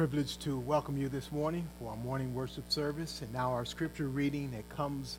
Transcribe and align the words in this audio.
privilege 0.00 0.38
to 0.38 0.58
welcome 0.60 0.96
you 0.96 1.10
this 1.10 1.30
morning 1.30 1.68
for 1.78 1.90
our 1.90 1.96
morning 1.98 2.34
worship 2.34 2.64
service. 2.72 3.20
And 3.20 3.30
now 3.34 3.50
our 3.50 3.66
scripture 3.66 4.08
reading 4.08 4.50
that 4.52 4.66
comes 4.70 5.18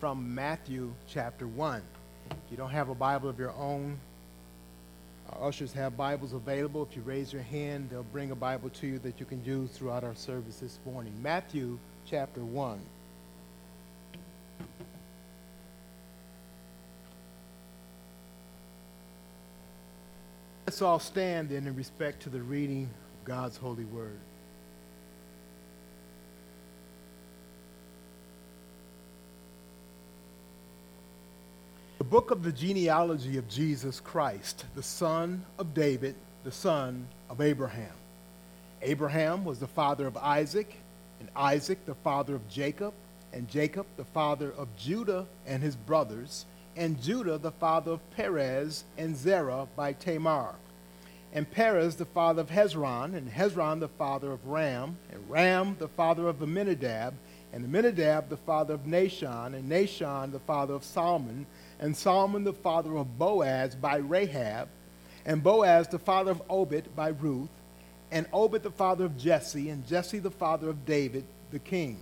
from 0.00 0.34
Matthew 0.34 0.90
chapter 1.06 1.46
1. 1.46 1.82
If 2.30 2.36
you 2.50 2.56
don't 2.56 2.70
have 2.70 2.88
a 2.88 2.94
Bible 2.94 3.28
of 3.28 3.38
your 3.38 3.52
own, 3.58 3.98
our 5.28 5.48
ushers 5.48 5.74
have 5.74 5.98
Bibles 5.98 6.32
available. 6.32 6.88
If 6.90 6.96
you 6.96 7.02
raise 7.02 7.30
your 7.30 7.42
hand, 7.42 7.90
they'll 7.90 8.04
bring 8.04 8.30
a 8.30 8.34
Bible 8.34 8.70
to 8.70 8.86
you 8.86 8.98
that 9.00 9.20
you 9.20 9.26
can 9.26 9.44
use 9.44 9.68
throughout 9.68 10.02
our 10.02 10.14
service 10.14 10.60
this 10.60 10.78
morning. 10.86 11.12
Matthew 11.20 11.78
chapter 12.06 12.40
1. 12.40 12.80
Let's 20.66 20.80
all 20.80 20.98
stand 20.98 21.50
then 21.50 21.66
in 21.66 21.76
respect 21.76 22.22
to 22.22 22.30
the 22.30 22.40
reading 22.40 22.88
God's 23.24 23.56
holy 23.56 23.84
word. 23.84 24.18
The 31.98 32.04
book 32.04 32.30
of 32.30 32.42
the 32.42 32.52
genealogy 32.52 33.38
of 33.38 33.48
Jesus 33.48 34.00
Christ, 34.00 34.64
the 34.74 34.82
son 34.82 35.44
of 35.58 35.72
David, 35.72 36.14
the 36.44 36.50
son 36.50 37.06
of 37.30 37.40
Abraham. 37.40 37.94
Abraham 38.82 39.44
was 39.44 39.60
the 39.60 39.68
father 39.68 40.06
of 40.06 40.16
Isaac, 40.16 40.76
and 41.20 41.28
Isaac 41.36 41.86
the 41.86 41.94
father 41.94 42.34
of 42.34 42.48
Jacob, 42.48 42.92
and 43.32 43.48
Jacob 43.48 43.86
the 43.96 44.04
father 44.04 44.52
of 44.52 44.68
Judah 44.76 45.26
and 45.46 45.62
his 45.62 45.76
brothers 45.76 46.44
and 46.76 47.00
Judah 47.02 47.38
the 47.38 47.52
father 47.52 47.92
of 47.92 48.10
Perez 48.12 48.84
and 48.96 49.16
Zerah 49.16 49.66
by 49.76 49.92
Tamar. 49.92 50.54
And 51.32 51.50
Perez 51.50 51.96
the 51.96 52.04
father 52.04 52.42
of 52.42 52.50
Hezron, 52.50 53.14
and 53.14 53.30
Hezron 53.30 53.80
the 53.80 53.88
father 53.88 54.32
of 54.32 54.46
Ram, 54.46 54.98
and 55.10 55.30
Ram 55.30 55.76
the 55.78 55.88
father 55.88 56.28
of 56.28 56.42
Amminadab, 56.42 57.14
and 57.52 57.64
Amminadab 57.64 58.28
the 58.28 58.36
father 58.36 58.74
of 58.74 58.84
Nahshon, 58.84 59.54
and 59.54 59.70
Nahshon 59.70 60.32
the 60.32 60.40
father 60.40 60.74
of 60.74 60.84
Salmon, 60.84 61.46
and 61.80 61.96
Salmon 61.96 62.44
the 62.44 62.52
father 62.52 62.96
of 62.96 63.18
Boaz 63.18 63.74
by 63.74 63.96
Rahab, 63.96 64.68
and 65.24 65.42
Boaz 65.42 65.88
the 65.88 65.98
father 65.98 66.32
of 66.32 66.42
Obed 66.50 66.94
by 66.94 67.08
Ruth, 67.08 67.50
and 68.10 68.26
Obed 68.32 68.62
the 68.62 68.70
father 68.70 69.06
of 69.06 69.16
Jesse, 69.16 69.70
and 69.70 69.86
Jesse 69.86 70.18
the 70.18 70.30
father 70.30 70.68
of 70.68 70.84
David 70.84 71.24
the 71.50 71.58
king. 71.58 71.98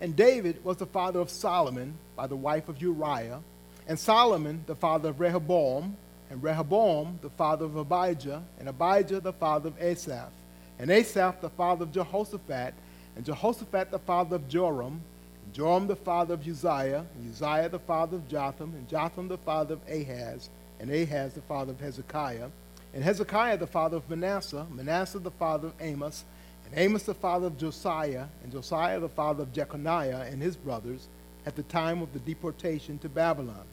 And 0.00 0.16
David 0.16 0.64
was 0.64 0.78
the 0.78 0.86
father 0.86 1.20
of 1.20 1.30
Solomon 1.30 1.94
by 2.16 2.26
the 2.26 2.34
wife 2.34 2.68
of 2.68 2.82
Uriah, 2.82 3.40
and 3.86 3.98
Solomon 3.98 4.64
the 4.66 4.74
father 4.74 5.10
of 5.10 5.20
Rehoboam, 5.20 5.96
and 6.32 6.42
Rehoboam 6.42 7.18
the 7.20 7.28
father 7.28 7.66
of 7.66 7.76
Abijah, 7.76 8.42
and 8.58 8.66
Abijah 8.66 9.20
the 9.20 9.34
father 9.34 9.68
of 9.68 9.80
Asaph, 9.80 10.32
and 10.78 10.90
Asaph 10.90 11.42
the 11.42 11.50
father 11.50 11.84
of 11.84 11.92
Jehoshaphat, 11.92 12.72
and 13.14 13.24
Jehoshaphat 13.24 13.90
the 13.90 13.98
father 13.98 14.36
of 14.36 14.48
Joram, 14.48 15.02
and 15.44 15.54
Joram 15.54 15.86
the 15.86 15.94
father 15.94 16.32
of 16.32 16.48
Uzziah, 16.48 17.04
and 17.14 17.30
Uzziah 17.30 17.68
the 17.68 17.78
father 17.78 18.16
of 18.16 18.26
Jotham, 18.28 18.72
and 18.74 18.88
Jotham 18.88 19.28
the 19.28 19.36
father 19.36 19.74
of 19.74 19.80
Ahaz, 19.86 20.48
and 20.80 20.90
Ahaz 20.90 21.34
the 21.34 21.42
father 21.42 21.72
of 21.72 21.80
Hezekiah, 21.80 22.48
and 22.94 23.04
Hezekiah 23.04 23.58
the 23.58 23.66
father 23.66 23.98
of 23.98 24.08
Manasseh, 24.08 24.66
Manasseh 24.70 25.18
the 25.18 25.30
father 25.32 25.68
of 25.68 25.74
Amos, 25.82 26.24
and 26.64 26.78
Amos 26.78 27.02
the 27.02 27.12
father 27.12 27.48
of 27.48 27.58
Josiah, 27.58 28.24
and 28.42 28.50
Josiah 28.50 29.00
the 29.00 29.08
father 29.10 29.42
of 29.42 29.52
Jeconiah 29.52 30.26
and 30.32 30.40
his 30.40 30.56
brothers, 30.56 31.08
at 31.44 31.56
the 31.56 31.62
time 31.64 32.00
of 32.00 32.10
the 32.14 32.20
deportation 32.20 32.96
to 33.00 33.10
Babylon. 33.10 33.66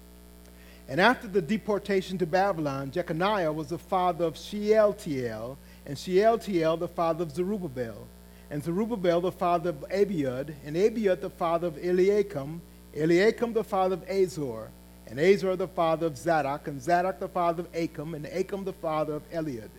And 0.89 0.99
after 0.99 1.27
the 1.27 1.41
deportation 1.41 2.17
to 2.17 2.25
Babylon, 2.25 2.89
Jeconiah 2.89 3.51
was 3.51 3.67
the 3.67 3.77
father 3.77 4.25
of 4.25 4.35
Shealtiel, 4.35 5.55
and 5.85 5.95
Shealtiel 5.95 6.77
the 6.77 6.87
father 6.87 7.21
of 7.21 7.31
Zerubbabel, 7.31 8.07
and 8.49 8.63
Zerubbabel 8.63 9.21
the 9.21 9.31
father 9.31 9.69
of 9.69 9.85
Abiud, 9.91 10.51
and 10.65 10.75
Abiud 10.75 11.21
the 11.21 11.29
father 11.29 11.67
of 11.67 11.77
Eliakim, 11.77 12.59
Eliakim 12.97 13.53
the 13.53 13.63
father 13.63 13.93
of 13.93 14.09
Azor, 14.09 14.71
and 15.05 15.19
Azor 15.19 15.55
the 15.55 15.67
father 15.67 16.07
of 16.07 16.17
Zadok, 16.17 16.67
and 16.67 16.81
Zadok 16.81 17.19
the 17.19 17.27
father 17.27 17.61
of 17.61 17.75
Achim, 17.75 18.15
and 18.15 18.25
Achim 18.25 18.63
the 18.63 18.73
father 18.73 19.13
of 19.13 19.31
Eliud, 19.31 19.69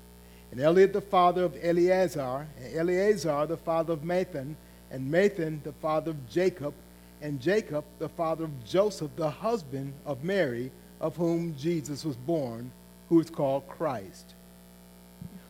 and 0.53 0.61
Eliud 0.61 0.93
the 0.93 1.01
father 1.01 1.43
of 1.43 1.57
Eleazar, 1.61 2.47
and 2.57 2.77
Eleazar 2.77 3.49
the 3.49 3.57
father 3.57 3.95
of 3.95 4.05
Mathan, 4.05 4.55
and 4.93 5.13
Mathan 5.13 5.61
the 5.65 5.73
father 5.73 6.13
of 6.13 6.31
Jacob, 6.31 6.73
and 7.21 7.41
Jacob 7.41 7.84
the 7.99 8.09
father 8.09 8.45
of 8.45 8.65
Joseph, 8.65 9.11
the 9.17 9.29
husband 9.29 9.93
of 10.07 10.23
Mary, 10.23 10.71
of 11.00 11.16
whom 11.16 11.56
Jesus 11.56 12.05
was 12.05 12.16
born, 12.16 12.71
who 13.09 13.21
is 13.21 13.31
called 13.31 13.69
Christ. 13.69 14.34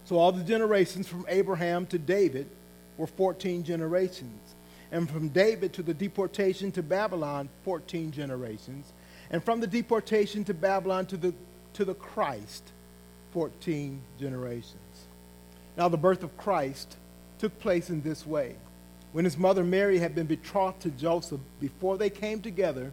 So 0.05 0.19
all 0.19 0.33
the 0.33 0.44
generations 0.44 1.06
from 1.06 1.27
Abraham 1.28 1.87
to 1.87 1.99
David 1.99 2.49
were 2.97 3.06
14 3.06 3.62
generations. 3.65 4.55
And 4.93 5.09
from 5.09 5.28
David 5.28 5.72
to 5.75 5.83
the 5.83 5.94
deportation 5.94 6.72
to 6.72 6.83
Babylon, 6.83 7.49
14 7.65 8.10
generations. 8.10 8.93
And 9.31 9.43
from 9.43 9.60
the 9.60 9.66
deportation 9.66 10.44
to 10.44 10.55
Babylon 10.55 11.06
to 11.06 11.16
the, 11.16 11.33
to 11.75 11.84
the 11.84 11.94
Christ, 11.94 12.72
14 13.33 14.00
generations. 14.19 15.06
Now, 15.77 15.89
the 15.89 15.97
birth 15.97 16.22
of 16.22 16.37
Christ 16.37 16.97
took 17.39 17.56
place 17.60 17.89
in 17.91 18.03
this 18.03 18.27
way. 18.27 18.56
When 19.12 19.25
his 19.25 19.39
mother 19.39 19.65
Mary 19.65 19.99
had 19.99 20.15
been 20.15 20.27
betrothed 20.27 20.81
to 20.81 20.91
Joseph, 20.91 21.41
before 21.60 21.97
they 21.97 22.10
came 22.10 22.41
together, 22.41 22.93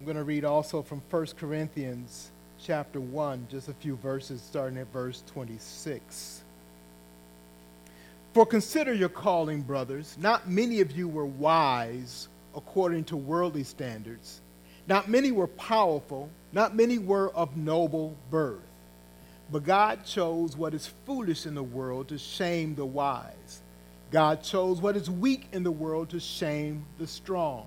I'm 0.00 0.06
going 0.06 0.16
to 0.16 0.24
read 0.24 0.46
also 0.46 0.80
from 0.80 1.02
1 1.10 1.26
Corinthians 1.38 2.30
chapter 2.58 2.98
1, 2.98 3.48
just 3.50 3.68
a 3.68 3.74
few 3.74 3.96
verses 3.96 4.40
starting 4.40 4.78
at 4.78 4.90
verse 4.94 5.22
26. 5.26 6.40
For 8.32 8.46
consider 8.46 8.94
your 8.94 9.10
calling, 9.10 9.60
brothers. 9.60 10.16
Not 10.18 10.48
many 10.48 10.80
of 10.80 10.92
you 10.92 11.06
were 11.06 11.26
wise 11.26 12.28
according 12.56 13.04
to 13.04 13.16
worldly 13.18 13.62
standards. 13.62 14.40
Not 14.86 15.10
many 15.10 15.32
were 15.32 15.48
powerful. 15.48 16.30
Not 16.54 16.74
many 16.74 16.96
were 16.96 17.30
of 17.34 17.58
noble 17.58 18.16
birth. 18.30 18.62
But 19.52 19.64
God 19.64 20.06
chose 20.06 20.56
what 20.56 20.72
is 20.72 20.86
foolish 21.04 21.44
in 21.44 21.54
the 21.54 21.62
world 21.62 22.08
to 22.08 22.16
shame 22.16 22.74
the 22.74 22.86
wise. 22.86 23.60
God 24.10 24.42
chose 24.42 24.80
what 24.80 24.96
is 24.96 25.10
weak 25.10 25.48
in 25.52 25.62
the 25.62 25.70
world 25.70 26.08
to 26.10 26.20
shame 26.20 26.86
the 26.98 27.06
strong. 27.06 27.66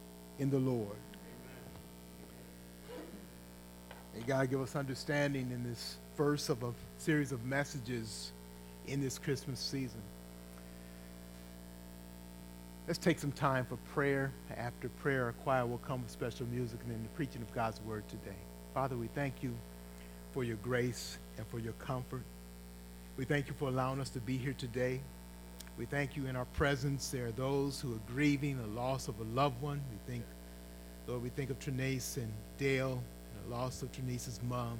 in 0.41 0.49
the 0.49 0.57
Lord. 0.57 0.97
May 4.15 4.21
God 4.25 4.49
give 4.49 4.59
us 4.59 4.75
understanding 4.75 5.51
in 5.51 5.63
this 5.63 5.97
first 6.15 6.49
of 6.49 6.63
a 6.63 6.73
series 6.97 7.31
of 7.31 7.45
messages 7.45 8.31
in 8.87 8.99
this 9.01 9.19
Christmas 9.19 9.59
season. 9.59 10.01
Let's 12.87 12.97
take 12.97 13.19
some 13.19 13.31
time 13.31 13.65
for 13.65 13.77
prayer. 13.93 14.31
After 14.57 14.89
prayer, 14.89 15.29
a 15.29 15.33
choir 15.33 15.67
will 15.67 15.77
come 15.77 16.01
with 16.01 16.09
special 16.09 16.47
music 16.47 16.79
and 16.81 16.91
then 16.91 17.03
the 17.03 17.09
preaching 17.09 17.43
of 17.43 17.53
God's 17.53 17.79
word 17.81 18.03
today. 18.09 18.37
Father, 18.73 18.97
we 18.97 19.09
thank 19.13 19.43
you 19.43 19.53
for 20.33 20.43
your 20.43 20.57
grace 20.57 21.19
and 21.37 21.45
for 21.49 21.59
your 21.59 21.73
comfort. 21.73 22.23
We 23.15 23.25
thank 23.25 23.47
you 23.47 23.53
for 23.59 23.69
allowing 23.69 24.01
us 24.01 24.09
to 24.09 24.19
be 24.19 24.37
here 24.37 24.55
today. 24.57 25.01
We 25.77 25.85
thank 25.85 26.15
you 26.15 26.27
in 26.27 26.35
our 26.35 26.45
presence. 26.45 27.09
There 27.09 27.27
are 27.27 27.31
those 27.31 27.79
who 27.79 27.93
are 27.93 28.13
grieving 28.13 28.57
the 28.57 28.67
loss 28.67 29.07
of 29.07 29.19
a 29.19 29.23
loved 29.23 29.61
one. 29.61 29.81
We 29.91 30.13
think, 30.13 30.25
Lord, 31.07 31.23
we 31.23 31.29
think 31.29 31.49
of 31.49 31.59
Trinace 31.59 32.17
and 32.17 32.31
Dale 32.57 33.01
and 33.33 33.45
the 33.45 33.55
loss 33.55 33.81
of 33.81 33.91
Trinace's 33.91 34.39
mom. 34.47 34.77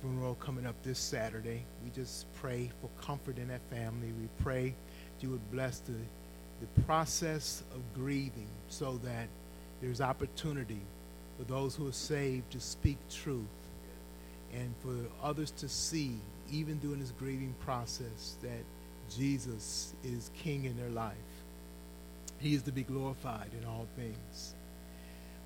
Funeral 0.00 0.34
coming 0.36 0.66
up 0.66 0.76
this 0.82 0.98
Saturday. 0.98 1.64
We 1.84 1.90
just 1.90 2.32
pray 2.34 2.70
for 2.80 2.88
comfort 3.02 3.38
in 3.38 3.48
that 3.48 3.60
family. 3.70 4.12
We 4.20 4.28
pray 4.42 4.68
that 4.68 5.22
you 5.22 5.30
would 5.30 5.50
bless 5.50 5.80
the, 5.80 5.92
the 6.60 6.82
process 6.82 7.62
of 7.74 7.80
grieving 7.94 8.48
so 8.68 8.98
that 9.04 9.28
there's 9.80 10.00
opportunity 10.00 10.80
for 11.36 11.44
those 11.44 11.74
who 11.74 11.88
are 11.88 11.92
saved 11.92 12.50
to 12.52 12.60
speak 12.60 12.98
truth 13.10 13.44
and 14.52 14.74
for 14.82 14.94
others 15.26 15.50
to 15.52 15.68
see, 15.68 16.16
even 16.50 16.78
during 16.78 17.00
this 17.00 17.12
grieving 17.18 17.54
process, 17.60 18.36
that 18.42 18.64
Jesus 19.16 19.92
is 20.04 20.30
king 20.34 20.64
in 20.64 20.76
their 20.76 20.90
life. 20.90 21.16
He 22.38 22.54
is 22.54 22.62
to 22.62 22.72
be 22.72 22.82
glorified 22.82 23.50
in 23.60 23.66
all 23.66 23.86
things. 23.96 24.54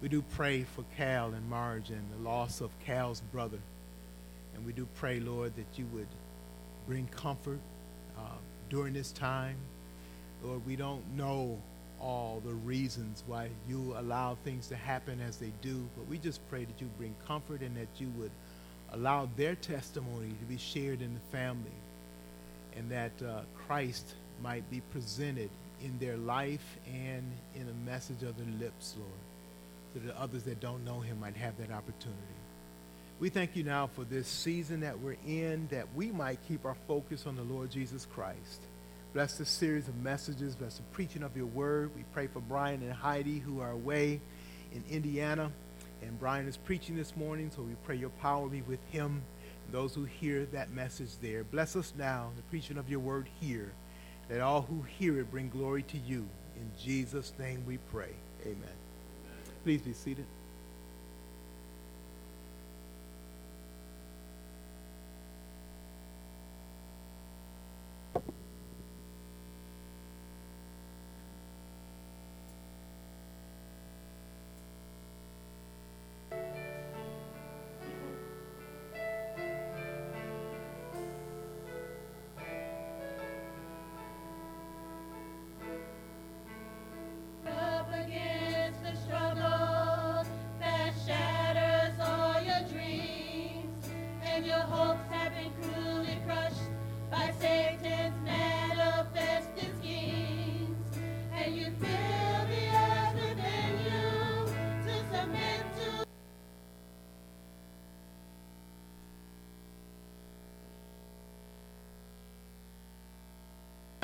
We 0.01 0.09
do 0.09 0.23
pray 0.35 0.65
for 0.65 0.85
Cal 0.97 1.29
and 1.33 1.49
Marge 1.49 1.91
and 1.91 2.05
the 2.13 2.29
loss 2.29 2.61
of 2.61 2.71
Cal's 2.85 3.21
brother. 3.33 3.59
And 4.55 4.65
we 4.67 4.73
do 4.73 4.87
pray, 4.97 5.19
Lord, 5.19 5.57
that 5.57 5.67
you 5.77 5.87
would 5.93 6.07
bring 6.87 7.07
comfort 7.09 7.59
uh, 8.19 8.37
during 8.69 8.93
this 8.93 9.13
time. 9.13 9.57
Lord, 10.43 10.65
we 10.67 10.77
don't 10.77 11.03
know 11.17 11.59
all 12.01 12.43
the 12.45 12.53
reasons 12.53 13.25
why 13.27 13.49
you 13.69 13.95
allow 13.97 14.37
things 14.45 14.67
to 14.69 14.77
happen 14.77 15.21
as 15.21 15.39
they 15.39 15.53
do, 15.63 15.83
but 15.97 16.07
we 16.07 16.19
just 16.19 16.47
pray 16.51 16.65
that 16.65 16.81
you 16.81 16.89
bring 16.99 17.15
comfort 17.27 17.63
and 17.63 17.75
that 17.77 17.89
you 17.99 18.09
would 18.19 18.31
allow 18.93 19.29
their 19.37 19.55
testimony 19.55 20.29
to 20.29 20.45
be 20.47 20.59
shared 20.59 21.01
in 21.01 21.15
the 21.15 21.37
family 21.37 21.73
and 22.77 22.91
that 22.91 23.13
uh, 23.23 23.41
Christ 23.67 24.15
might 24.43 24.69
be 24.71 24.81
presented 24.93 25.51
in 25.83 25.99
their 25.99 26.17
life 26.17 26.79
and 26.87 27.31
in 27.55 27.69
a 27.69 27.91
message 27.91 28.23
of 28.23 28.37
their 28.37 28.55
lips, 28.59 28.95
Lord, 28.99 29.11
so 29.93 30.01
that 30.07 30.17
others 30.17 30.43
that 30.45 30.61
don't 30.61 30.85
know 30.85 31.01
him 31.01 31.21
might 31.21 31.37
have 31.37 31.57
that 31.59 31.71
opportunity. 31.71 32.19
We 33.21 33.29
thank 33.29 33.55
you 33.55 33.63
now 33.63 33.87
for 33.87 34.05
this 34.05 34.27
season 34.27 34.81
that 34.81 34.99
we're 34.99 35.17
in, 35.27 35.69
that 35.71 35.87
we 35.95 36.11
might 36.11 36.39
keep 36.49 36.65
our 36.65 36.77
focus 36.89 37.27
on 37.27 37.37
the 37.37 37.43
Lord 37.43 37.71
Jesus 37.71 38.07
Christ. 38.07 38.61
Bless 39.13 39.39
this 39.39 39.49
series 39.49 39.87
of 39.87 39.97
messages. 39.97 40.57
Bless 40.57 40.79
the 40.79 40.83
preaching 40.93 41.23
of 41.23 41.37
your 41.37 41.47
word. 41.47 41.91
We 41.97 42.03
pray 42.13 42.27
for 42.27 42.41
Brian 42.41 42.83
and 42.83 42.93
Heidi 42.93 43.39
who 43.39 43.61
are 43.61 43.71
away 43.71 44.21
in 44.73 44.83
Indiana. 44.91 45.53
And 46.03 46.19
Brian 46.19 46.49
is 46.49 46.57
preaching 46.57 46.97
this 46.97 47.17
morning, 47.17 47.51
so 47.55 47.63
we 47.63 47.75
pray 47.85 47.95
your 47.97 48.11
power 48.11 48.49
be 48.49 48.63
with 48.63 48.81
him 48.91 49.23
those 49.71 49.95
who 49.95 50.05
hear 50.05 50.47
that 50.47 50.73
message 50.73 51.11
there. 51.21 51.45
Bless 51.45 51.77
us 51.77 51.93
now, 51.97 52.31
the 52.37 52.43
preaching 52.43 52.79
of 52.79 52.89
your 52.89 53.01
word 53.01 53.29
here, 53.41 53.73
that 54.29 54.41
all 54.41 54.63
who 54.63 54.83
hear 54.83 55.19
it 55.21 55.31
bring 55.31 55.49
glory 55.49 55.83
to 55.85 55.99
you. 55.99 56.27
In 56.57 56.71
Jesus' 56.81 57.33
name 57.39 57.65
we 57.67 57.79
pray. 57.79 58.11
Amen. 58.43 58.77
Please 59.65 59.83
be 59.83 59.93
seated. 59.93 60.27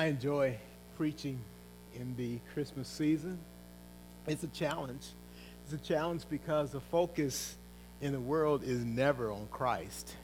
I 0.01 0.05
enjoy 0.05 0.57
preaching 0.97 1.39
in 1.93 2.15
the 2.17 2.39
Christmas 2.55 2.87
season. 2.87 3.37
It's 4.25 4.41
a 4.41 4.47
challenge. 4.47 5.05
It's 5.63 5.73
a 5.73 5.87
challenge 5.87 6.23
because 6.27 6.71
the 6.71 6.79
focus 6.79 7.55
in 8.01 8.11
the 8.11 8.19
world 8.19 8.63
is 8.63 8.83
never 8.83 9.31
on 9.31 9.47
Christ. 9.51 10.15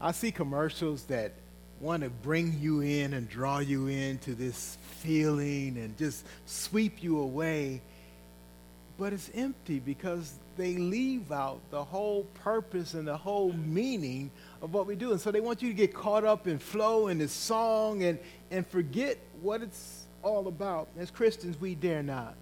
I 0.00 0.10
see 0.10 0.32
commercials 0.32 1.04
that 1.04 1.34
want 1.80 2.02
to 2.02 2.10
bring 2.10 2.58
you 2.58 2.80
in 2.80 3.12
and 3.12 3.28
draw 3.28 3.60
you 3.60 3.86
into 3.86 4.34
this 4.34 4.78
feeling 4.98 5.78
and 5.78 5.96
just 5.96 6.26
sweep 6.46 7.04
you 7.04 7.20
away. 7.20 7.82
But 9.00 9.14
it's 9.14 9.30
empty 9.34 9.78
because 9.78 10.34
they 10.58 10.76
leave 10.76 11.32
out 11.32 11.60
the 11.70 11.82
whole 11.82 12.24
purpose 12.34 12.92
and 12.92 13.08
the 13.08 13.16
whole 13.16 13.54
meaning 13.54 14.30
of 14.60 14.74
what 14.74 14.86
we 14.86 14.94
do. 14.94 15.12
And 15.12 15.18
so 15.18 15.30
they 15.30 15.40
want 15.40 15.62
you 15.62 15.70
to 15.70 15.74
get 15.74 15.94
caught 15.94 16.22
up 16.22 16.46
in 16.46 16.58
flow 16.58 17.06
and 17.06 17.18
this 17.18 17.32
song 17.32 18.02
and, 18.02 18.18
and 18.50 18.66
forget 18.66 19.16
what 19.40 19.62
it's 19.62 20.04
all 20.22 20.48
about. 20.48 20.86
As 20.98 21.10
Christians, 21.10 21.58
we 21.58 21.74
dare 21.74 22.02
not 22.02 22.34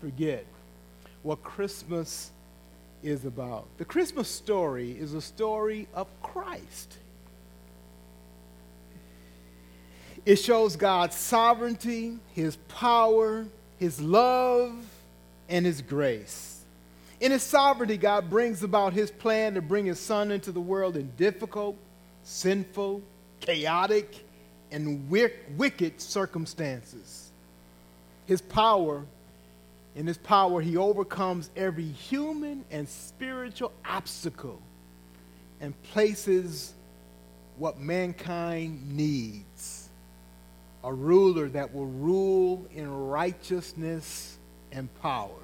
forget 0.00 0.44
what 1.22 1.44
Christmas 1.44 2.32
is 3.04 3.24
about. 3.24 3.68
The 3.78 3.84
Christmas 3.84 4.28
story 4.28 4.90
is 4.90 5.14
a 5.14 5.20
story 5.20 5.86
of 5.94 6.08
Christ. 6.20 6.98
It 10.26 10.34
shows 10.36 10.74
God's 10.74 11.14
sovereignty, 11.14 12.18
His 12.34 12.56
power, 12.66 13.46
His 13.78 14.00
love, 14.00 14.84
and 15.52 15.64
His 15.64 15.80
grace. 15.82 16.52
In 17.20 17.30
his 17.30 17.44
sovereignty, 17.44 17.98
God 17.98 18.28
brings 18.28 18.64
about 18.64 18.94
his 18.94 19.12
plan 19.12 19.54
to 19.54 19.62
bring 19.62 19.86
his 19.86 20.00
son 20.00 20.32
into 20.32 20.50
the 20.50 20.60
world 20.60 20.96
in 20.96 21.12
difficult, 21.16 21.76
sinful, 22.24 23.00
chaotic, 23.38 24.24
and 24.72 25.08
wicked 25.08 26.00
circumstances. 26.00 27.30
His 28.26 28.40
power, 28.40 29.04
in 29.94 30.04
his 30.04 30.18
power, 30.18 30.60
he 30.60 30.76
overcomes 30.76 31.48
every 31.56 31.86
human 31.86 32.64
and 32.72 32.88
spiritual 32.88 33.70
obstacle 33.84 34.60
and 35.60 35.80
places 35.92 36.72
what 37.56 37.78
mankind 37.78 38.96
needs 38.96 39.90
a 40.82 40.92
ruler 40.92 41.48
that 41.50 41.72
will 41.72 41.86
rule 41.86 42.66
in 42.74 42.90
righteousness 42.90 44.38
and 44.72 44.92
power. 45.00 45.41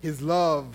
His 0.00 0.22
love, 0.22 0.74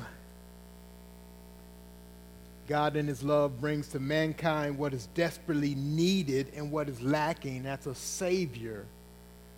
God 2.68 2.96
in 2.96 3.08
His 3.08 3.24
love 3.24 3.60
brings 3.60 3.88
to 3.90 4.00
mankind 4.00 4.78
what 4.78 4.94
is 4.94 5.08
desperately 5.14 5.76
needed 5.76 6.52
and 6.56 6.72
what 6.72 6.90
is 6.90 7.02
lacking. 7.02 7.64
That's 7.64 7.88
a 7.88 7.96
Savior, 7.96 8.86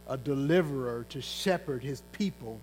a 0.08 0.18
deliverer 0.18 1.06
to 1.10 1.22
shepherd 1.22 1.84
His 1.84 2.02
people, 2.14 2.60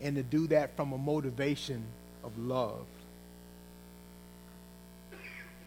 and 0.00 0.16
to 0.16 0.22
do 0.22 0.46
that 0.48 0.76
from 0.76 0.92
a 0.92 0.98
motivation 0.98 1.84
of 2.22 2.36
love. 2.38 2.86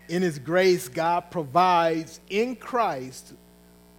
In 0.07 0.21
His 0.21 0.39
grace, 0.39 0.87
God 0.87 1.31
provides 1.31 2.19
in 2.29 2.55
Christ 2.55 3.33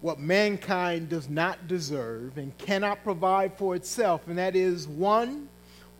what 0.01 0.19
mankind 0.19 1.09
does 1.09 1.27
not 1.27 1.67
deserve 1.67 2.37
and 2.37 2.55
cannot 2.57 3.03
provide 3.03 3.57
for 3.57 3.75
itself, 3.75 4.27
and 4.27 4.37
that 4.37 4.55
is 4.55 4.87
one, 4.87 5.49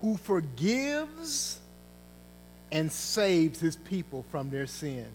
who 0.02 0.18
forgives 0.18 1.60
and 2.72 2.92
saves 2.92 3.60
his 3.60 3.76
people 3.76 4.26
from 4.32 4.50
their 4.50 4.68
sin. 4.68 5.08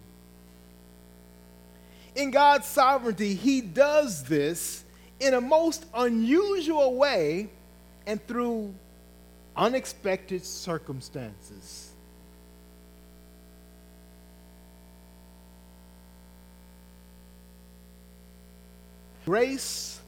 In 2.15 2.31
God's 2.31 2.67
sovereignty, 2.67 3.35
he 3.35 3.61
does 3.61 4.25
this 4.25 4.85
in 5.21 5.35
a 5.35 5.41
most 5.41 5.87
unusual 5.95 6.97
way 6.97 7.49
and 8.07 8.25
through 8.27 8.75
unexpected 9.57 10.45
circumstances. 10.45 11.91
Grace 19.25 20.01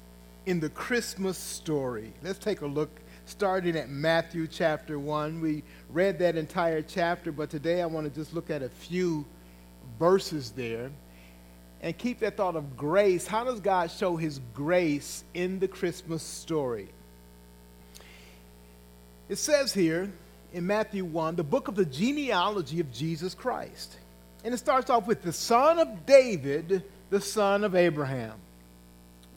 in 0.45 0.59
the 0.61 0.69
Christmas 0.69 1.39
story. 1.39 2.13
Let's 2.23 2.39
take 2.39 2.63
a 2.63 2.67
look 2.67 2.91
starting 3.27 3.77
at 3.77 3.89
Matthew 3.89 4.47
chapter 4.47 4.99
1. 4.99 5.41
We 5.41 5.63
read 5.91 6.19
that 6.19 6.37
entire 6.37 6.83
chapter, 6.83 7.33
but 7.33 7.51
today 7.51 7.83
I 7.83 7.87
want 7.87 8.07
to 8.07 8.15
just 8.15 8.35
look 8.35 8.51
at 8.51 8.63
a 8.63 8.69
few 8.69 9.25
verses 9.99 10.51
there 10.51 10.91
and 11.81 11.97
keep 11.97 12.21
that 12.21 12.37
thought 12.37 12.57
of 12.57 12.77
grace. 12.77 13.27
How 13.27 13.45
does 13.45 13.61
God 13.61 13.91
show 13.91 14.17
his 14.17 14.41
grace 14.55 15.25
in 15.35 15.59
the 15.59 15.69
Christmas 15.69 16.23
story? 16.23 16.89
It 19.29 19.37
says 19.37 19.73
here 19.73 20.11
in 20.53 20.67
Matthew 20.67 21.05
1, 21.05 21.37
the 21.37 21.45
book 21.45 21.69
of 21.69 21.75
the 21.75 21.85
genealogy 21.85 22.81
of 22.81 22.93
Jesus 22.93 23.35
Christ. 23.35 23.99
And 24.45 24.53
it 24.53 24.59
starts 24.59 24.91
off 24.91 25.07
with 25.07 25.23
the 25.23 25.33
son 25.33 25.79
of 25.79 26.07
David, 26.07 26.85
the 27.11 27.21
son 27.21 27.65
of 27.65 27.75
Abraham. 27.75 28.35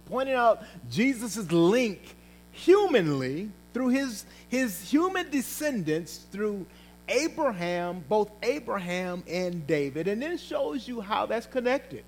Pointing 0.05 0.35
out 0.35 0.63
Jesus' 0.89 1.51
link 1.51 2.15
humanly 2.51 3.49
through 3.77 3.89
his, 3.89 4.25
his 4.49 4.81
human 4.89 5.29
descendants 5.29 6.25
through 6.31 6.65
Abraham, 7.07 8.03
both 8.09 8.31
Abraham 8.41 9.23
and 9.27 9.67
David. 9.67 10.07
And 10.07 10.19
then 10.19 10.39
shows 10.39 10.87
you 10.87 10.99
how 10.99 11.27
that's 11.27 11.45
connected. 11.45 12.03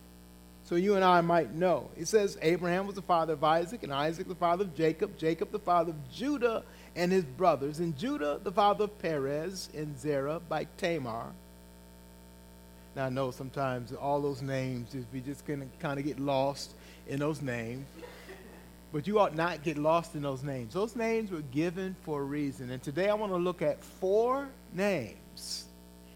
So 0.63 0.73
you 0.73 0.95
and 0.95 1.05
I 1.05 1.21
might 1.21 1.53
know. 1.53 1.87
It 1.95 2.07
says 2.07 2.39
Abraham 2.41 2.87
was 2.87 2.95
the 2.95 3.03
father 3.03 3.33
of 3.33 3.43
Isaac, 3.43 3.83
and 3.83 3.93
Isaac 3.93 4.27
the 4.27 4.33
father 4.33 4.63
of 4.63 4.75
Jacob, 4.75 5.15
Jacob 5.15 5.51
the 5.51 5.59
father 5.59 5.91
of 5.91 6.11
Judah 6.11 6.63
and 6.95 7.11
his 7.11 7.23
brothers, 7.23 7.77
and 7.77 7.95
Judah 7.95 8.39
the 8.43 8.51
father 8.51 8.85
of 8.85 8.97
Perez 8.97 9.69
and 9.77 9.95
Zerah 9.99 10.39
by 10.49 10.65
Tamar. 10.77 11.27
Now 12.95 13.05
I 13.05 13.09
know 13.09 13.29
sometimes 13.29 13.93
all 13.93 14.21
those 14.21 14.41
names, 14.41 14.95
we 15.13 15.19
just 15.21 15.45
kind 15.45 15.99
of 15.99 16.03
get 16.03 16.19
lost 16.19 16.73
in 17.07 17.19
those 17.19 17.43
names. 17.43 17.85
But 18.91 19.05
you 19.05 19.19
ought 19.19 19.35
not 19.35 19.63
get 19.63 19.77
lost 19.77 20.15
in 20.15 20.23
those 20.23 20.43
names. 20.43 20.73
Those 20.73 20.95
names 20.95 21.29
were 21.29 21.41
given 21.41 21.95
for 22.03 22.21
a 22.21 22.23
reason. 22.23 22.71
And 22.71 22.81
today 22.81 23.09
I 23.09 23.13
want 23.13 23.31
to 23.31 23.37
look 23.37 23.61
at 23.61 23.83
four 23.83 24.49
names 24.73 25.65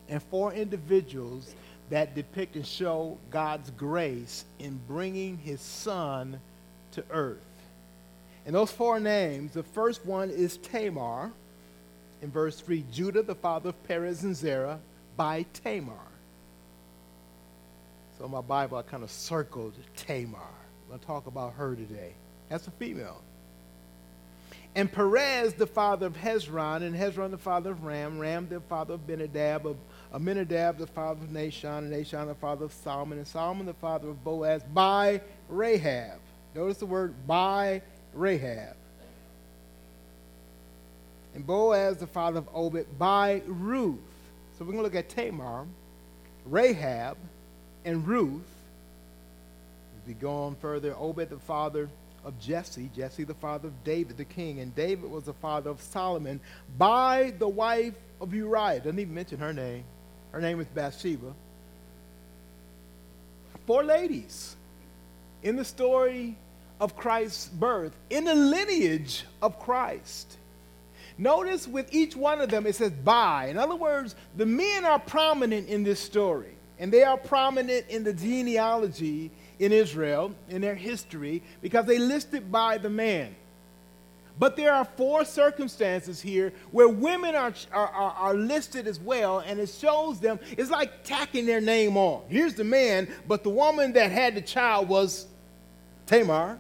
and 0.10 0.22
four 0.24 0.54
individuals 0.54 1.54
that 1.90 2.16
depict 2.16 2.56
and 2.56 2.66
show 2.66 3.18
God's 3.30 3.70
grace 3.72 4.46
in 4.58 4.80
bringing 4.88 5.38
his 5.38 5.62
son 5.62 6.40
to 6.92 7.04
earth. 7.12 7.38
And 8.46 8.56
those 8.56 8.72
four 8.72 9.00
names, 9.00 9.54
the 9.54 9.64
first 9.64 10.06
one 10.06 10.30
is 10.30 10.58
Tamar. 10.58 11.32
In 12.22 12.32
verse 12.32 12.60
3, 12.60 12.86
Judah, 12.92 13.22
the 13.22 13.36
father 13.36 13.70
of 13.70 13.84
Perez 13.84 14.24
and 14.24 14.36
Zerah, 14.36 14.80
by 15.16 15.46
Tamar. 15.54 15.94
So 18.18 18.26
in 18.26 18.32
my 18.32 18.42
Bible, 18.42 18.78
I 18.78 18.82
kind 18.82 19.04
of 19.04 19.12
circled 19.12 19.74
Tamar. 19.96 20.38
I'm 20.40 20.88
going 20.88 21.00
to 21.00 21.06
talk 21.06 21.28
about 21.28 21.54
her 21.54 21.76
today. 21.76 22.14
That's 22.54 22.68
a 22.68 22.72
female. 22.72 23.20
And 24.76 24.92
Perez, 24.92 25.56
the 25.56 25.66
father 25.66 26.06
of 26.06 26.16
Hezron, 26.16 26.84
and 26.84 26.96
Hezron, 26.96 27.32
the 27.32 27.38
father 27.40 27.72
of 27.72 27.84
Ram, 27.84 28.20
Ram, 28.20 28.48
the 28.48 28.60
father 28.60 28.94
of 28.94 29.08
Benadab, 29.08 29.66
of 29.66 29.76
Aminadab, 30.14 30.78
the 30.78 30.86
father 30.86 31.24
of 31.24 31.32
Nahshon, 31.32 31.80
and 31.80 31.92
Nahshon, 31.92 32.28
the 32.28 32.36
father 32.36 32.66
of 32.66 32.72
Solomon, 32.72 33.18
and 33.18 33.28
Solomon, 33.28 33.66
the 33.66 33.74
father 33.74 34.08
of 34.08 34.24
Boaz, 34.24 34.62
by 34.72 35.20
Rahab. 35.50 36.20
Notice 36.54 36.78
the 36.78 36.86
word 36.86 37.16
by 37.26 37.82
Rahab. 38.14 38.76
And 41.34 41.44
Boaz, 41.48 41.98
the 41.98 42.06
father 42.06 42.38
of 42.38 42.50
Obed, 42.54 42.86
by 43.00 43.42
Ruth. 43.48 43.98
So 44.60 44.64
we're 44.64 44.74
going 44.74 44.78
to 44.78 44.84
look 44.84 44.94
at 44.94 45.10
Tamar, 45.10 45.66
Rahab, 46.46 47.18
and 47.84 48.08
Ruth. 48.08 48.46
As 49.98 50.08
we 50.08 50.14
go 50.14 50.44
on 50.44 50.54
further, 50.58 50.96
Obed, 50.96 51.32
the 51.32 51.40
father 51.40 51.90
of 52.26 52.40
Jesse, 52.40 52.90
Jesse 52.96 53.24
the 53.24 53.34
father 53.34 53.68
of 53.68 53.84
David 53.84 54.18
the 54.18 54.26
king, 54.26 54.60
and 54.60 54.76
David 54.76 55.10
was 55.10 55.26
the 55.26 55.34
father 55.34 55.70
of 55.70 55.82
Solomon 55.82 56.40
by 56.78 57.34
the 57.38 57.48
wife 57.48 57.96
of 58.22 58.34
Uriah. 58.34 58.80
Doesn't 58.80 59.00
even 59.00 59.14
mention 59.14 59.40
her 59.40 59.54
name. 59.54 59.84
Her 60.32 60.42
name 60.42 60.60
is 60.60 60.68
Bathsheba. 60.68 61.34
Four 63.66 63.84
ladies 63.84 64.56
in 65.44 65.56
the 65.56 65.66
story 65.66 66.36
of 66.80 66.96
Christ's 66.98 67.48
birth, 67.50 67.96
in 68.10 68.26
the 68.26 68.36
lineage 68.36 69.26
of 69.42 69.60
Christ. 69.60 70.38
Notice 71.18 71.68
with 71.68 71.94
each 71.94 72.16
one 72.16 72.42
of 72.42 72.50
them 72.50 72.66
it 72.66 72.76
says 72.76 72.92
by. 72.92 73.48
In 73.48 73.58
other 73.58 73.76
words, 73.76 74.16
the 74.36 74.46
men 74.46 74.84
are 74.84 75.00
prominent 75.00 75.70
in 75.70 75.84
this 75.84 76.00
story, 76.00 76.56
and 76.80 76.92
they 76.92 77.04
are 77.04 77.18
prominent 77.18 77.88
in 77.88 78.04
the 78.04 78.14
genealogy 78.14 79.32
in 79.60 79.72
Israel, 79.72 80.34
in 80.50 80.62
their 80.62 80.76
history, 80.76 81.44
because 81.62 81.86
they 81.86 82.00
listed 82.00 82.52
by 82.52 82.78
the 82.78 82.90
man. 82.90 83.36
But 84.40 84.56
there 84.56 84.74
are 84.74 84.86
four 84.86 85.26
circumstances 85.26 86.20
here 86.20 86.54
where 86.72 86.90
women 86.90 87.36
are, 87.36 87.54
are, 87.72 87.88
are, 87.88 88.34
listed 88.34 88.88
as 88.88 89.00
well, 89.00 89.40
and 89.40 89.60
it 89.60 89.70
shows 89.70 90.20
them, 90.20 90.40
it's 90.58 90.72
like 90.72 91.04
tacking 91.04 91.46
their 91.46 91.62
name 91.62 91.98
on. 91.98 92.24
Here's 92.30 92.56
the 92.56 92.64
man, 92.64 93.08
but 93.28 93.44
the 93.44 93.52
woman 93.52 93.94
that 93.94 94.12
had 94.12 94.34
the 94.34 94.42
child 94.42 94.90
was 94.90 95.28
Tamar. 96.08 96.60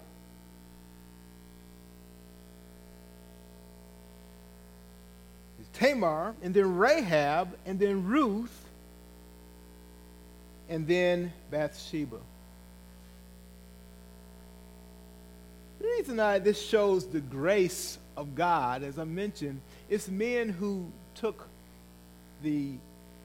Tamar, 5.73 6.35
and 6.43 6.53
then 6.53 6.77
Rahab, 6.77 7.57
and 7.65 7.79
then 7.79 8.05
Ruth, 8.05 8.65
and 10.69 10.87
then 10.87 11.33
Bathsheba. 11.49 12.19
The 15.83 15.89
reason 15.89 16.17
I, 16.17 16.39
this 16.39 16.61
shows 16.61 17.05
the 17.05 17.19
grace 17.19 17.97
of 18.15 18.35
God, 18.35 18.83
as 18.83 18.97
I 18.97 19.03
mentioned, 19.03 19.59
it's 19.89 20.07
men 20.07 20.47
who 20.47 20.89
took 21.13 21.45
the 22.41 22.75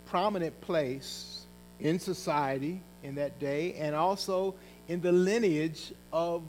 prominent 0.06 0.60
place 0.60 1.46
in 1.78 2.00
society 2.00 2.80
in 3.04 3.14
that 3.14 3.38
day 3.38 3.74
and 3.74 3.94
also 3.94 4.56
in 4.88 5.00
the 5.00 5.12
lineage 5.12 5.92
of 6.12 6.42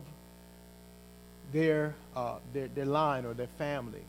their, 1.53 1.93
uh, 2.15 2.37
their, 2.53 2.69
their 2.69 2.87
line 2.87 3.23
or 3.23 3.35
their 3.35 3.49
family. 3.59 4.01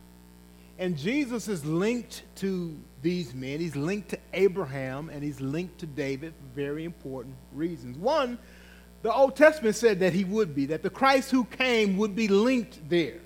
And 0.79 0.97
Jesus 0.97 1.49
is 1.49 1.67
linked 1.67 2.23
to 2.37 2.75
these 3.03 3.35
men. 3.35 3.61
He's 3.61 3.77
linked 3.77 4.09
to 4.09 4.19
Abraham 4.33 5.11
and 5.11 5.23
he's 5.23 5.43
linked 5.43 5.81
to 5.81 5.87
David 5.87 6.33
for 6.33 6.57
very 6.57 6.87
important 6.87 7.35
reasons. 7.53 7.99
One, 7.99 8.39
the 9.03 9.13
Old 9.13 9.37
Testament 9.37 9.77
said 9.77 10.01
that 10.01 10.13
he 10.13 10.25
would 10.25 10.55
be, 10.55 10.67
that 10.67 10.83
the 10.83 10.91
Christ 10.91 11.31
who 11.31 11.45
came 11.45 11.97
would 11.97 12.15
be 12.15 12.29
linked 12.29 12.89
there. 12.89 13.21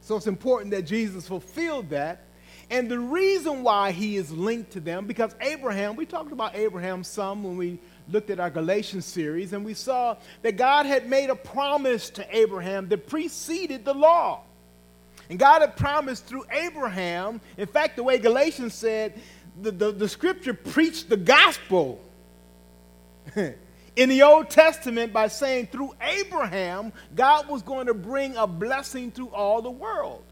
So 0.00 0.16
it's 0.16 0.26
important 0.26 0.72
that 0.72 0.82
Jesus 0.82 1.28
fulfilled 1.28 1.90
that. 1.90 2.24
And 2.70 2.90
the 2.90 2.98
reason 2.98 3.62
why 3.62 3.92
he 3.92 4.16
is 4.16 4.32
linked 4.32 4.72
to 4.72 4.80
them, 4.80 5.06
because 5.06 5.34
Abraham, 5.40 5.96
we 5.96 6.06
talked 6.06 6.32
about 6.32 6.56
Abraham 6.56 7.04
some 7.04 7.44
when 7.44 7.56
we 7.56 7.78
looked 8.08 8.30
at 8.30 8.40
our 8.40 8.50
Galatians 8.50 9.04
series, 9.04 9.52
and 9.52 9.64
we 9.64 9.74
saw 9.74 10.16
that 10.42 10.56
God 10.56 10.86
had 10.86 11.08
made 11.08 11.30
a 11.30 11.36
promise 11.36 12.10
to 12.10 12.36
Abraham 12.36 12.88
that 12.88 13.06
preceded 13.06 13.84
the 13.84 13.94
law. 13.94 14.42
And 15.30 15.38
God 15.38 15.60
had 15.60 15.76
promised 15.76 16.26
through 16.26 16.44
Abraham, 16.50 17.40
in 17.56 17.66
fact, 17.66 17.96
the 17.96 18.02
way 18.02 18.18
Galatians 18.18 18.74
said, 18.74 19.18
the, 19.62 19.70
the, 19.70 19.92
the 19.92 20.08
scripture 20.08 20.54
preached 20.54 21.08
the 21.08 21.16
gospel. 21.16 22.00
in 23.96 24.08
the 24.08 24.22
Old 24.22 24.50
Testament 24.50 25.12
by 25.12 25.28
saying 25.28 25.68
through 25.68 25.94
Abraham, 26.00 26.92
God 27.14 27.48
was 27.48 27.62
going 27.62 27.86
to 27.86 27.94
bring 27.94 28.36
a 28.36 28.46
blessing 28.46 29.12
to 29.12 29.28
all 29.28 29.62
the 29.62 29.70
world. 29.70 30.24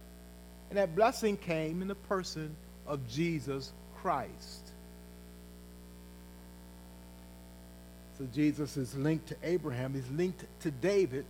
And 0.71 0.78
that 0.78 0.97
blessing 0.97 1.37
came 1.37 1.83
in 1.83 1.88
the 1.88 1.95
person 1.95 2.57
of 2.87 3.07
Jesus 3.09 3.73
Christ. 3.97 4.71
So 8.19 8.26
Jesus 8.35 8.76
is 8.76 8.95
linked 8.95 9.28
to 9.28 9.37
Abraham, 9.42 9.95
he's 9.95 10.11
linked 10.11 10.45
to 10.61 10.71
David 10.71 11.25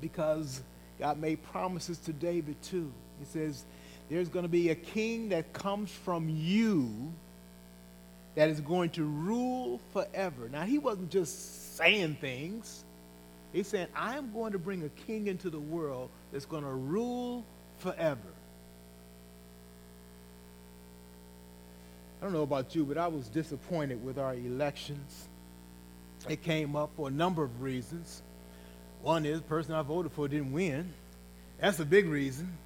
because 0.00 0.62
God 0.98 1.18
made 1.18 1.42
promises 1.44 1.98
to 1.98 2.12
David 2.12 2.60
too. 2.62 2.92
He 3.18 3.24
says, 3.24 3.64
There's 4.08 4.28
going 4.28 4.44
to 4.44 4.48
be 4.48 4.70
a 4.70 4.74
king 4.74 5.30
that 5.30 5.52
comes 5.52 5.90
from 5.90 6.28
you 6.28 7.12
that 8.34 8.48
is 8.48 8.60
going 8.60 8.90
to 8.90 9.04
rule 9.04 9.80
forever. 9.92 10.48
Now, 10.50 10.62
he 10.62 10.78
wasn't 10.78 11.10
just 11.10 11.76
saying 11.76 12.16
things, 12.20 12.84
he's 13.52 13.68
saying, 13.68 13.88
I 13.94 14.16
am 14.16 14.32
going 14.32 14.52
to 14.52 14.58
bring 14.58 14.82
a 14.82 14.88
king 15.06 15.26
into 15.26 15.50
the 15.50 15.60
world 15.60 16.10
that's 16.32 16.46
going 16.46 16.64
to 16.64 16.70
rule 16.70 17.44
forever. 17.78 18.18
I 22.20 22.24
don't 22.24 22.34
know 22.34 22.42
about 22.42 22.74
you, 22.74 22.84
but 22.84 22.96
I 22.96 23.08
was 23.08 23.26
disappointed 23.28 24.04
with 24.04 24.16
our 24.16 24.34
elections. 24.34 25.28
It 26.28 26.42
came 26.42 26.76
up 26.76 26.90
for 26.96 27.08
a 27.08 27.10
number 27.10 27.42
of 27.42 27.60
reasons. 27.60 28.22
One 29.02 29.26
is 29.26 29.40
the 29.40 29.46
person 29.46 29.74
I 29.74 29.82
voted 29.82 30.12
for 30.12 30.28
didn't 30.28 30.52
win. 30.52 30.94
That's 31.60 31.80
a 31.80 31.84
big 31.84 32.06
reason. 32.06 32.56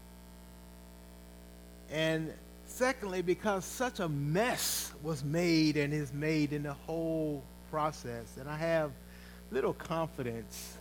And 1.90 2.34
Secondly, 2.76 3.22
because 3.22 3.64
such 3.64 4.00
a 4.00 4.08
mess 4.08 4.92
was 5.02 5.24
made 5.24 5.78
and 5.78 5.94
is 5.94 6.12
made 6.12 6.52
in 6.52 6.64
the 6.64 6.74
whole 6.74 7.42
process. 7.70 8.36
And 8.38 8.50
I 8.50 8.56
have 8.58 8.90
little 9.50 9.72
confidence 9.72 10.76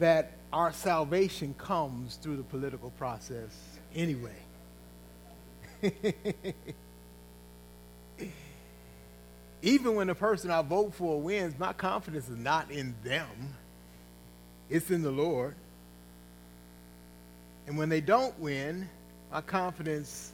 that 0.00 0.32
our 0.52 0.72
salvation 0.72 1.54
comes 1.58 2.16
through 2.16 2.38
the 2.38 2.42
political 2.42 2.90
process 2.90 3.56
anyway. 3.94 4.34
Even 9.62 9.94
when 9.94 10.08
the 10.08 10.16
person 10.16 10.50
I 10.50 10.62
vote 10.62 10.92
for 10.94 11.20
wins, 11.20 11.56
my 11.56 11.72
confidence 11.72 12.28
is 12.28 12.36
not 12.36 12.68
in 12.72 12.96
them, 13.04 13.54
it's 14.68 14.90
in 14.90 15.02
the 15.02 15.12
Lord. 15.12 15.54
And 17.70 17.78
when 17.78 17.88
they 17.88 18.00
don't 18.00 18.36
win, 18.40 18.88
my 19.30 19.40
confidence, 19.42 20.32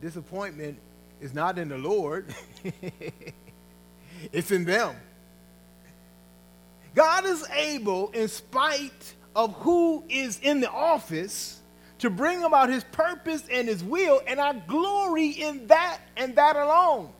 disappointment 0.00 0.78
is 1.20 1.34
not 1.34 1.58
in 1.58 1.68
the 1.68 1.76
Lord, 1.76 2.34
it's 4.32 4.50
in 4.50 4.64
them. 4.64 4.96
God 6.94 7.26
is 7.26 7.46
able, 7.50 8.08
in 8.12 8.26
spite 8.26 9.12
of 9.36 9.52
who 9.56 10.02
is 10.08 10.40
in 10.40 10.60
the 10.60 10.70
office, 10.70 11.60
to 11.98 12.08
bring 12.08 12.42
about 12.42 12.70
his 12.70 12.84
purpose 12.84 13.44
and 13.52 13.68
his 13.68 13.84
will, 13.84 14.22
and 14.26 14.40
I 14.40 14.54
glory 14.54 15.28
in 15.28 15.66
that 15.66 15.98
and 16.16 16.36
that 16.36 16.56
alone. 16.56 17.10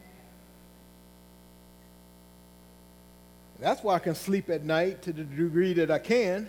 That's 3.61 3.82
why 3.82 3.97
I 3.97 3.99
can 3.99 4.14
sleep 4.14 4.49
at 4.49 4.64
night 4.64 5.02
to 5.02 5.12
the 5.12 5.25
degree 5.25 5.75
that 5.75 5.90
I 5.90 5.99
can. 5.99 6.49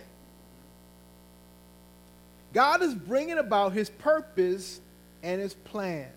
God 2.54 2.82
is 2.82 2.94
bringing 2.94 3.38
about 3.38 3.72
his 3.72 3.90
purpose 3.90 4.80
and 5.22 5.40
his 5.40 5.54
plan. 5.54 6.08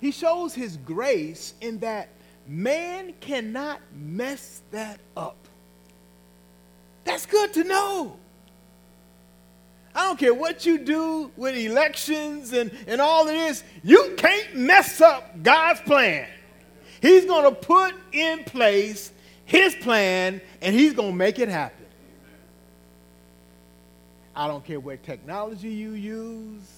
He 0.00 0.12
shows 0.12 0.54
his 0.54 0.76
grace 0.76 1.54
in 1.62 1.78
that 1.78 2.10
man 2.46 3.14
cannot 3.20 3.80
mess 3.96 4.60
that 4.70 5.00
up. 5.16 5.36
That's 7.04 7.24
good 7.24 7.54
to 7.54 7.64
know. 7.64 8.16
I 9.94 10.06
don't 10.06 10.18
care 10.18 10.34
what 10.34 10.66
you 10.66 10.78
do 10.78 11.30
with 11.36 11.56
elections 11.56 12.52
and, 12.52 12.70
and 12.86 13.00
all 13.00 13.22
of 13.22 13.28
this, 13.28 13.64
you 13.82 14.14
can't 14.18 14.56
mess 14.56 15.00
up 15.00 15.42
God's 15.42 15.80
plan. 15.82 16.26
He's 17.00 17.24
going 17.24 17.44
to 17.44 17.54
put 17.58 17.94
in 18.12 18.44
place 18.44 19.12
his 19.46 19.74
plan 19.76 20.40
and 20.60 20.74
he's 20.74 20.92
going 20.92 21.12
to 21.12 21.16
make 21.16 21.38
it 21.38 21.48
happen. 21.48 21.83
I 24.36 24.48
don't 24.48 24.64
care 24.64 24.80
what 24.80 25.02
technology 25.02 25.70
you 25.70 25.92
use. 25.92 26.68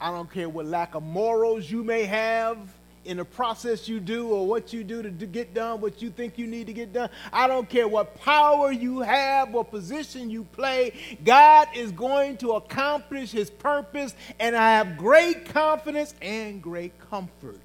I 0.00 0.10
don't 0.10 0.30
care 0.30 0.48
what 0.48 0.66
lack 0.66 0.94
of 0.94 1.02
morals 1.02 1.70
you 1.70 1.82
may 1.82 2.04
have 2.04 2.58
in 3.06 3.18
the 3.18 3.24
process 3.24 3.88
you 3.88 4.00
do 4.00 4.28
or 4.28 4.46
what 4.46 4.72
you 4.72 4.82
do 4.82 5.02
to 5.02 5.10
get 5.10 5.54
done 5.54 5.80
what 5.80 6.02
you 6.02 6.10
think 6.10 6.38
you 6.38 6.46
need 6.46 6.66
to 6.66 6.72
get 6.72 6.92
done. 6.92 7.08
I 7.32 7.46
don't 7.46 7.68
care 7.68 7.86
what 7.86 8.20
power 8.20 8.72
you 8.72 9.00
have 9.00 9.54
or 9.54 9.64
position 9.64 10.28
you 10.28 10.44
play. 10.44 10.92
God 11.24 11.68
is 11.74 11.92
going 11.92 12.36
to 12.38 12.52
accomplish 12.52 13.30
his 13.30 13.48
purpose, 13.48 14.14
and 14.40 14.56
I 14.56 14.76
have 14.76 14.96
great 14.96 15.46
confidence 15.46 16.14
and 16.20 16.60
great 16.60 16.92
comfort 17.10 17.60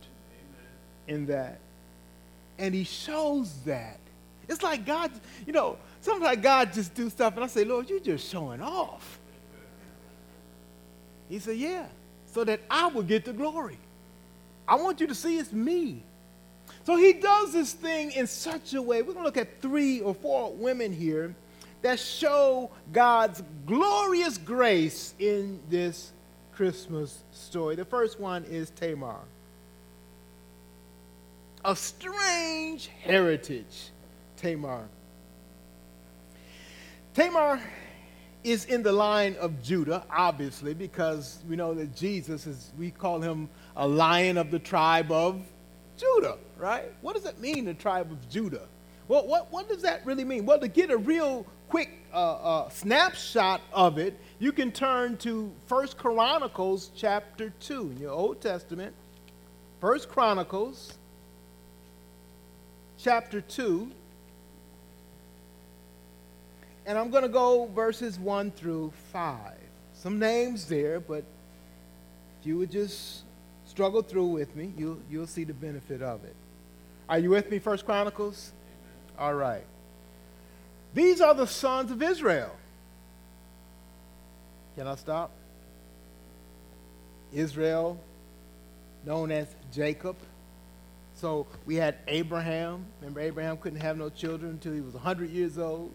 in 1.08 1.26
that. 1.26 1.60
And 2.60 2.76
he 2.76 2.84
shows 2.84 3.54
that. 3.66 4.00
It's 4.48 4.62
like 4.62 4.86
God, 4.86 5.12
you 5.48 5.54
know, 5.54 5.78
sometimes 6.02 6.42
God 6.42 6.74
just 6.74 6.94
do 6.94 7.10
stuff, 7.10 7.36
and 7.36 7.44
I 7.44 7.48
say, 7.48 7.66
Lord, 7.66 7.90
you're 7.90 8.00
just 8.00 8.30
showing 8.30 8.62
off. 8.62 9.20
He 11.32 11.40
said, 11.40 11.56
Yeah, 11.56 11.86
so 12.34 12.44
that 12.44 12.60
I 12.70 12.88
will 12.88 13.04
get 13.04 13.24
the 13.24 13.32
glory. 13.32 13.78
I 14.68 14.76
want 14.76 15.00
you 15.00 15.08
to 15.08 15.16
see 15.16 15.38
it's 15.38 15.54
me. 15.54 16.04
So 16.84 16.98
he 16.98 17.14
does 17.14 17.54
this 17.54 17.72
thing 17.72 18.12
in 18.12 18.28
such 18.28 18.74
a 18.74 18.82
way. 18.82 19.02
We're 19.02 19.14
going 19.14 19.20
to 19.20 19.24
look 19.24 19.38
at 19.38 19.62
three 19.62 20.02
or 20.02 20.14
four 20.14 20.52
women 20.52 20.94
here 20.94 21.34
that 21.84 22.00
show 22.00 22.70
God's 22.92 23.42
glorious 23.66 24.38
grace 24.38 25.14
in 25.20 25.60
this 25.70 26.12
Christmas 26.54 27.24
story. 27.32 27.76
The 27.76 27.86
first 27.86 28.20
one 28.20 28.44
is 28.44 28.70
Tamar. 28.72 29.20
A 31.64 31.76
strange 31.76 32.88
heritage, 32.88 33.90
Tamar. 34.38 34.84
Tamar 37.14 37.62
is 38.44 38.66
in 38.66 38.84
the 38.84 38.92
line 38.92 39.36
of 39.40 39.62
Judah, 39.62 40.04
obviously, 40.10 40.74
because 40.74 41.40
we 41.48 41.56
know 41.56 41.74
that 41.74 41.96
Jesus 41.96 42.48
is, 42.48 42.72
we 42.78 42.92
call 42.92 43.22
him 43.22 43.50
a 43.76 43.88
lion 43.88 44.38
of 44.38 44.52
the 44.52 44.60
tribe 44.60 45.12
of 45.12 45.42
Judah, 45.98 46.38
right? 46.58 46.92
What 47.02 47.14
does 47.14 47.24
that 47.24 47.40
mean, 47.40 47.66
the 47.66 47.74
tribe 47.74 48.12
of 48.12 48.30
Judah? 48.30 48.68
Well, 49.08 49.28
what, 49.28 49.52
what 49.52 49.68
does 49.68 49.84
that 49.84 50.06
really 50.06 50.24
mean? 50.24 50.46
Well, 50.46 50.60
to 50.60 50.68
get 50.68 50.90
a 50.90 50.98
real 50.98 51.46
quick 51.70 51.90
uh, 52.14 52.34
uh, 52.34 52.70
snapshot 52.70 53.62
of 53.72 53.98
it, 53.98 54.20
you 54.40 54.52
can 54.52 54.72
turn 54.72 55.18
to 55.18 55.52
First 55.68 55.98
Chronicles 55.98 56.92
chapter 56.96 57.54
2 57.60 57.92
in 57.92 57.98
your 58.00 58.12
Old 58.12 58.42
Testament. 58.42 58.96
First 59.80 60.10
Chronicles 60.10 60.98
chapter 62.98 63.42
2. 63.42 63.92
And 66.86 66.98
I'm 66.98 67.12
going 67.12 67.24
to 67.24 67.30
go 67.30 67.70
verses 67.74 68.18
1 68.18 68.52
through 68.52 68.92
5. 69.12 69.40
Some 69.94 70.20
names 70.20 70.68
there, 70.68 71.00
but 71.00 71.24
if 72.40 72.48
you 72.48 72.58
would 72.58 72.72
just 72.72 73.24
struggle 73.66 74.02
through 74.02 74.28
with 74.28 74.56
me, 74.56 74.74
you'll, 74.78 74.98
you'll 75.10 75.28
see 75.28 75.44
the 75.44 75.54
benefit 75.54 76.02
of 76.02 76.24
it. 76.24 76.36
Are 77.08 77.20
you 77.20 77.30
with 77.30 77.52
me, 77.52 77.60
First 77.60 77.86
Chronicles? 77.86 78.52
All 79.18 79.34
right. 79.34 79.66
These 80.94 81.22
are 81.22 81.34
the 81.34 81.48
sons 81.48 81.92
of 81.92 82.02
Israel. 82.02 82.56
Can 84.76 84.88
I 84.88 84.96
stop? 84.96 85.32
Israel, 87.34 88.00
known 89.06 89.32
as 89.32 89.48
Jacob. 89.74 90.16
So 91.16 91.48
we 91.66 91.76
had 91.76 91.98
Abraham. 92.08 92.86
Remember, 93.00 93.20
Abraham 93.20 93.58
couldn't 93.58 93.82
have 93.82 93.98
no 93.98 94.10
children 94.10 94.52
until 94.52 94.74
he 94.74 94.82
was 94.82 94.94
100 94.94 95.30
years 95.30 95.58
old. 95.58 95.92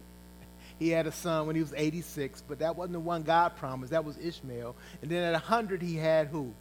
He 0.78 0.90
had 0.90 1.06
a 1.06 1.12
son 1.12 1.46
when 1.46 1.56
he 1.56 1.62
was 1.62 1.72
86, 1.74 2.42
but 2.48 2.58
that 2.58 2.76
wasn't 2.76 2.92
the 2.92 3.00
one 3.00 3.22
God 3.22 3.56
promised. 3.56 3.92
That 3.92 4.04
was 4.04 4.18
Ishmael. 4.18 4.76
And 5.00 5.10
then 5.10 5.22
at 5.22 5.32
100, 5.32 5.80
he 5.80 5.96
had 5.96 6.28
who? 6.28 6.52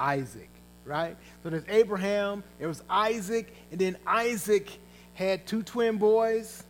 Isaac 0.00 0.48
right? 0.84 1.16
So 1.42 1.50
there's 1.50 1.64
Abraham, 1.68 2.42
there 2.58 2.68
was 2.68 2.82
Isaac, 2.88 3.52
and 3.70 3.80
then 3.80 3.96
Isaac 4.06 4.70
had 5.14 5.46
two 5.46 5.62
twin 5.62 5.98
boys. 5.98 6.64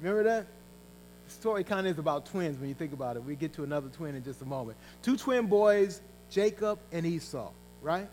Remember 0.00 0.24
that? 0.24 0.46
The 1.26 1.32
story 1.32 1.64
kind 1.64 1.86
of 1.86 1.92
is 1.92 1.98
about 1.98 2.26
twins 2.26 2.58
when 2.58 2.68
you 2.68 2.74
think 2.74 2.92
about 2.92 3.16
it. 3.16 3.24
We 3.24 3.34
get 3.34 3.52
to 3.54 3.64
another 3.64 3.88
twin 3.88 4.14
in 4.14 4.22
just 4.22 4.42
a 4.42 4.44
moment. 4.44 4.78
Two 5.02 5.16
twin 5.16 5.46
boys, 5.46 6.00
Jacob 6.30 6.78
and 6.92 7.04
Esau, 7.04 7.50
right? 7.82 8.08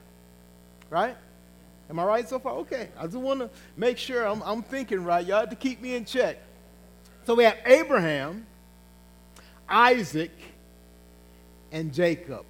Right? 0.90 1.16
Am 1.90 2.00
I 2.00 2.06
right 2.06 2.28
so 2.28 2.40
far? 2.40 2.54
Okay. 2.54 2.90
I 2.98 3.04
just 3.04 3.18
want 3.18 3.42
to 3.42 3.50
make 3.78 3.98
sure 3.98 4.26
I'm, 4.26 4.42
I'm 4.44 4.64
thinking 4.64 5.04
right. 5.04 5.26
Y'all 5.26 5.42
have 5.42 5.50
to 5.50 5.56
keep 5.56 5.82
me 5.82 5.96
in 5.96 6.06
check. 6.06 6.38
So 7.26 7.36
we 7.36 7.46
have 7.46 7.58
Abraham, 7.66 8.46
Isaac, 9.70 10.32
and 11.72 11.94
Jacob. 11.94 12.46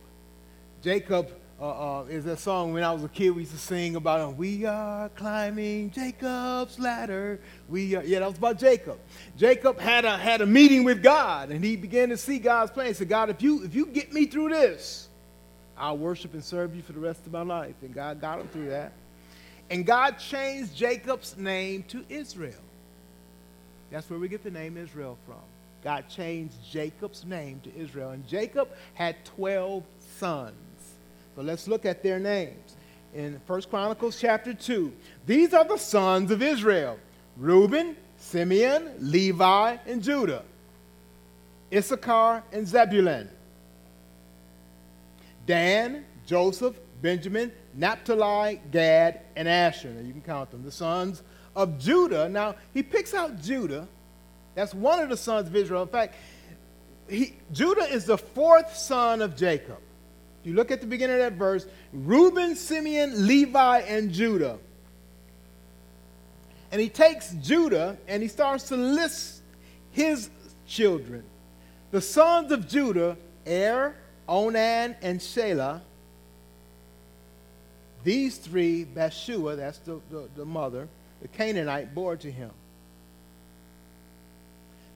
Jacob 0.81 1.29
uh, 1.61 1.99
uh, 1.99 2.03
is 2.05 2.25
that 2.25 2.39
song 2.39 2.73
when 2.73 2.83
I 2.83 2.91
was 2.91 3.03
a 3.03 3.07
kid 3.07 3.29
we 3.29 3.43
used 3.43 3.51
to 3.51 3.59
sing 3.59 3.95
about 3.95 4.19
uh, 4.19 4.31
we 4.31 4.65
are 4.65 5.09
climbing 5.09 5.91
Jacob's 5.91 6.79
ladder. 6.79 7.39
We 7.69 7.95
are, 7.95 8.03
yeah, 8.03 8.19
that 8.19 8.29
was 8.29 8.37
about 8.39 8.57
Jacob. 8.57 8.97
Jacob 9.37 9.79
had 9.79 10.05
a 10.05 10.17
had 10.17 10.41
a 10.41 10.45
meeting 10.47 10.83
with 10.83 11.03
God 11.03 11.51
and 11.51 11.63
he 11.63 11.75
began 11.75 12.09
to 12.09 12.17
see 12.17 12.39
God's 12.39 12.71
plan. 12.71 12.87
He 12.87 12.93
said, 12.93 13.09
God, 13.09 13.29
if 13.29 13.43
you 13.43 13.63
if 13.63 13.75
you 13.75 13.85
get 13.85 14.11
me 14.11 14.25
through 14.25 14.49
this, 14.49 15.07
I'll 15.77 15.99
worship 15.99 16.33
and 16.33 16.43
serve 16.43 16.75
you 16.75 16.81
for 16.81 16.93
the 16.93 16.99
rest 16.99 17.25
of 17.27 17.31
my 17.31 17.43
life. 17.43 17.75
And 17.83 17.93
God 17.93 18.19
got 18.19 18.39
him 18.39 18.47
through 18.47 18.69
that. 18.69 18.91
And 19.69 19.85
God 19.85 20.17
changed 20.17 20.75
Jacob's 20.75 21.37
name 21.37 21.83
to 21.89 22.03
Israel. 22.09 22.59
That's 23.93 24.09
where 24.09 24.17
we 24.17 24.27
get 24.27 24.43
the 24.43 24.49
name 24.49 24.75
Israel 24.75 25.19
from. 25.23 25.35
God 25.83 26.09
changed 26.09 26.55
Jacob's 26.67 27.25
name 27.25 27.61
to 27.63 27.75
Israel. 27.77 28.09
And 28.09 28.27
Jacob 28.27 28.69
had 28.95 29.23
12 29.23 29.83
sons. 30.17 30.55
But 31.35 31.45
let's 31.45 31.67
look 31.67 31.85
at 31.85 32.01
their 32.01 32.17
names. 32.17 32.75
In 33.13 33.39
1 33.45 33.61
Chronicles 33.69 34.19
chapter 34.19 34.51
2, 34.51 34.91
these 35.27 35.53
are 35.53 35.63
the 35.63 35.77
sons 35.77 36.31
of 36.31 36.41
Israel 36.41 36.97
Reuben, 37.37 37.95
Simeon, 38.17 38.89
Levi, 38.99 39.77
and 39.85 40.01
Judah, 40.01 40.41
Issachar, 41.71 42.41
and 42.51 42.67
Zebulun, 42.67 43.29
Dan, 45.45 46.03
Joseph, 46.25 46.75
Benjamin, 47.03 47.51
Naphtali, 47.75 48.59
Gad, 48.71 49.19
and 49.35 49.47
Asher. 49.47 49.89
Now 49.89 50.01
you 50.01 50.13
can 50.13 50.21
count 50.21 50.49
them. 50.49 50.63
The 50.63 50.71
sons 50.71 51.21
of 51.55 51.79
Judah. 51.79 52.29
Now 52.29 52.55
he 52.73 52.83
picks 52.83 53.13
out 53.13 53.41
Judah. 53.41 53.87
That's 54.55 54.73
one 54.73 54.99
of 54.99 55.09
the 55.09 55.17
sons 55.17 55.47
of 55.47 55.55
Israel. 55.55 55.81
In 55.81 55.87
fact, 55.87 56.15
he, 57.09 57.33
Judah 57.51 57.83
is 57.91 58.05
the 58.05 58.17
fourth 58.17 58.75
son 58.75 59.21
of 59.21 59.35
Jacob. 59.35 59.77
If 60.41 60.47
You 60.47 60.53
look 60.55 60.71
at 60.71 60.81
the 60.81 60.87
beginning 60.87 61.15
of 61.15 61.21
that 61.21 61.33
verse 61.33 61.65
Reuben, 61.91 62.55
Simeon, 62.55 63.27
Levi, 63.27 63.79
and 63.79 64.11
Judah. 64.11 64.57
And 66.71 66.81
he 66.81 66.89
takes 66.89 67.31
Judah 67.41 67.97
and 68.07 68.23
he 68.23 68.27
starts 68.27 68.69
to 68.69 68.75
list 68.75 69.41
his 69.91 70.29
children. 70.65 71.23
The 71.91 72.01
sons 72.01 72.51
of 72.51 72.67
Judah, 72.67 73.15
Er, 73.47 73.95
Onan, 74.27 74.95
and 75.01 75.19
Shelah. 75.19 75.81
These 78.03 78.37
three, 78.37 78.83
Bath-shua, 78.83 79.55
that's 79.55 79.77
the, 79.79 80.01
the, 80.09 80.27
the 80.35 80.45
mother, 80.45 80.87
the 81.23 81.29
Canaanite, 81.29 81.95
bore 81.95 82.17
to 82.17 82.29
him. 82.29 82.51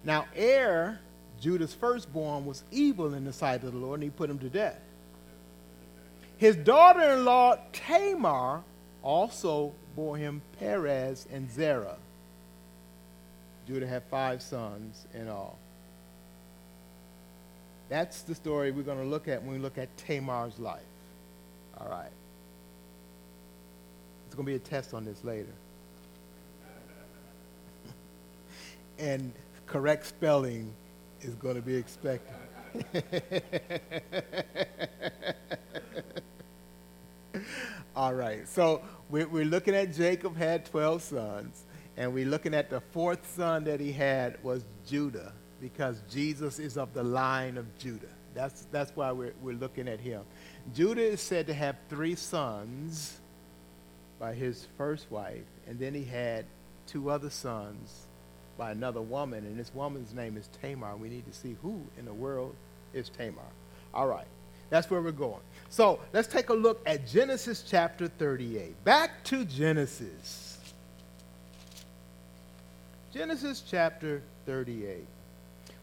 Now, 0.04 0.26
Er, 0.38 1.00
Judah's 1.40 1.74
firstborn, 1.74 2.46
was 2.46 2.64
evil 2.70 3.14
in 3.14 3.24
the 3.24 3.32
sight 3.32 3.64
of 3.64 3.72
the 3.72 3.80
Lord, 3.80 4.02
and 4.02 4.04
he 4.04 4.10
put 4.10 4.30
him 4.30 4.38
to 4.40 4.50
death. 4.50 4.80
His 6.38 6.58
daughter 6.58 7.14
in 7.14 7.24
law, 7.24 7.56
Tamar, 7.72 8.62
also 9.02 9.74
bore 9.96 10.18
him 10.18 10.42
Perez 10.60 11.26
and 11.32 11.50
Zerah. 11.50 11.96
Judah 13.66 13.88
had 13.88 14.04
five 14.04 14.42
sons 14.42 15.06
in 15.14 15.30
all. 15.30 15.58
That's 17.88 18.22
the 18.24 18.36
story 18.36 18.72
we're 18.72 18.84
going 18.84 19.02
to 19.02 19.06
look 19.06 19.30
at 19.30 19.42
when 19.44 19.54
we 19.54 19.60
look 19.60 19.78
at 19.78 19.96
Tamar's 19.96 20.60
life. 20.60 20.82
All 21.80 21.88
right. 21.88 22.12
It's 24.26 24.36
going 24.36 24.46
to 24.46 24.52
be 24.52 24.56
a 24.56 24.60
test 24.60 24.94
on 24.94 25.06
this 25.06 25.24
later. 25.24 25.54
And 29.00 29.34
correct 29.66 30.06
spelling 30.06 30.74
is 31.22 31.36
going 31.36 31.56
to 31.56 31.62
be 31.62 31.76
expected. 31.76 32.36
All 37.96 38.14
right. 38.14 38.48
So 38.48 38.82
we're, 39.10 39.46
looking 39.46 39.76
at 39.76 39.94
Jacob 39.94 40.38
had 40.38 40.66
12 40.66 41.02
sons, 41.02 41.64
and 41.96 42.14
we're 42.14 42.28
looking 42.28 42.54
at 42.54 42.70
the 42.70 42.80
fourth 42.80 43.36
son 43.36 43.64
that 43.66 43.80
he 43.80 43.92
had 43.92 44.42
was 44.44 44.64
Judah, 44.86 45.34
because 45.60 46.02
Jesus 46.10 46.60
is 46.60 46.78
of 46.78 46.94
the 46.94 47.04
line 47.04 47.58
of 47.58 47.78
Judah. 47.78 48.08
That's, 48.34 48.68
that's 48.72 48.96
why 48.96 49.12
we're, 49.12 49.34
we're 49.42 49.56
looking 49.56 49.88
at 49.88 50.00
him. 50.00 50.22
Judah 50.76 51.02
is 51.02 51.22
said 51.22 51.48
to 51.48 51.54
have 51.54 51.76
three 51.90 52.16
sons 52.16 53.20
by 54.20 54.34
his 54.34 54.68
first 54.78 55.10
wife, 55.10 55.46
and 55.68 55.80
then 55.80 55.94
he 55.94 56.04
had 56.04 56.46
two 56.86 57.10
other 57.10 57.30
sons 57.30 58.07
by 58.58 58.72
another 58.72 59.02
woman, 59.02 59.46
and 59.46 59.60
this 59.60 59.74
woman's 59.74 60.14
name 60.14 60.38
is 60.38 60.50
Tamar. 60.62 60.96
We 60.98 61.10
need 61.10 61.26
to 61.26 61.34
see 61.34 61.56
who 61.62 61.82
in 61.98 62.06
the 62.06 62.14
world 62.14 62.56
is 62.94 63.10
Tamar. 63.10 63.42
All 63.94 64.08
right, 64.08 64.28
that's 64.70 64.90
where 64.90 65.02
we're 65.02 65.12
going. 65.12 65.42
So 65.70 66.00
let's 66.14 66.28
take 66.28 66.50
a 66.50 66.54
look 66.54 66.82
at 66.86 67.08
Genesis 67.08 67.64
chapter 67.68 68.08
38. 68.08 68.84
Back 68.84 69.24
to 69.26 69.46
Genesis. 69.46 70.58
Genesis 73.14 73.64
chapter 73.68 74.22
38. 74.46 75.06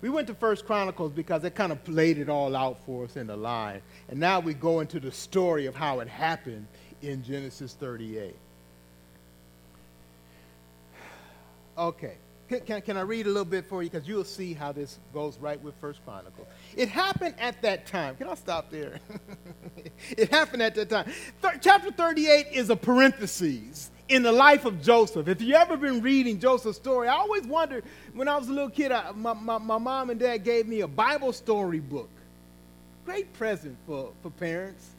We 0.01 0.11
went 0.11 0.27
to 0.27 0.35
First 0.35 0.67
Chronicles 0.67 1.13
because 1.13 1.45
it 1.45 1.55
kind 1.55 1.73
of 1.73 1.89
laid 1.89 2.19
it 2.19 2.29
all 2.29 2.55
out 2.55 2.79
for 2.85 3.05
us 3.05 3.17
in 3.17 3.27
the 3.27 3.37
line. 3.37 3.81
And 4.09 4.21
now 4.21 4.39
we 4.39 4.53
go 4.53 4.81
into 4.81 5.01
the 5.01 5.11
story 5.11 5.65
of 5.67 5.75
how 5.75 6.01
it 6.01 6.09
happened 6.09 6.67
in 7.03 7.23
Genesis 7.25 7.75
38. 7.75 8.35
Okay. 11.77 12.15
Can, 12.49 12.61
can, 12.61 12.83
can, 12.83 12.97
I 12.97 13.01
read 13.01 13.27
a 13.27 13.31
little 13.31 13.45
bit 13.45 13.67
for 13.67 13.83
you? 13.83 13.89
Because 13.89 14.07
you'll 14.07 14.25
see 14.25 14.53
how 14.53 14.71
this 14.71 14.99
goes 15.15 15.39
right 15.39 15.61
with 15.63 15.75
First 15.81 16.05
Chronicles. 16.05 16.47
It 16.77 16.89
happened 16.89 17.35
at 17.39 17.63
that 17.63 17.87
time. 17.87 18.17
Can 18.17 18.29
I 18.29 18.35
stop 18.35 18.71
there? 18.71 19.01
it 20.11 20.31
happened 20.31 20.63
at 20.63 20.75
that 20.75 20.91
time. 20.91 21.11
Th- 21.41 21.55
chapter 21.61 21.91
38 21.91 22.49
is 22.53 22.69
a 22.69 22.77
parenthesis 22.77 23.91
in 24.11 24.23
the 24.23 24.33
life 24.33 24.67
of 24.67 24.83
Joseph. 24.83 25.27
If 25.27 25.41
you 25.41 25.55
ever 25.55 25.79
been 25.79 26.03
reading 26.03 26.39
Joseph's 26.39 26.77
story, 26.77 27.09
I 27.09 27.15
always 27.15 27.47
wondered 27.47 27.85
when 28.13 28.29
I 28.29 28.37
was 28.37 28.49
a 28.49 28.53
little 28.53 28.71
kid, 28.71 28.93
I, 28.93 29.13
my, 29.13 29.33
my, 29.33 29.57
my 29.57 29.79
mom 29.79 30.11
and 30.11 30.21
dad 30.21 30.45
gave 30.45 30.69
me 30.69 30.81
a 30.81 30.89
Bible 30.89 31.33
story 31.33 31.81
book. 31.81 32.11
Great 33.07 33.33
present 33.35 33.77
for, 33.87 34.13
for 34.23 34.31
parents. 34.31 34.91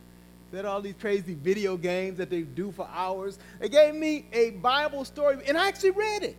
Had 0.51 0.63
all 0.63 0.79
these 0.79 0.95
crazy 1.01 1.34
video 1.34 1.75
games 1.75 2.17
that 2.17 2.29
they 2.29 2.43
do 2.43 2.71
for 2.71 2.88
hours. 2.93 3.38
They 3.60 3.67
gave 3.67 3.93
me 3.93 4.25
a 4.31 4.51
Bible 4.51 5.03
story, 5.03 5.38
and 5.45 5.58
I 5.58 5.67
actually 5.67 5.91
read 5.91 6.23
it. 6.23 6.38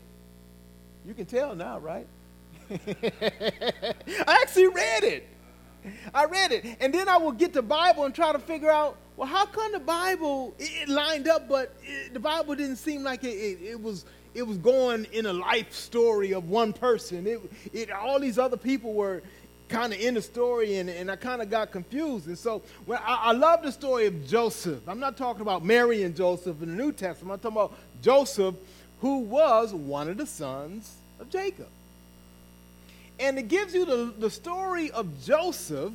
You 1.07 1.15
can 1.15 1.27
tell 1.27 1.55
now, 1.55 1.79
right? 1.79 2.07
I 2.71 4.39
actually 4.43 4.67
read 4.67 5.05
it. 5.05 5.29
I 6.13 6.25
read 6.25 6.51
it. 6.51 6.65
And 6.81 6.93
then 6.93 7.09
I 7.09 7.17
would 7.17 7.39
get 7.39 7.53
the 7.53 7.63
Bible 7.63 8.07
and 8.07 8.15
try 8.15 8.33
to 8.33 8.41
figure 8.41 8.71
out, 8.71 8.97
well, 9.17 9.29
how 9.29 9.47
come 9.47 9.71
the 9.71 9.79
Bible, 9.79 10.53
it, 10.59 10.89
lined 10.89 11.29
up, 11.29 11.49
but 11.49 11.77
it, 11.85 12.13
the 12.13 12.19
Bible 12.19 12.57
didn't 12.57 12.77
seem 12.77 13.05
like 13.05 13.23
it, 13.23 13.29
it, 13.29 13.63
it, 13.63 13.81
was 13.81 14.05
it 14.35 14.43
was 14.43 14.59
going 14.59 15.07
in 15.13 15.27
a 15.27 15.33
life 15.33 15.73
story 15.73 16.33
of 16.33 16.51
one 16.51 16.73
person. 16.73 17.25
It, 17.25 17.41
it, 17.73 17.93
all 17.93 18.19
these 18.19 18.37
other 18.37 18.57
people 18.57 18.93
were 18.93 19.23
kind 19.69 19.93
of 19.93 20.01
in 20.01 20.15
the 20.15 20.23
story, 20.23 20.79
and, 20.79 20.91
and 20.91 21.09
I 21.09 21.15
kind 21.15 21.41
of 21.41 21.49
got 21.49 21.71
confused. 21.71 22.27
And 22.27 22.37
so 22.37 22.63
when 22.85 22.99
I, 22.99 23.15
I 23.27 23.33
love 23.33 23.63
the 23.63 23.71
story 23.71 24.07
of 24.07 24.27
Joseph. 24.27 24.89
I'm 24.89 25.01
not 25.01 25.17
talking 25.17 25.43
about 25.43 25.65
Mary 25.65 26.03
and 26.03 26.17
Joseph 26.17 26.61
in 26.63 26.77
the 26.77 26.83
New 26.83 26.91
Testament. 26.91 27.35
I'm 27.35 27.53
talking 27.53 27.57
about 27.57 27.79
Joseph 28.03 28.57
who 29.01 29.19
was 29.21 29.73
one 29.73 30.09
of 30.09 30.17
the 30.17 30.27
sons 30.27 30.95
of 31.21 31.31
Jacob. 31.31 31.69
And 33.19 33.39
it 33.39 33.49
gives 33.49 33.75
you 33.75 33.85
the, 33.85 34.15
the 34.19 34.31
story 34.31 34.91
of 34.91 35.25
Joseph. 35.25 35.93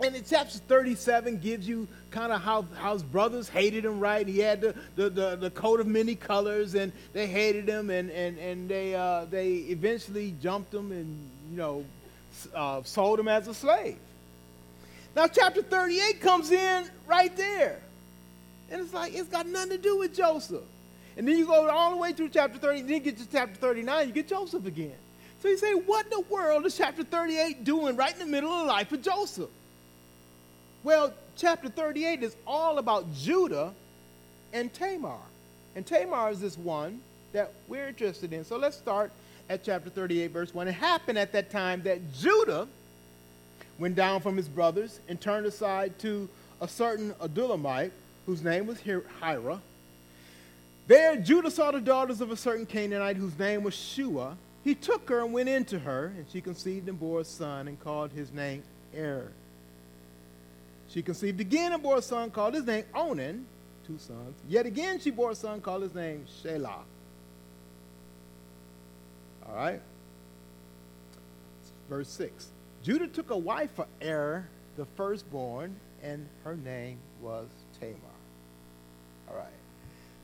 And 0.00 0.14
in 0.14 0.22
chapter 0.28 0.58
37 0.58 1.38
gives 1.38 1.66
you 1.66 1.88
kind 2.12 2.32
of 2.32 2.40
how, 2.40 2.64
how 2.78 2.92
his 2.92 3.02
brothers 3.02 3.48
hated 3.48 3.84
him, 3.84 3.98
right? 3.98 4.26
He 4.26 4.38
had 4.38 4.60
the, 4.60 4.74
the, 4.94 5.10
the, 5.10 5.36
the 5.36 5.50
coat 5.50 5.80
of 5.80 5.88
many 5.88 6.14
colors, 6.14 6.76
and 6.76 6.92
they 7.12 7.26
hated 7.26 7.68
him, 7.68 7.90
and, 7.90 8.08
and, 8.10 8.38
and 8.38 8.68
they, 8.68 8.94
uh, 8.94 9.24
they 9.24 9.54
eventually 9.54 10.34
jumped 10.40 10.72
him 10.72 10.92
and, 10.92 11.18
you 11.50 11.56
know, 11.56 11.84
uh, 12.54 12.82
sold 12.84 13.18
him 13.18 13.26
as 13.26 13.48
a 13.48 13.54
slave. 13.54 13.98
Now, 15.16 15.26
chapter 15.26 15.62
38 15.62 16.20
comes 16.20 16.52
in 16.52 16.88
right 17.06 17.36
there. 17.36 17.80
And 18.70 18.80
it's 18.80 18.94
like, 18.94 19.14
it's 19.14 19.28
got 19.28 19.46
nothing 19.46 19.70
to 19.70 19.78
do 19.78 19.98
with 19.98 20.14
Joseph. 20.14 20.62
And 21.18 21.26
then 21.26 21.36
you 21.36 21.46
go 21.46 21.68
all 21.68 21.90
the 21.90 21.96
way 21.96 22.12
through 22.12 22.28
chapter 22.28 22.58
30, 22.58 22.82
then 22.82 22.90
you 22.90 23.00
get 23.00 23.18
to 23.18 23.28
chapter 23.30 23.56
39, 23.56 24.06
you 24.06 24.14
get 24.14 24.28
Joseph 24.28 24.64
again. 24.64 24.94
So 25.42 25.48
you 25.48 25.58
say, 25.58 25.74
what 25.74 26.06
in 26.06 26.10
the 26.10 26.20
world 26.20 26.64
is 26.64 26.76
chapter 26.76 27.02
38 27.02 27.64
doing 27.64 27.96
right 27.96 28.12
in 28.12 28.20
the 28.20 28.26
middle 28.26 28.52
of 28.52 28.60
the 28.60 28.72
life 28.72 28.92
of 28.92 29.02
Joseph? 29.02 29.50
Well, 30.84 31.12
chapter 31.36 31.68
38 31.68 32.22
is 32.22 32.36
all 32.46 32.78
about 32.78 33.12
Judah 33.14 33.74
and 34.52 34.72
Tamar. 34.72 35.18
And 35.74 35.84
Tamar 35.84 36.30
is 36.30 36.40
this 36.40 36.56
one 36.56 37.00
that 37.32 37.52
we're 37.66 37.88
interested 37.88 38.32
in. 38.32 38.44
So 38.44 38.56
let's 38.56 38.76
start 38.76 39.10
at 39.48 39.64
chapter 39.64 39.90
38, 39.90 40.28
verse 40.28 40.54
1. 40.54 40.68
It 40.68 40.72
happened 40.72 41.18
at 41.18 41.32
that 41.32 41.50
time 41.50 41.82
that 41.82 42.12
Judah 42.14 42.68
went 43.76 43.96
down 43.96 44.20
from 44.20 44.36
his 44.36 44.48
brothers 44.48 45.00
and 45.08 45.20
turned 45.20 45.46
aside 45.46 45.98
to 45.98 46.28
a 46.60 46.68
certain 46.68 47.12
Adullamite 47.14 47.90
whose 48.24 48.42
name 48.42 48.66
was 48.66 48.78
Hira 48.78 49.60
there 50.88 51.16
Judah 51.16 51.50
saw 51.50 51.70
the 51.70 51.80
daughters 51.80 52.20
of 52.20 52.30
a 52.30 52.36
certain 52.36 52.66
Canaanite 52.66 53.16
whose 53.16 53.38
name 53.38 53.62
was 53.62 53.74
Shua. 53.74 54.36
He 54.64 54.74
took 54.74 55.08
her 55.08 55.20
and 55.20 55.32
went 55.32 55.48
into 55.48 55.78
her, 55.78 56.06
and 56.16 56.26
she 56.30 56.40
conceived 56.40 56.88
and 56.88 56.98
bore 56.98 57.20
a 57.20 57.24
son 57.24 57.68
and 57.68 57.78
called 57.78 58.10
his 58.10 58.32
name 58.32 58.62
Er. 58.96 59.30
She 60.88 61.02
conceived 61.02 61.40
again 61.40 61.72
and 61.72 61.82
bore 61.82 61.98
a 61.98 62.02
son 62.02 62.30
called 62.30 62.54
his 62.54 62.64
name 62.64 62.84
Onan, 62.94 63.46
two 63.86 63.98
sons. 63.98 64.34
Yet 64.48 64.66
again 64.66 64.98
she 64.98 65.10
bore 65.10 65.30
a 65.30 65.34
son 65.34 65.60
called 65.60 65.82
his 65.82 65.94
name 65.94 66.24
Shelah. 66.42 66.82
All 69.46 69.54
right. 69.54 69.80
Verse 71.88 72.08
6. 72.08 72.48
Judah 72.82 73.08
took 73.08 73.30
a 73.30 73.36
wife 73.36 73.70
for 73.74 73.86
Er, 74.02 74.48
the 74.76 74.86
firstborn, 74.96 75.76
and 76.02 76.26
her 76.44 76.56
name 76.56 76.98
was 77.20 77.48
Tamar. 77.80 77.96
All 79.28 79.36
right. 79.36 79.46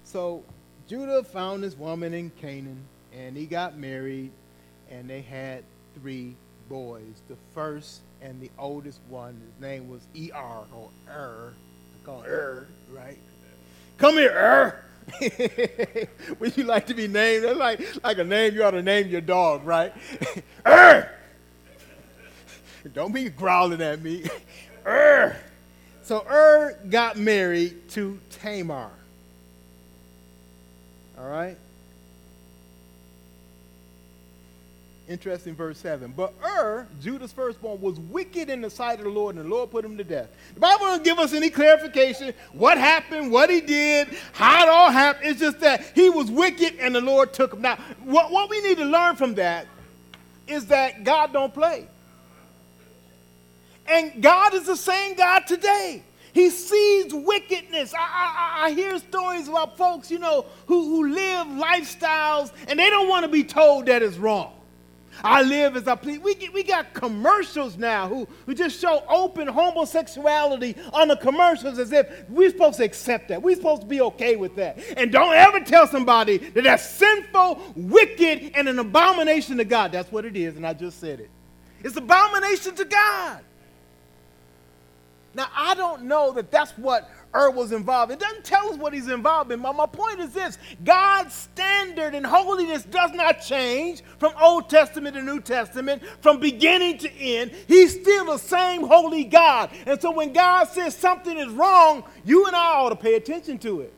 So 0.04 0.44
Judah 0.86 1.24
found 1.24 1.64
this 1.64 1.76
woman 1.76 2.14
in 2.14 2.30
Canaan, 2.30 2.84
and 3.12 3.36
he 3.36 3.46
got 3.46 3.76
married, 3.76 4.30
and 4.90 5.08
they 5.08 5.22
had 5.22 5.64
three 6.00 6.36
boys. 6.68 7.22
The 7.28 7.36
first 7.54 8.02
and 8.20 8.40
the 8.40 8.50
oldest 8.58 9.00
one, 9.08 9.40
his 9.40 9.60
name 9.60 9.88
was 9.88 10.02
E.R. 10.14 10.64
or 10.72 10.90
Er. 11.08 11.54
I 11.54 12.06
call 12.06 12.22
it 12.22 12.28
Er, 12.28 12.68
right? 12.92 13.18
Come 13.98 14.14
here, 14.14 14.30
Er. 14.30 14.84
Would 16.38 16.56
you 16.56 16.64
like 16.64 16.86
to 16.86 16.94
be 16.94 17.08
named? 17.08 17.44
That's 17.44 17.58
like, 17.58 18.04
like 18.04 18.18
a 18.18 18.24
name 18.24 18.54
you 18.54 18.64
ought 18.64 18.72
to 18.72 18.82
name 18.82 19.08
your 19.08 19.20
dog, 19.20 19.64
right? 19.64 19.92
er! 20.66 21.10
Don't 22.92 23.12
be 23.12 23.28
growling 23.28 23.82
at 23.82 24.02
me. 24.02 24.24
er! 24.86 25.36
So 26.02 26.26
Er 26.28 26.78
got 26.88 27.16
married 27.16 27.88
to 27.90 28.18
Tamar. 28.30 28.90
All 31.24 31.30
right? 31.30 31.56
Interesting 35.08 35.54
verse 35.54 35.78
7. 35.78 36.12
But 36.14 36.34
er, 36.44 36.46
Ur, 36.46 36.86
Judah's 37.00 37.32
firstborn, 37.32 37.80
was 37.80 37.98
wicked 37.98 38.50
in 38.50 38.60
the 38.60 38.68
sight 38.68 38.98
of 38.98 39.04
the 39.04 39.10
Lord, 39.10 39.36
and 39.36 39.44
the 39.46 39.48
Lord 39.48 39.70
put 39.70 39.86
him 39.86 39.96
to 39.96 40.04
death. 40.04 40.28
The 40.52 40.60
Bible 40.60 40.84
doesn't 40.84 41.04
give 41.04 41.18
us 41.18 41.32
any 41.32 41.48
clarification 41.48 42.34
what 42.52 42.76
happened, 42.76 43.32
what 43.32 43.48
he 43.48 43.62
did, 43.62 44.08
how 44.32 44.64
it 44.64 44.68
all 44.68 44.90
happened. 44.90 45.30
It's 45.30 45.40
just 45.40 45.60
that 45.60 45.92
he 45.94 46.10
was 46.10 46.30
wicked 46.30 46.76
and 46.78 46.94
the 46.94 47.00
Lord 47.00 47.32
took 47.32 47.54
him. 47.54 47.62
Now, 47.62 47.76
what, 48.02 48.30
what 48.30 48.50
we 48.50 48.60
need 48.60 48.76
to 48.76 48.84
learn 48.84 49.16
from 49.16 49.34
that 49.36 49.66
is 50.46 50.66
that 50.66 51.04
God 51.04 51.32
don't 51.32 51.54
play. 51.54 51.88
And 53.86 54.22
God 54.22 54.52
is 54.52 54.66
the 54.66 54.76
same 54.76 55.14
God 55.16 55.46
today. 55.46 56.02
He 56.34 56.50
sees 56.50 57.14
wickedness. 57.14 57.94
I, 57.94 57.98
I, 58.00 58.66
I, 58.66 58.70
hear 58.72 58.98
stories 58.98 59.46
about 59.46 59.78
folks, 59.78 60.10
you 60.10 60.18
know, 60.18 60.44
who, 60.66 60.84
who 60.84 61.14
live 61.14 61.46
lifestyles 61.46 62.52
and 62.66 62.76
they 62.76 62.90
don't 62.90 63.08
want 63.08 63.24
to 63.24 63.30
be 63.30 63.44
told 63.44 63.86
that 63.86 64.02
it's 64.02 64.16
wrong. 64.16 64.52
I 65.22 65.42
live 65.42 65.76
as 65.76 65.86
I 65.86 65.94
please. 65.94 66.18
We, 66.18 66.50
we 66.52 66.64
got 66.64 66.92
commercials 66.92 67.78
now 67.78 68.08
who, 68.08 68.26
who 68.46 68.54
just 68.54 68.80
show 68.80 69.04
open 69.08 69.46
homosexuality 69.46 70.74
on 70.92 71.06
the 71.06 71.16
commercials 71.16 71.78
as 71.78 71.92
if 71.92 72.28
we're 72.28 72.50
supposed 72.50 72.78
to 72.78 72.84
accept 72.84 73.28
that. 73.28 73.40
We're 73.40 73.54
supposed 73.54 73.82
to 73.82 73.86
be 73.86 74.00
okay 74.00 74.34
with 74.34 74.56
that. 74.56 74.80
And 74.96 75.12
don't 75.12 75.34
ever 75.34 75.60
tell 75.60 75.86
somebody 75.86 76.38
that 76.38 76.64
that's 76.64 76.90
sinful, 76.90 77.62
wicked, 77.76 78.52
and 78.56 78.68
an 78.68 78.80
abomination 78.80 79.58
to 79.58 79.64
God. 79.64 79.92
That's 79.92 80.10
what 80.10 80.24
it 80.24 80.36
is, 80.36 80.56
and 80.56 80.66
I 80.66 80.72
just 80.72 80.98
said 80.98 81.20
it. 81.20 81.30
It's 81.84 81.96
abomination 81.96 82.74
to 82.74 82.84
God. 82.84 83.40
Now, 85.34 85.48
I 85.54 85.74
don't 85.74 86.04
know 86.04 86.32
that 86.32 86.50
that's 86.50 86.72
what 86.72 87.10
Er 87.36 87.50
was 87.50 87.72
involved. 87.72 88.12
It 88.12 88.20
doesn't 88.20 88.44
tell 88.44 88.70
us 88.70 88.76
what 88.76 88.94
he's 88.94 89.08
involved 89.08 89.50
in. 89.50 89.60
But 89.60 89.74
my 89.74 89.86
point 89.86 90.20
is 90.20 90.32
this 90.32 90.56
God's 90.84 91.34
standard 91.34 92.14
and 92.14 92.24
holiness 92.24 92.84
does 92.84 93.10
not 93.12 93.42
change 93.42 94.02
from 94.18 94.32
Old 94.40 94.70
Testament 94.70 95.16
to 95.16 95.22
New 95.22 95.40
Testament, 95.40 96.02
from 96.20 96.38
beginning 96.38 96.98
to 96.98 97.12
end. 97.12 97.50
He's 97.66 98.00
still 98.00 98.26
the 98.26 98.38
same 98.38 98.84
holy 98.84 99.24
God. 99.24 99.70
And 99.84 100.00
so 100.00 100.12
when 100.12 100.32
God 100.32 100.68
says 100.68 100.94
something 100.94 101.36
is 101.36 101.48
wrong, 101.48 102.04
you 102.24 102.46
and 102.46 102.54
I 102.54 102.74
ought 102.74 102.90
to 102.90 102.96
pay 102.96 103.14
attention 103.14 103.58
to 103.58 103.80
it 103.80 103.92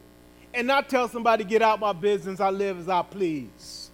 and 0.55 0.67
not 0.67 0.89
tell 0.89 1.07
somebody, 1.07 1.45
get 1.45 1.61
out 1.61 1.79
my 1.79 1.93
business, 1.93 2.41
I 2.41 2.49
live 2.49 2.79
as 2.79 2.89
I 2.89 3.03
please. 3.03 3.91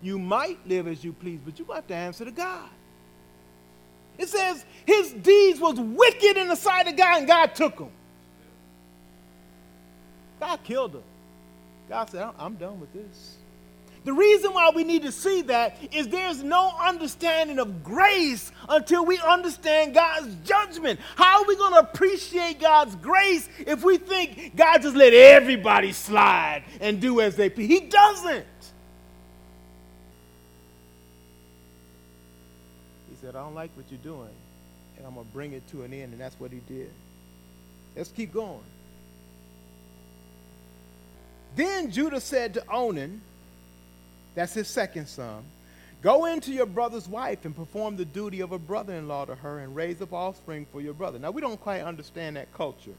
You 0.00 0.20
might 0.20 0.64
live 0.64 0.86
as 0.86 1.02
you 1.02 1.12
please, 1.12 1.40
but 1.44 1.58
you 1.58 1.64
have 1.64 1.88
to 1.88 1.94
answer 1.94 2.24
to 2.24 2.30
God. 2.30 2.68
It 4.18 4.28
says 4.28 4.64
his 4.84 5.12
deeds 5.12 5.60
was 5.60 5.78
wicked 5.78 6.36
in 6.36 6.48
the 6.48 6.56
sight 6.56 6.88
of 6.88 6.96
God, 6.96 7.18
and 7.18 7.26
God 7.26 7.54
took 7.54 7.78
him. 7.78 7.90
God 10.40 10.60
killed 10.64 10.96
him. 10.96 11.02
God 11.88 12.10
said, 12.10 12.28
I'm 12.38 12.56
done 12.56 12.80
with 12.80 12.92
this. 12.92 13.36
The 14.04 14.12
reason 14.12 14.52
why 14.52 14.70
we 14.74 14.84
need 14.84 15.02
to 15.02 15.12
see 15.12 15.42
that 15.42 15.76
is 15.92 16.08
there's 16.08 16.42
no 16.42 16.72
understanding 16.80 17.58
of 17.58 17.82
grace 17.82 18.50
until 18.68 19.04
we 19.04 19.18
understand 19.18 19.94
God's 19.94 20.34
judgment. 20.44 21.00
How 21.16 21.42
are 21.42 21.46
we 21.46 21.56
going 21.56 21.74
to 21.74 21.80
appreciate 21.80 22.60
God's 22.60 22.94
grace 22.96 23.48
if 23.58 23.84
we 23.84 23.98
think 23.98 24.56
God 24.56 24.82
just 24.82 24.96
let 24.96 25.12
everybody 25.12 25.92
slide 25.92 26.64
and 26.80 27.00
do 27.00 27.20
as 27.20 27.36
they 27.36 27.50
please? 27.50 27.68
He 27.68 27.80
doesn't. 27.80 28.46
Said, 33.20 33.36
I 33.36 33.40
don't 33.42 33.54
like 33.54 33.70
what 33.74 33.86
you're 33.90 33.98
doing, 34.02 34.34
and 34.96 35.06
I'm 35.06 35.14
going 35.14 35.26
to 35.26 35.32
bring 35.32 35.52
it 35.52 35.68
to 35.70 35.82
an 35.82 35.92
end. 35.92 36.12
And 36.12 36.20
that's 36.20 36.38
what 36.38 36.50
he 36.50 36.60
did. 36.68 36.90
Let's 37.96 38.10
keep 38.10 38.32
going. 38.32 38.60
Then 41.56 41.90
Judah 41.90 42.20
said 42.20 42.54
to 42.54 42.64
Onan, 42.70 43.20
that's 44.34 44.54
his 44.54 44.68
second 44.68 45.08
son, 45.08 45.42
Go 46.00 46.26
into 46.26 46.52
your 46.52 46.66
brother's 46.66 47.08
wife 47.08 47.44
and 47.44 47.56
perform 47.56 47.96
the 47.96 48.04
duty 48.04 48.40
of 48.40 48.52
a 48.52 48.58
brother 48.58 48.94
in 48.94 49.08
law 49.08 49.24
to 49.24 49.34
her 49.34 49.58
and 49.58 49.74
raise 49.74 50.00
up 50.00 50.12
offspring 50.12 50.64
for 50.70 50.80
your 50.80 50.94
brother. 50.94 51.18
Now, 51.18 51.32
we 51.32 51.40
don't 51.40 51.60
quite 51.60 51.80
understand 51.80 52.36
that 52.36 52.52
culture, 52.54 52.94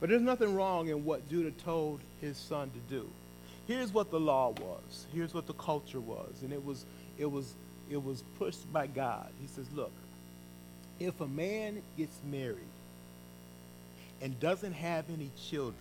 but 0.00 0.08
there's 0.08 0.20
nothing 0.20 0.56
wrong 0.56 0.88
in 0.88 1.04
what 1.04 1.28
Judah 1.30 1.52
told 1.52 2.00
his 2.20 2.36
son 2.36 2.70
to 2.70 2.94
do. 2.94 3.08
Here's 3.68 3.92
what 3.92 4.10
the 4.10 4.18
law 4.18 4.50
was, 4.50 5.06
here's 5.14 5.32
what 5.32 5.46
the 5.46 5.52
culture 5.52 6.00
was, 6.00 6.42
and 6.42 6.52
it 6.52 6.64
was, 6.64 6.84
it 7.16 7.30
was 7.30 7.54
it 7.90 8.02
was 8.02 8.22
pushed 8.38 8.72
by 8.72 8.86
God. 8.86 9.28
He 9.40 9.48
says, 9.48 9.66
look, 9.74 9.92
if 10.98 11.20
a 11.20 11.26
man 11.26 11.82
gets 11.96 12.18
married 12.24 12.58
and 14.20 14.38
doesn't 14.38 14.74
have 14.74 15.04
any 15.10 15.30
children, 15.48 15.74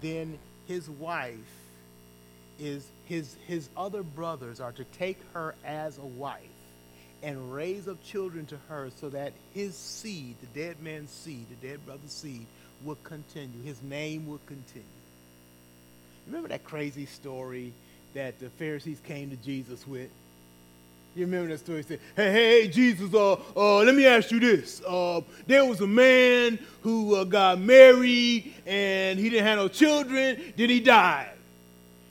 then 0.00 0.38
his 0.66 0.88
wife 0.88 1.32
is 2.58 2.86
his 3.06 3.36
his 3.46 3.68
other 3.76 4.02
brothers 4.02 4.60
are 4.60 4.72
to 4.72 4.84
take 4.84 5.18
her 5.32 5.54
as 5.64 5.96
a 5.98 6.04
wife 6.04 6.42
and 7.22 7.52
raise 7.52 7.88
up 7.88 8.02
children 8.04 8.46
to 8.46 8.56
her 8.68 8.90
so 9.00 9.08
that 9.08 9.32
his 9.54 9.76
seed, 9.76 10.36
the 10.40 10.60
dead 10.60 10.80
man's 10.80 11.10
seed, 11.10 11.46
the 11.48 11.68
dead 11.68 11.84
brother's 11.84 12.12
seed, 12.12 12.46
will 12.84 12.98
continue. 13.02 13.62
His 13.62 13.82
name 13.82 14.28
will 14.28 14.40
continue. 14.46 14.86
Remember 16.26 16.48
that 16.48 16.64
crazy 16.64 17.06
story 17.06 17.72
that 18.18 18.40
the 18.40 18.50
Pharisees 18.50 18.98
came 19.06 19.30
to 19.30 19.36
Jesus 19.36 19.86
with? 19.86 20.10
You 21.14 21.24
remember 21.24 21.50
that 21.50 21.58
story? 21.58 21.78
He 21.78 21.84
Said, 21.84 22.00
"Hey, 22.16 22.32
hey, 22.32 22.68
Jesus, 22.68 23.14
uh, 23.14 23.36
uh, 23.56 23.78
let 23.84 23.94
me 23.94 24.06
ask 24.06 24.32
you 24.32 24.40
this. 24.40 24.82
Uh, 24.84 25.20
there 25.46 25.64
was 25.64 25.80
a 25.80 25.86
man 25.86 26.58
who 26.82 27.14
uh, 27.14 27.22
got 27.22 27.60
married 27.60 28.52
and 28.66 29.20
he 29.20 29.30
didn't 29.30 29.46
have 29.46 29.58
no 29.58 29.68
children. 29.68 30.52
Then 30.56 30.68
he 30.68 30.80
died. 30.80 31.30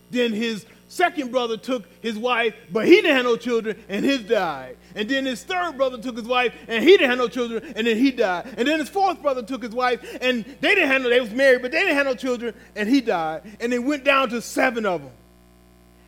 Then 0.09 0.31
his 0.31 0.65
second 0.87 1.29
brother 1.31 1.57
took 1.57 1.83
his 2.01 2.17
wife, 2.17 2.55
but 2.71 2.85
he 2.85 2.95
didn't 3.01 3.17
have 3.17 3.25
no 3.25 3.35
children, 3.35 3.77
and 3.89 4.05
his 4.05 4.23
died. 4.23 4.77
And 4.95 5.09
then 5.09 5.25
his 5.25 5.43
third 5.43 5.75
brother 5.75 5.97
took 5.97 6.15
his 6.15 6.25
wife, 6.25 6.53
and 6.69 6.81
he 6.85 6.91
didn't 6.91 7.09
have 7.09 7.19
no 7.19 7.27
children, 7.27 7.73
and 7.75 7.85
then 7.85 7.97
he 7.97 8.11
died. 8.11 8.47
And 8.57 8.65
then 8.65 8.79
his 8.79 8.87
fourth 8.87 9.21
brother 9.21 9.43
took 9.43 9.61
his 9.61 9.73
wife, 9.73 9.99
and 10.21 10.45
they 10.61 10.73
didn't 10.73 10.89
have 10.89 11.01
no, 11.01 11.09
they 11.09 11.19
was 11.19 11.31
married, 11.31 11.61
but 11.63 11.71
they 11.71 11.79
didn't 11.79 11.95
have 11.95 12.05
no 12.05 12.15
children, 12.15 12.53
and 12.77 12.87
he 12.87 13.01
died. 13.01 13.41
And 13.59 13.73
they 13.73 13.79
went 13.79 14.05
down 14.05 14.29
to 14.29 14.41
seven 14.41 14.85
of 14.85 15.01
them. 15.01 15.11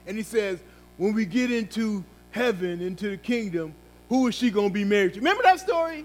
And 0.10 0.18
he 0.18 0.24
says, 0.24 0.60
when 0.98 1.14
we 1.14 1.26
get 1.26 1.52
into 1.52 2.04
heaven, 2.32 2.82
into 2.82 3.12
the 3.12 3.18
kingdom, 3.18 3.76
who 4.10 4.28
is 4.28 4.34
she 4.34 4.50
going 4.50 4.70
to 4.70 4.74
be 4.74 4.84
married 4.84 5.14
to? 5.14 5.20
Remember 5.20 5.44
that 5.44 5.60
story? 5.60 6.04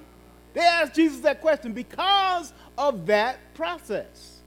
They 0.53 0.61
asked 0.61 0.95
Jesus 0.95 1.21
that 1.21 1.41
question 1.41 1.73
because 1.73 2.53
of 2.77 3.07
that 3.07 3.39
process. 3.55 4.41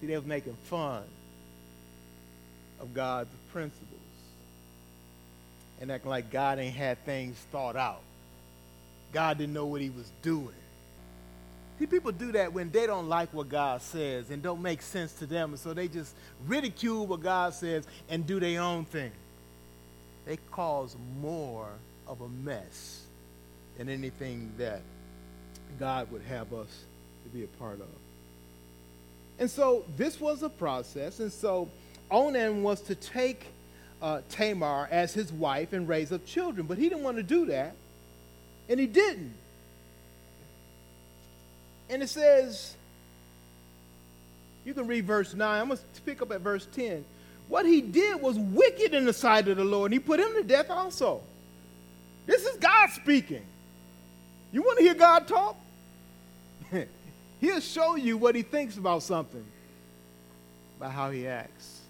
See, 0.00 0.08
they 0.08 0.16
was 0.16 0.26
making 0.26 0.56
fun 0.64 1.04
of 2.80 2.92
God's 2.92 3.30
principles 3.52 3.88
and 5.80 5.92
acting 5.92 6.10
like 6.10 6.28
God 6.30 6.58
ain't 6.58 6.74
had 6.74 7.02
things 7.04 7.36
thought 7.52 7.76
out. 7.76 8.02
God 9.12 9.38
didn't 9.38 9.54
know 9.54 9.66
what 9.66 9.80
he 9.80 9.90
was 9.90 10.10
doing. 10.22 10.48
People 11.86 12.12
do 12.12 12.32
that 12.32 12.52
when 12.52 12.70
they 12.70 12.86
don't 12.86 13.08
like 13.08 13.32
what 13.34 13.48
God 13.48 13.82
says 13.82 14.30
and 14.30 14.42
don't 14.42 14.62
make 14.62 14.82
sense 14.82 15.12
to 15.14 15.26
them, 15.26 15.50
and 15.50 15.58
so 15.58 15.74
they 15.74 15.88
just 15.88 16.14
ridicule 16.46 17.06
what 17.06 17.22
God 17.22 17.54
says 17.54 17.86
and 18.08 18.26
do 18.26 18.40
their 18.40 18.60
own 18.60 18.84
thing 18.84 19.12
they 20.26 20.38
cause 20.50 20.96
more 21.20 21.68
of 22.06 22.20
a 22.20 22.28
mess 22.28 23.04
than 23.76 23.88
anything 23.88 24.52
that 24.58 24.82
God 25.78 26.10
would 26.12 26.22
have 26.22 26.52
us 26.52 26.84
to 27.24 27.30
be 27.30 27.44
a 27.44 27.48
part 27.48 27.80
of. 27.80 27.88
And 29.38 29.50
so 29.50 29.84
this 29.96 30.20
was 30.20 30.42
a 30.42 30.48
process. 30.48 31.20
And 31.20 31.32
so 31.32 31.68
Onan 32.10 32.62
was 32.62 32.82
to 32.82 32.94
take 32.94 33.46
uh, 34.00 34.20
Tamar 34.28 34.88
as 34.90 35.14
his 35.14 35.32
wife 35.32 35.72
and 35.72 35.88
raise 35.88 36.12
up 36.12 36.24
children. 36.26 36.66
But 36.66 36.78
he 36.78 36.88
didn't 36.88 37.02
want 37.02 37.16
to 37.16 37.22
do 37.22 37.46
that. 37.46 37.74
And 38.68 38.78
he 38.78 38.86
didn't. 38.86 39.34
And 41.92 42.02
it 42.02 42.08
says, 42.08 42.74
you 44.64 44.74
can 44.74 44.86
read 44.86 45.04
verse 45.04 45.34
9. 45.34 45.60
I'm 45.60 45.68
going 45.68 45.78
to 45.78 46.00
pick 46.02 46.22
up 46.22 46.32
at 46.32 46.40
verse 46.40 46.66
10 46.74 47.04
what 47.52 47.66
he 47.66 47.82
did 47.82 48.22
was 48.22 48.38
wicked 48.38 48.94
in 48.94 49.04
the 49.04 49.12
sight 49.12 49.46
of 49.46 49.58
the 49.58 49.64
Lord, 49.64 49.92
and 49.92 49.92
he 49.92 49.98
put 49.98 50.18
him 50.18 50.32
to 50.36 50.42
death 50.42 50.70
also. 50.70 51.20
This 52.24 52.46
is 52.46 52.56
God 52.56 52.88
speaking. 52.88 53.42
You 54.52 54.62
want 54.62 54.78
to 54.78 54.84
hear 54.84 54.94
God 54.94 55.28
talk? 55.28 55.56
He'll 57.40 57.60
show 57.60 57.96
you 57.96 58.16
what 58.16 58.34
he 58.34 58.40
thinks 58.40 58.78
about 58.78 59.02
something 59.02 59.44
by 60.78 60.88
how 60.88 61.10
he 61.10 61.26
acts. 61.26 61.82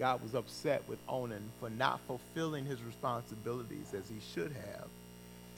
God 0.00 0.20
was 0.20 0.34
upset 0.34 0.82
with 0.88 0.98
Onan 1.08 1.48
for 1.60 1.70
not 1.70 2.00
fulfilling 2.08 2.64
his 2.64 2.82
responsibilities 2.82 3.94
as 3.94 4.08
he 4.08 4.16
should 4.34 4.50
have, 4.50 4.88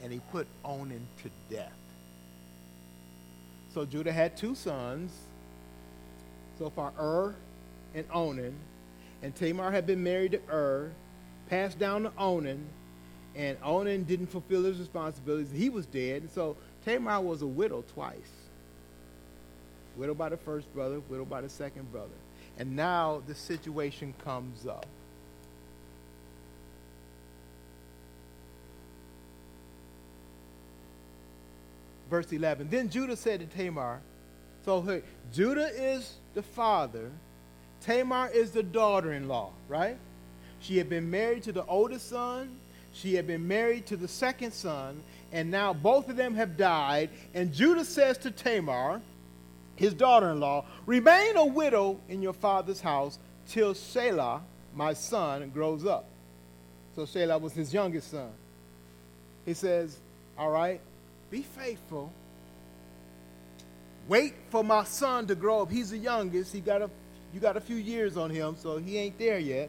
and 0.02 0.12
he 0.12 0.20
put 0.30 0.46
Onan 0.66 1.06
to 1.22 1.30
death. 1.48 1.72
So 3.74 3.84
Judah 3.84 4.12
had 4.12 4.36
two 4.36 4.54
sons. 4.54 5.12
So 6.58 6.70
far, 6.70 6.92
Ur 6.98 7.34
and 7.94 8.06
Onan. 8.12 8.54
And 9.22 9.34
Tamar 9.34 9.72
had 9.72 9.86
been 9.86 10.02
married 10.02 10.32
to 10.32 10.40
Ur, 10.48 10.92
passed 11.48 11.78
down 11.78 12.04
to 12.04 12.12
Onan, 12.16 12.64
and 13.34 13.58
Onan 13.64 14.04
didn't 14.04 14.28
fulfill 14.28 14.62
his 14.62 14.78
responsibilities. 14.78 15.50
He 15.52 15.68
was 15.68 15.86
dead. 15.86 16.22
And 16.22 16.30
so 16.30 16.56
Tamar 16.84 17.20
was 17.20 17.42
a 17.42 17.46
widow 17.46 17.82
twice. 17.94 18.30
Widow 19.96 20.14
by 20.14 20.28
the 20.28 20.36
first 20.36 20.72
brother, 20.72 21.00
widow 21.08 21.24
by 21.24 21.40
the 21.40 21.48
second 21.48 21.90
brother. 21.90 22.14
And 22.58 22.76
now 22.76 23.22
the 23.26 23.34
situation 23.34 24.14
comes 24.24 24.66
up. 24.66 24.86
Verse 32.10 32.32
11. 32.32 32.68
Then 32.70 32.88
Judah 32.90 33.16
said 33.16 33.40
to 33.40 33.46
Tamar, 33.46 34.00
so 34.64 34.80
hey, 34.80 35.02
Judah 35.32 35.68
is 35.68 36.14
the 36.34 36.42
father 36.42 37.10
Tamar 37.84 38.30
is 38.30 38.50
the 38.50 38.62
daughter 38.62 39.12
in 39.12 39.28
law, 39.28 39.50
right? 39.68 39.98
She 40.60 40.78
had 40.78 40.88
been 40.88 41.10
married 41.10 41.42
to 41.44 41.52
the 41.52 41.66
oldest 41.66 42.08
son, 42.08 42.56
she 42.94 43.14
had 43.14 43.26
been 43.26 43.46
married 43.46 43.86
to 43.86 43.96
the 43.96 44.08
second 44.08 44.52
son, 44.52 45.02
and 45.32 45.50
now 45.50 45.74
both 45.74 46.08
of 46.08 46.16
them 46.16 46.34
have 46.34 46.56
died. 46.56 47.10
And 47.34 47.52
Judah 47.52 47.84
says 47.84 48.16
to 48.18 48.30
Tamar, 48.30 49.02
his 49.76 49.92
daughter 49.92 50.30
in 50.30 50.40
law, 50.40 50.64
Remain 50.86 51.36
a 51.36 51.44
widow 51.44 52.00
in 52.08 52.22
your 52.22 52.32
father's 52.32 52.80
house 52.80 53.18
till 53.48 53.74
Shelah, 53.74 54.40
my 54.74 54.94
son, 54.94 55.50
grows 55.50 55.84
up. 55.84 56.06
So 56.96 57.02
Shelah 57.02 57.40
was 57.40 57.52
his 57.52 57.74
youngest 57.74 58.10
son. 58.10 58.30
He 59.44 59.52
says, 59.52 59.98
All 60.38 60.50
right, 60.50 60.80
be 61.34 61.42
faithful. 61.42 62.12
Wait 64.06 64.34
for 64.50 64.62
my 64.62 64.84
son 64.84 65.26
to 65.26 65.34
grow 65.34 65.62
up. 65.62 65.70
He's 65.70 65.90
the 65.90 65.98
youngest. 65.98 66.52
He 66.52 66.60
got 66.60 66.80
a, 66.80 66.88
you 67.32 67.40
got 67.40 67.56
a 67.56 67.60
few 67.60 67.74
years 67.74 68.16
on 68.16 68.30
him, 68.30 68.54
so 68.56 68.76
he 68.76 68.98
ain't 68.98 69.18
there 69.18 69.40
yet. 69.40 69.68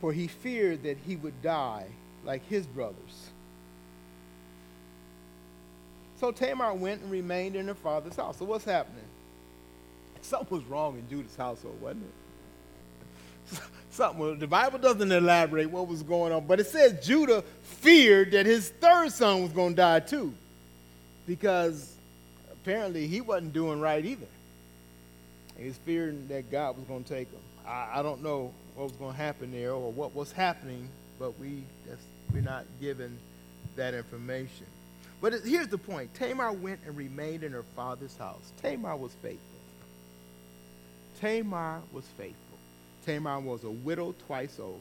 For 0.00 0.12
he 0.12 0.26
feared 0.26 0.82
that 0.82 0.98
he 1.06 1.14
would 1.14 1.40
die 1.42 1.86
like 2.24 2.44
his 2.48 2.66
brothers. 2.66 3.30
So 6.18 6.32
Tamar 6.32 6.74
went 6.74 7.02
and 7.02 7.10
remained 7.12 7.54
in 7.54 7.68
her 7.68 7.74
father's 7.74 8.16
house. 8.16 8.38
So 8.38 8.46
what's 8.46 8.64
happening? 8.64 9.04
Something 10.22 10.58
was 10.58 10.66
wrong 10.66 10.98
in 10.98 11.08
Judah's 11.08 11.36
household, 11.36 11.80
wasn't 11.80 12.06
it? 13.52 13.60
Something. 13.96 14.38
The 14.38 14.46
Bible 14.46 14.78
doesn't 14.78 15.10
elaborate 15.10 15.70
what 15.70 15.88
was 15.88 16.02
going 16.02 16.30
on, 16.30 16.46
but 16.46 16.60
it 16.60 16.66
says 16.66 17.02
Judah 17.04 17.42
feared 17.62 18.32
that 18.32 18.44
his 18.44 18.68
third 18.68 19.10
son 19.10 19.40
was 19.42 19.52
going 19.52 19.70
to 19.70 19.76
die 19.76 20.00
too, 20.00 20.34
because 21.26 21.94
apparently 22.52 23.06
he 23.06 23.22
wasn't 23.22 23.54
doing 23.54 23.80
right 23.80 24.04
either. 24.04 24.26
He 25.58 25.68
was 25.68 25.78
fearing 25.78 26.28
that 26.28 26.50
God 26.50 26.76
was 26.76 26.84
going 26.84 27.04
to 27.04 27.08
take 27.08 27.30
him. 27.30 27.40
I, 27.66 28.00
I 28.00 28.02
don't 28.02 28.22
know 28.22 28.52
what 28.74 28.84
was 28.84 28.92
going 28.92 29.12
to 29.12 29.18
happen 29.18 29.50
there 29.50 29.72
or 29.72 29.90
what 29.90 30.14
was 30.14 30.30
happening, 30.30 30.90
but 31.18 31.38
we 31.38 31.62
we're 32.34 32.42
not 32.42 32.66
given 32.78 33.16
that 33.76 33.94
information. 33.94 34.66
But 35.22 35.32
it, 35.32 35.44
here's 35.46 35.68
the 35.68 35.78
point 35.78 36.12
Tamar 36.12 36.52
went 36.52 36.80
and 36.86 36.94
remained 36.98 37.44
in 37.44 37.52
her 37.52 37.64
father's 37.74 38.16
house. 38.18 38.52
Tamar 38.60 38.94
was 38.96 39.12
faithful. 39.22 39.40
Tamar 41.18 41.80
was 41.94 42.04
faithful. 42.18 42.45
Tamar 43.06 43.40
was 43.40 43.64
a 43.64 43.70
widow 43.70 44.14
twice 44.26 44.58
over. 44.60 44.78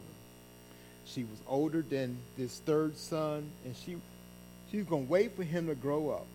She 1.05 1.23
was 1.23 1.39
older 1.47 1.83
than 1.83 2.17
this 2.37 2.59
third 2.59 2.97
son, 2.97 3.49
and 3.63 3.75
she, 3.75 3.97
she 4.71 4.77
was 4.77 4.87
going 4.87 5.05
to 5.05 5.11
wait 5.11 5.35
for 5.35 5.43
him 5.43 5.67
to 5.67 5.75
grow 5.75 6.09
up 6.09 6.25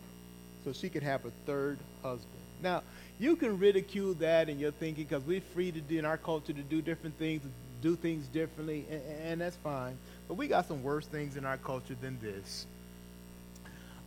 so 0.63 0.71
she 0.71 0.89
could 0.89 1.03
have 1.03 1.25
a 1.25 1.31
third 1.45 1.77
husband. 2.01 2.27
Now, 2.63 2.83
you 3.19 3.35
can 3.35 3.59
ridicule 3.59 4.13
that 4.15 4.47
in 4.49 4.59
your 4.59 4.71
thinking 4.71 5.03
because 5.03 5.23
we're 5.23 5.41
free 5.41 5.71
to 5.71 5.81
do 5.81 5.99
in 5.99 6.05
our 6.05 6.17
culture 6.17 6.53
to 6.53 6.61
do 6.61 6.81
different 6.81 7.17
things, 7.17 7.41
do 7.81 7.95
things 7.95 8.25
differently, 8.27 8.85
and, 8.89 9.01
and 9.23 9.41
that's 9.41 9.57
fine. 9.57 9.97
But 10.27 10.35
we 10.35 10.47
got 10.47 10.67
some 10.67 10.83
worse 10.83 11.05
things 11.05 11.35
in 11.35 11.45
our 11.45 11.57
culture 11.57 11.95
than 12.01 12.17
this 12.21 12.65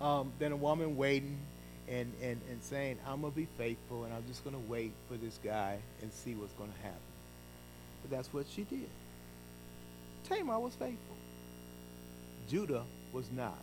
um, 0.01 0.33
than 0.39 0.53
a 0.53 0.57
woman 0.57 0.97
waiting 0.97 1.39
and, 1.89 2.13
and, 2.23 2.41
and 2.51 2.63
saying, 2.63 2.99
I'm 3.07 3.21
going 3.21 3.33
to 3.33 3.37
be 3.37 3.49
faithful 3.59 4.05
and 4.05 4.13
I'm 4.13 4.27
just 4.27 4.43
going 4.45 4.57
to 4.57 4.71
wait 4.71 4.93
for 5.09 5.17
this 5.17 5.39
guy 5.45 5.79
and 6.03 6.13
see 6.13 6.35
what's 6.35 6.53
going 6.55 6.73
to 6.73 6.79
happen. 6.79 7.14
But 8.05 8.17
that's 8.17 8.33
what 8.33 8.45
she 8.55 8.63
did. 8.65 8.89
Tamar 10.29 10.61
was 10.61 10.75
faithful. 10.75 11.17
Judah 12.49 12.83
was 13.13 13.31
not. 13.33 13.59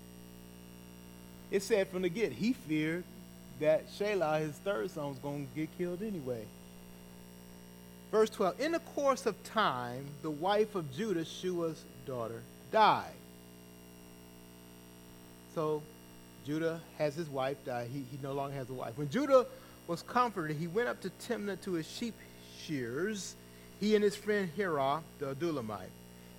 It 1.51 1.61
said 1.61 1.89
from 1.89 2.01
the 2.01 2.09
get, 2.09 2.31
he 2.31 2.53
feared 2.53 3.03
that 3.59 3.87
Shelah, 3.91 4.39
his 4.39 4.53
third 4.53 4.89
son, 4.89 5.09
was 5.09 5.17
going 5.19 5.47
to 5.47 5.59
get 5.59 5.77
killed 5.77 6.01
anyway. 6.01 6.43
Verse 8.09 8.29
12 8.31 8.59
In 8.59 8.71
the 8.71 8.79
course 8.79 9.25
of 9.25 9.41
time, 9.43 10.05
the 10.23 10.31
wife 10.31 10.75
of 10.75 10.91
Judah, 10.95 11.23
Shua's 11.23 11.83
daughter, 12.05 12.41
died. 12.71 13.13
So 15.53 15.83
Judah 16.45 16.79
has 16.97 17.13
his 17.15 17.29
wife 17.29 17.57
die. 17.65 17.87
He, 17.91 17.99
he 17.99 18.17
no 18.23 18.33
longer 18.33 18.55
has 18.55 18.69
a 18.69 18.73
wife. 18.73 18.97
When 18.97 19.09
Judah 19.09 19.45
was 19.87 20.01
comforted, 20.01 20.57
he 20.57 20.67
went 20.67 20.87
up 20.87 21.01
to 21.01 21.11
Timnah 21.27 21.61
to 21.63 21.73
his 21.73 21.87
sheep 21.87 22.15
shears, 22.65 23.35
he 23.81 23.95
and 23.95 24.03
his 24.03 24.15
friend 24.15 24.49
Hirah, 24.55 25.01
the 25.17 25.33
Adullamite. 25.35 25.89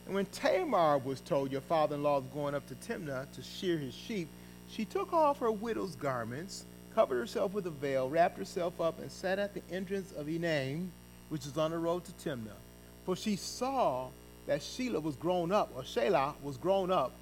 And 0.06 0.14
when 0.14 0.26
Tamar 0.26 0.98
was 0.98 1.20
told, 1.20 1.52
Your 1.52 1.60
father 1.60 1.96
in 1.96 2.02
law 2.02 2.20
is 2.20 2.26
going 2.32 2.54
up 2.54 2.66
to 2.68 2.74
Timnah 2.76 3.30
to 3.32 3.42
shear 3.42 3.76
his 3.76 3.94
sheep, 3.94 4.28
she 4.70 4.84
took 4.84 5.12
off 5.12 5.40
her 5.40 5.50
widow's 5.50 5.96
garments, 5.96 6.64
covered 6.94 7.18
herself 7.18 7.52
with 7.52 7.66
a 7.66 7.70
veil, 7.70 8.08
wrapped 8.08 8.38
herself 8.38 8.80
up, 8.80 9.00
and 9.00 9.10
sat 9.10 9.38
at 9.38 9.54
the 9.54 9.62
entrance 9.70 10.12
of 10.12 10.26
Enaim, 10.28 10.88
which 11.28 11.44
is 11.44 11.58
on 11.58 11.72
the 11.72 11.78
road 11.78 12.04
to 12.04 12.12
Timnah. 12.12 12.56
For 13.04 13.16
she 13.16 13.34
saw 13.34 14.08
that 14.46 14.60
Shelah 14.60 15.02
was 15.02 15.16
grown 15.16 15.50
up, 15.50 15.72
or 15.74 15.82
Shelah 15.82 16.34
was 16.42 16.56
grown 16.56 16.92
up, 16.92 17.12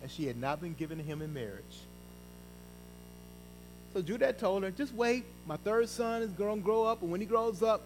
and 0.00 0.10
she 0.10 0.26
had 0.26 0.38
not 0.38 0.60
been 0.62 0.74
given 0.74 0.98
to 0.98 1.04
him 1.04 1.20
in 1.20 1.34
marriage. 1.34 1.84
So 3.92 4.00
Judah 4.00 4.32
told 4.32 4.62
her, 4.62 4.70
just 4.70 4.94
wait. 4.94 5.24
My 5.46 5.56
third 5.56 5.88
son 5.88 6.22
is 6.22 6.30
going 6.30 6.60
to 6.60 6.64
grow 6.64 6.84
up, 6.84 7.02
and 7.02 7.10
when 7.10 7.20
he 7.20 7.26
grows 7.26 7.62
up, 7.62 7.82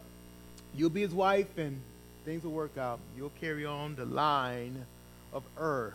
you'll 0.77 0.91
be 0.91 1.03
his 1.03 1.15
wife, 1.15 1.59
and 1.59 1.81
things 2.25 2.45
will 2.45 2.53
work 2.53 2.77
out. 2.79 3.01
You'll 3.17 3.33
carry 3.41 3.65
on 3.65 3.95
the 3.95 4.05
line 4.05 4.87
of 5.33 5.43
Ur. 5.59 5.95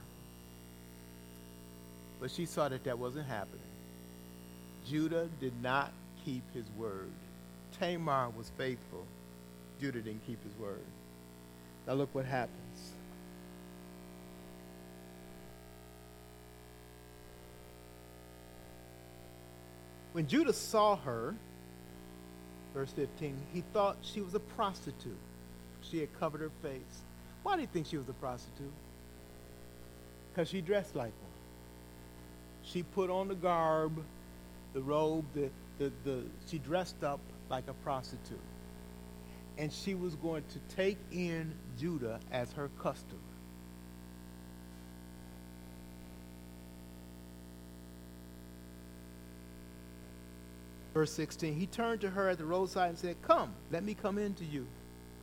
But 2.20 2.32
she 2.32 2.46
saw 2.46 2.70
that 2.70 2.84
that 2.84 3.00
wasn't 3.00 3.28
happening. 3.28 3.60
Judah 4.88 5.30
did 5.40 5.54
not 5.62 5.92
keep 6.26 6.44
his 6.54 6.66
word. 6.78 7.12
Tamar 7.80 8.30
was 8.30 8.52
faithful. 8.58 9.06
Judah 9.80 10.02
didn't 10.02 10.26
keep 10.28 10.44
his 10.44 10.58
word. 10.60 10.84
Now 11.88 11.94
look 11.94 12.14
what 12.14 12.26
happens. 12.26 12.92
When 20.12 20.28
Judah 20.28 20.54
saw 20.54 20.98
her, 20.98 21.36
verse 22.74 22.92
15, 22.92 23.36
he 23.54 23.62
thought 23.74 23.98
she 24.02 24.22
was 24.22 24.36
a 24.36 24.40
prostitute. 24.40 25.18
She 25.82 26.00
had 26.00 26.20
covered 26.20 26.42
her 26.42 26.52
face. 26.62 27.04
Why 27.44 27.56
do 27.56 27.62
you 27.62 27.68
think 27.68 27.88
she 27.88 27.98
was 27.98 28.08
a 28.10 28.14
prostitute? 28.14 28.72
Because 30.32 30.50
she 30.50 30.62
dressed 30.62 30.96
like 30.96 31.14
one. 31.22 31.32
She 32.64 32.84
put 32.84 33.10
on 33.10 33.28
the 33.28 33.36
garb, 33.36 34.04
the 34.74 34.82
robe, 34.82 35.26
the, 35.34 35.50
the, 35.80 35.92
the, 36.04 36.24
she 36.48 36.60
dressed 36.60 37.04
up 37.04 37.20
like 37.50 37.68
a 37.68 37.74
prostitute. 37.74 38.40
And 39.58 39.72
she 39.72 39.96
was 39.96 40.16
going 40.16 40.44
to 40.50 40.76
take 40.76 40.98
in 41.12 41.54
Judah 41.78 42.20
as 42.32 42.52
her 42.54 42.70
customer. 42.82 43.20
Verse 51.00 51.14
16, 51.14 51.56
he 51.56 51.66
turned 51.66 52.02
to 52.02 52.10
her 52.10 52.28
at 52.28 52.38
the 52.38 52.44
roadside 52.44 52.90
and 52.90 52.98
said, 52.98 53.16
Come, 53.22 53.54
let 53.72 53.86
me 53.86 53.94
come 53.94 54.18
in 54.18 54.34
to 54.34 54.44
you. 54.44 54.68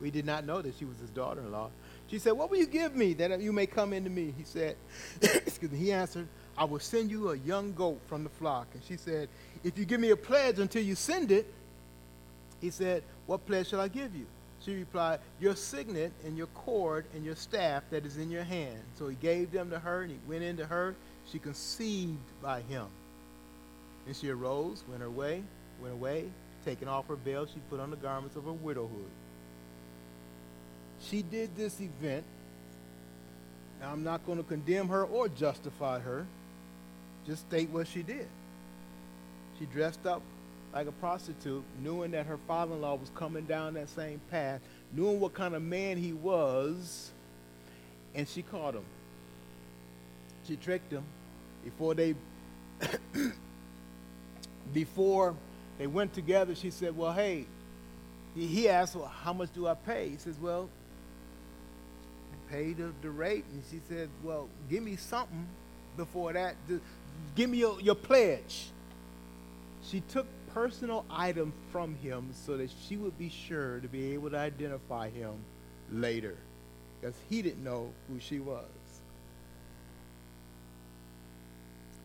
We 0.01 0.09
did 0.09 0.25
not 0.25 0.43
know 0.43 0.59
that 0.59 0.73
she 0.75 0.85
was 0.85 0.97
his 0.97 1.11
daughter 1.11 1.39
in 1.39 1.51
law. 1.51 1.69
She 2.09 2.17
said, 2.17 2.31
What 2.31 2.49
will 2.49 2.57
you 2.57 2.65
give 2.65 2.95
me 2.95 3.13
that 3.13 3.39
you 3.39 3.53
may 3.53 3.67
come 3.67 3.93
into 3.93 4.09
me? 4.09 4.33
He 4.35 4.43
said, 4.43 4.75
Excuse 5.21 5.71
me. 5.71 5.77
He 5.77 5.91
answered, 5.91 6.27
I 6.57 6.63
will 6.63 6.79
send 6.79 7.11
you 7.11 7.29
a 7.29 7.37
young 7.37 7.73
goat 7.73 8.01
from 8.07 8.23
the 8.23 8.29
flock. 8.31 8.65
And 8.73 8.81
she 8.85 8.97
said, 8.97 9.29
If 9.63 9.77
you 9.77 9.85
give 9.85 9.99
me 9.99 10.09
a 10.09 10.15
pledge 10.15 10.57
until 10.57 10.81
you 10.81 10.95
send 10.95 11.31
it, 11.31 11.45
he 12.59 12.71
said, 12.71 13.03
What 13.27 13.45
pledge 13.45 13.69
shall 13.69 13.79
I 13.79 13.87
give 13.87 14.15
you? 14.15 14.25
She 14.65 14.73
replied, 14.73 15.19
Your 15.39 15.55
signet 15.55 16.11
and 16.25 16.35
your 16.35 16.47
cord 16.47 17.05
and 17.13 17.23
your 17.23 17.35
staff 17.35 17.83
that 17.91 18.03
is 18.03 18.17
in 18.17 18.31
your 18.31 18.45
hand. 18.45 18.79
So 18.97 19.09
he 19.09 19.15
gave 19.15 19.51
them 19.51 19.69
to 19.69 19.77
her, 19.77 20.01
and 20.01 20.09
he 20.09 20.17
went 20.27 20.41
into 20.41 20.65
her. 20.65 20.95
She 21.31 21.37
conceived 21.37 22.41
by 22.41 22.61
him. 22.61 22.87
And 24.07 24.15
she 24.15 24.29
arose, 24.29 24.83
went 24.89 25.01
her 25.01 25.11
way, 25.11 25.43
went 25.81 25.93
away, 25.93 26.25
taking 26.65 26.87
off 26.87 27.07
her 27.07 27.15
veil, 27.15 27.45
she 27.45 27.59
put 27.69 27.79
on 27.79 27.89
the 27.91 27.97
garments 27.97 28.35
of 28.35 28.45
her 28.45 28.51
widowhood. 28.51 29.09
She 31.01 31.21
did 31.21 31.55
this 31.55 31.79
event. 31.79 32.23
Now, 33.79 33.91
I'm 33.91 34.03
not 34.03 34.25
going 34.25 34.37
to 34.39 34.43
condemn 34.43 34.87
her 34.89 35.03
or 35.03 35.27
justify 35.29 35.99
her. 35.99 36.25
Just 37.25 37.47
state 37.47 37.69
what 37.69 37.87
she 37.87 38.01
did. 38.01 38.27
She 39.59 39.65
dressed 39.65 40.05
up 40.05 40.21
like 40.73 40.87
a 40.87 40.91
prostitute, 40.91 41.63
knowing 41.83 42.11
that 42.11 42.25
her 42.25 42.37
father 42.47 42.73
in 42.73 42.81
law 42.81 42.95
was 42.95 43.09
coming 43.15 43.45
down 43.45 43.73
that 43.75 43.89
same 43.89 44.19
path, 44.29 44.61
knowing 44.93 45.19
what 45.19 45.33
kind 45.33 45.55
of 45.55 45.61
man 45.61 45.97
he 45.97 46.13
was, 46.13 47.11
and 48.13 48.27
she 48.27 48.41
caught 48.41 48.73
him. 48.75 48.85
She 50.47 50.55
tricked 50.55 50.91
him 50.91 51.03
before 51.63 51.93
they 51.93 52.15
before 54.73 55.35
they 55.77 55.87
went 55.87 56.13
together, 56.13 56.55
she 56.55 56.71
said, 56.71 56.97
Well, 56.97 57.13
hey, 57.13 57.45
he 58.35 58.69
asked, 58.69 58.95
Well, 58.95 59.05
how 59.23 59.33
much 59.33 59.53
do 59.53 59.67
I 59.67 59.73
pay? 59.73 60.09
He 60.09 60.17
says, 60.17 60.35
Well, 60.39 60.69
pay 62.49 62.73
the, 62.73 62.91
the 63.01 63.09
rate. 63.09 63.45
And 63.53 63.63
she 63.69 63.79
said, 63.87 64.09
Well, 64.23 64.49
give 64.69 64.83
me 64.83 64.95
something 64.95 65.47
before 65.95 66.33
that. 66.33 66.55
Give 67.35 67.49
me 67.49 67.59
your, 67.59 67.79
your 67.81 67.95
pledge. 67.95 68.69
She 69.83 70.01
took 70.01 70.25
personal 70.53 71.05
item 71.09 71.53
from 71.71 71.95
him 71.95 72.29
so 72.45 72.57
that 72.57 72.69
she 72.87 72.97
would 72.97 73.17
be 73.17 73.29
sure 73.29 73.79
to 73.79 73.87
be 73.87 74.13
able 74.13 74.31
to 74.31 74.37
identify 74.37 75.09
him 75.09 75.33
later 75.91 76.35
because 76.99 77.15
he 77.29 77.41
didn't 77.41 77.63
know 77.63 77.91
who 78.09 78.19
she 78.19 78.39
was. 78.39 78.65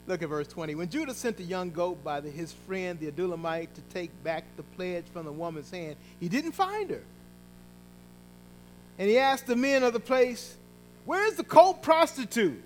Look 0.07 0.23
at 0.23 0.29
verse 0.29 0.49
20. 0.49 0.75
When 0.75 0.89
Judah 0.89 1.15
sent 1.15 1.37
the 1.37 1.45
young 1.45 1.71
goat 1.71 2.03
by 2.03 2.21
the, 2.21 2.29
his 2.29 2.53
friend 2.53 2.99
the 2.99 3.11
Adullamite 3.11 3.73
to 3.75 3.81
take 3.93 4.11
back 4.25 4.45
the 4.57 4.63
pledge 4.63 5.05
from 5.13 5.25
the 5.25 5.33
woman's 5.33 5.71
hand, 5.71 5.97
he 6.19 6.29
didn't 6.29 6.53
find 6.53 6.91
her. 6.91 7.03
And 8.99 9.09
he 9.09 9.19
asked 9.19 9.47
the 9.47 9.57
men 9.57 9.83
of 9.83 9.93
the 9.93 10.01
place, 10.01 10.57
Where's 11.05 11.35
the 11.35 11.45
cult 11.45 11.83
prostitute 11.83 12.63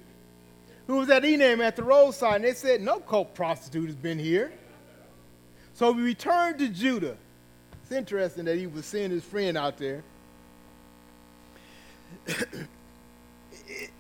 who 0.86 0.96
was 0.96 1.10
at 1.10 1.24
Enaim 1.24 1.60
at 1.60 1.76
the 1.76 1.82
roadside? 1.82 2.36
And 2.36 2.44
they 2.44 2.54
said, 2.54 2.80
No 2.80 3.00
cult 3.00 3.34
prostitute 3.34 3.86
has 3.86 3.96
been 3.96 4.18
here. 4.18 4.52
So 5.74 5.92
we 5.92 6.02
returned 6.02 6.58
to 6.58 6.68
Judah. 6.68 7.16
It's 7.82 7.92
interesting 7.92 8.46
that 8.46 8.56
he 8.56 8.66
was 8.66 8.86
seeing 8.86 9.10
his 9.10 9.24
friend 9.24 9.58
out 9.58 9.76
there. 9.76 10.02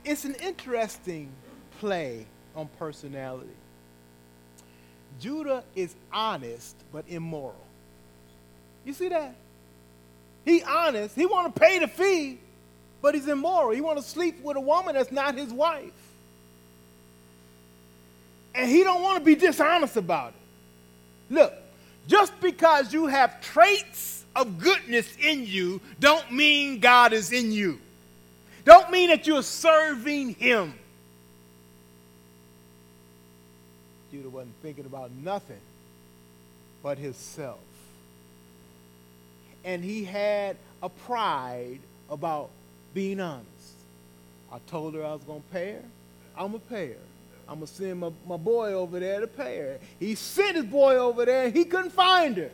it's 0.04 0.24
an 0.24 0.34
interesting 0.36 1.30
play 1.78 2.26
on 2.56 2.68
personality. 2.78 3.50
Judah 5.20 5.62
is 5.74 5.94
honest 6.12 6.74
but 6.92 7.04
immoral. 7.08 7.54
You 8.84 8.92
see 8.92 9.08
that? 9.08 9.34
He 10.44 10.62
honest. 10.62 11.14
He 11.14 11.26
want 11.26 11.54
to 11.54 11.60
pay 11.60 11.78
the 11.78 11.88
fee, 11.88 12.38
but 13.02 13.14
he's 13.14 13.28
immoral. 13.28 13.70
He 13.70 13.80
want 13.80 13.98
to 13.98 14.04
sleep 14.04 14.42
with 14.42 14.56
a 14.56 14.60
woman 14.60 14.94
that's 14.94 15.12
not 15.12 15.36
his 15.36 15.52
wife. 15.52 15.92
And 18.54 18.70
he 18.70 18.82
don't 18.84 19.02
want 19.02 19.18
to 19.18 19.24
be 19.24 19.34
dishonest 19.34 19.96
about 19.96 20.30
it. 20.30 21.34
Look, 21.34 21.52
just 22.06 22.38
because 22.40 22.92
you 22.92 23.06
have 23.06 23.40
traits 23.40 24.24
of 24.34 24.58
goodness 24.58 25.14
in 25.16 25.44
you 25.46 25.80
don't 25.98 26.30
mean 26.30 26.78
God 26.78 27.12
is 27.12 27.32
in 27.32 27.52
you. 27.52 27.80
Don't 28.64 28.90
mean 28.90 29.08
that 29.10 29.26
you're 29.26 29.42
serving 29.42 30.34
him. 30.34 30.74
Judah 34.16 34.30
wasn't 34.30 34.54
thinking 34.62 34.86
about 34.86 35.10
nothing 35.10 35.60
but 36.82 36.96
himself. 36.96 37.58
And 39.62 39.84
he 39.84 40.04
had 40.04 40.56
a 40.82 40.88
pride 40.88 41.80
about 42.08 42.48
being 42.94 43.20
honest. 43.20 43.46
I 44.50 44.58
told 44.68 44.94
her 44.94 45.04
I 45.04 45.12
was 45.12 45.22
going 45.24 45.42
to 45.42 45.48
pay 45.48 45.72
her. 45.72 45.84
I'm 46.34 46.52
going 46.52 46.62
to 46.62 46.68
pay 46.68 46.88
her. 46.88 46.96
I'm 47.46 47.56
going 47.56 47.66
to 47.66 47.74
send 47.74 48.00
my, 48.00 48.10
my 48.26 48.38
boy 48.38 48.72
over 48.72 48.98
there 48.98 49.20
to 49.20 49.26
pay 49.26 49.58
her. 49.58 49.78
He 50.00 50.14
sent 50.14 50.56
his 50.56 50.64
boy 50.64 50.96
over 50.96 51.26
there 51.26 51.46
and 51.46 51.54
he 51.54 51.64
couldn't 51.64 51.90
find 51.90 52.38
her. 52.38 52.50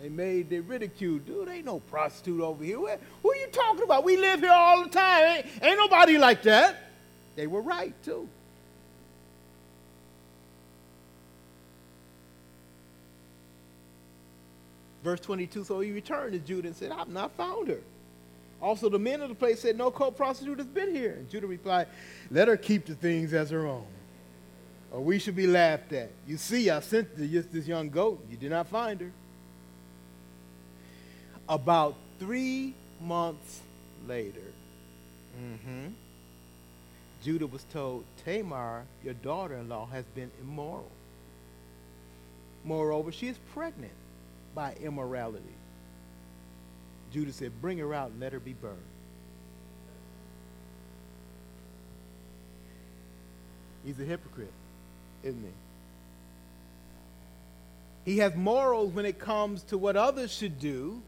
They 0.00 0.08
made, 0.08 0.50
they 0.50 0.58
ridiculed, 0.58 1.26
dude, 1.26 1.48
ain't 1.48 1.64
no 1.64 1.78
prostitute 1.78 2.40
over 2.40 2.64
here. 2.64 2.80
Where, 2.80 2.98
who 3.22 3.30
are 3.30 3.36
you 3.36 3.46
talking 3.52 3.84
about? 3.84 4.02
We 4.02 4.16
live 4.16 4.40
here 4.40 4.50
all 4.50 4.82
the 4.82 4.90
time. 4.90 5.22
Ain't, 5.22 5.46
ain't 5.62 5.78
nobody 5.78 6.18
like 6.18 6.42
that. 6.42 6.76
They 7.36 7.46
were 7.46 7.62
right, 7.62 7.94
too. 8.04 8.28
Verse 15.06 15.20
22 15.20 15.62
So 15.62 15.78
he 15.78 15.92
returned 15.92 16.32
to 16.32 16.40
Judah 16.40 16.66
and 16.66 16.76
said, 16.76 16.90
I've 16.90 17.08
not 17.08 17.30
found 17.36 17.68
her. 17.68 17.78
Also, 18.60 18.88
the 18.88 18.98
men 18.98 19.20
of 19.20 19.28
the 19.28 19.36
place 19.36 19.60
said, 19.60 19.78
No 19.78 19.88
cult 19.88 20.16
prostitute 20.16 20.58
has 20.58 20.66
been 20.66 20.92
here. 20.92 21.12
And 21.12 21.30
Judah 21.30 21.46
replied, 21.46 21.86
Let 22.28 22.48
her 22.48 22.56
keep 22.56 22.86
the 22.86 22.96
things 22.96 23.32
as 23.32 23.50
her 23.50 23.68
own, 23.68 23.86
or 24.90 25.00
we 25.00 25.20
should 25.20 25.36
be 25.36 25.46
laughed 25.46 25.92
at. 25.92 26.10
You 26.26 26.36
see, 26.36 26.70
I 26.70 26.80
sent 26.80 27.16
this 27.16 27.68
young 27.68 27.88
goat. 27.88 28.26
You 28.28 28.36
did 28.36 28.50
not 28.50 28.66
find 28.66 29.00
her. 29.00 29.12
About 31.48 31.94
three 32.18 32.74
months 33.00 33.60
later, 34.08 34.40
mm-hmm, 35.40 35.92
Judah 37.22 37.46
was 37.46 37.62
told, 37.72 38.04
Tamar, 38.24 38.82
your 39.04 39.14
daughter 39.14 39.54
in 39.54 39.68
law, 39.68 39.86
has 39.86 40.04
been 40.16 40.32
immoral. 40.42 40.90
Moreover, 42.64 43.12
she 43.12 43.28
is 43.28 43.38
pregnant 43.54 43.92
by 44.56 44.74
immorality. 44.82 45.44
Judah 47.12 47.32
said, 47.32 47.52
Bring 47.60 47.78
her 47.78 47.94
out 47.94 48.10
and 48.10 48.18
let 48.18 48.32
her 48.32 48.40
be 48.40 48.54
burned. 48.54 48.76
He's 53.84 54.00
a 54.00 54.04
hypocrite, 54.04 54.50
isn't 55.22 55.44
he? 58.04 58.12
He 58.12 58.18
has 58.18 58.34
morals 58.34 58.92
when 58.92 59.04
it 59.04 59.18
comes 59.18 59.62
to 59.64 59.78
what 59.78 59.96
others 59.96 60.32
should 60.32 60.58
do, 60.58 61.00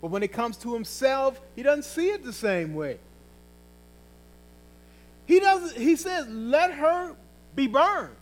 but 0.00 0.10
when 0.10 0.22
it 0.22 0.32
comes 0.32 0.56
to 0.58 0.72
himself, 0.72 1.38
he 1.56 1.62
doesn't 1.62 1.82
see 1.84 2.08
it 2.10 2.24
the 2.24 2.32
same 2.32 2.74
way. 2.74 2.98
He 5.26 5.40
doesn't, 5.40 5.76
he 5.76 5.96
says, 5.96 6.26
let 6.28 6.72
her 6.72 7.14
be 7.54 7.66
burned. 7.66 8.14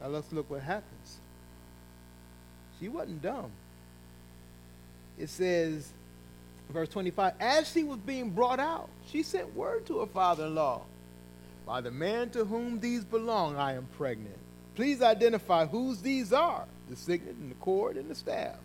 Now 0.00 0.08
let's 0.08 0.32
look 0.32 0.48
what 0.48 0.62
happens. 0.62 0.99
She 2.80 2.88
wasn't 2.88 3.22
dumb. 3.22 3.50
It 5.18 5.28
says, 5.28 5.92
verse 6.70 6.88
25, 6.88 7.34
as 7.38 7.70
she 7.70 7.84
was 7.84 7.98
being 7.98 8.30
brought 8.30 8.58
out, 8.58 8.88
she 9.06 9.22
sent 9.22 9.54
word 9.54 9.86
to 9.86 10.00
her 10.00 10.06
father 10.06 10.46
in 10.46 10.54
law 10.54 10.82
By 11.66 11.82
the 11.82 11.90
man 11.90 12.30
to 12.30 12.44
whom 12.44 12.80
these 12.80 13.04
belong, 13.04 13.56
I 13.56 13.74
am 13.74 13.86
pregnant. 13.98 14.38
Please 14.76 15.02
identify 15.02 15.66
whose 15.66 16.00
these 16.00 16.32
are 16.32 16.64
the 16.88 16.96
signet 16.96 17.36
and 17.36 17.50
the 17.50 17.56
cord 17.56 17.96
and 17.96 18.10
the 18.10 18.14
staff. 18.14 18.56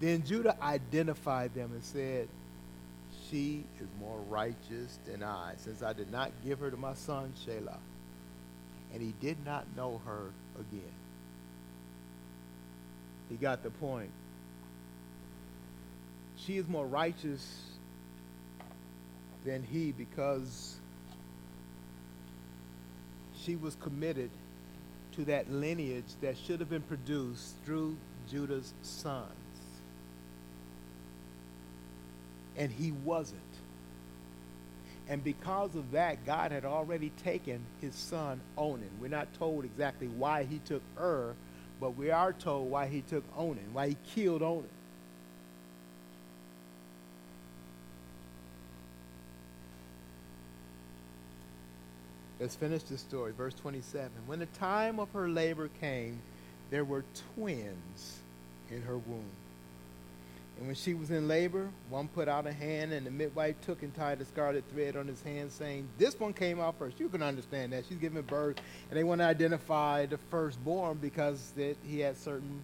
Then 0.00 0.24
Judah 0.24 0.56
identified 0.62 1.54
them 1.54 1.70
and 1.72 1.84
said, 1.84 2.28
She 3.28 3.64
is 3.80 3.88
more 4.00 4.20
righteous 4.28 4.98
than 5.06 5.22
I, 5.22 5.54
since 5.58 5.82
I 5.82 5.92
did 5.92 6.10
not 6.10 6.30
give 6.44 6.60
her 6.60 6.70
to 6.70 6.76
my 6.76 6.94
son 6.94 7.32
Shelah. 7.46 7.78
And 8.94 9.02
he 9.02 9.12
did 9.20 9.44
not 9.44 9.66
know 9.76 10.00
her 10.06 10.30
again. 10.58 10.97
He 13.28 13.36
got 13.36 13.62
the 13.62 13.70
point. 13.70 14.10
She 16.36 16.56
is 16.56 16.66
more 16.68 16.86
righteous 16.86 17.62
than 19.44 19.62
he 19.62 19.92
because 19.92 20.76
she 23.44 23.56
was 23.56 23.76
committed 23.76 24.30
to 25.16 25.24
that 25.26 25.50
lineage 25.50 26.04
that 26.20 26.36
should 26.36 26.60
have 26.60 26.70
been 26.70 26.82
produced 26.82 27.54
through 27.64 27.96
Judah's 28.30 28.72
sons. 28.82 29.26
And 32.56 32.70
he 32.70 32.92
wasn't. 32.92 33.40
And 35.08 35.24
because 35.24 35.74
of 35.74 35.92
that, 35.92 36.26
God 36.26 36.52
had 36.52 36.64
already 36.64 37.10
taken 37.24 37.64
his 37.80 37.94
son 37.94 38.40
Onan. 38.56 38.90
We're 39.00 39.08
not 39.08 39.32
told 39.34 39.64
exactly 39.64 40.08
why 40.08 40.44
he 40.44 40.58
took 40.58 40.82
Ur 40.98 41.34
but 41.80 41.96
we 41.96 42.10
are 42.10 42.32
told 42.32 42.70
why 42.70 42.86
he 42.86 43.02
took 43.02 43.24
Onan, 43.36 43.72
why 43.72 43.88
he 43.88 43.96
killed 44.14 44.42
Onan. 44.42 44.68
Let's 52.40 52.54
finish 52.54 52.84
the 52.84 52.98
story. 52.98 53.32
Verse 53.32 53.54
27. 53.54 54.10
When 54.26 54.38
the 54.38 54.46
time 54.46 55.00
of 55.00 55.10
her 55.10 55.28
labor 55.28 55.68
came, 55.80 56.20
there 56.70 56.84
were 56.84 57.04
twins 57.34 58.20
in 58.70 58.82
her 58.82 58.96
womb. 58.96 59.24
And 60.58 60.66
when 60.66 60.74
she 60.74 60.92
was 60.92 61.12
in 61.12 61.28
labor, 61.28 61.70
one 61.88 62.08
put 62.08 62.26
out 62.26 62.46
a 62.46 62.52
hand, 62.52 62.92
and 62.92 63.06
the 63.06 63.12
midwife 63.12 63.54
took 63.60 63.82
and 63.84 63.94
tied 63.94 64.20
a 64.20 64.24
scarlet 64.24 64.64
thread 64.72 64.96
on 64.96 65.06
his 65.06 65.22
hand, 65.22 65.52
saying, 65.52 65.88
This 65.98 66.18
one 66.18 66.32
came 66.32 66.60
out 66.60 66.76
first. 66.78 66.98
You 66.98 67.08
can 67.08 67.22
understand 67.22 67.72
that. 67.72 67.84
She's 67.88 67.98
giving 67.98 68.20
birth, 68.22 68.56
and 68.90 68.98
they 68.98 69.04
want 69.04 69.20
to 69.20 69.24
identify 69.24 70.06
the 70.06 70.18
firstborn 70.30 70.98
because 70.98 71.52
that 71.56 71.76
he 71.86 72.00
had 72.00 72.16
certain 72.16 72.60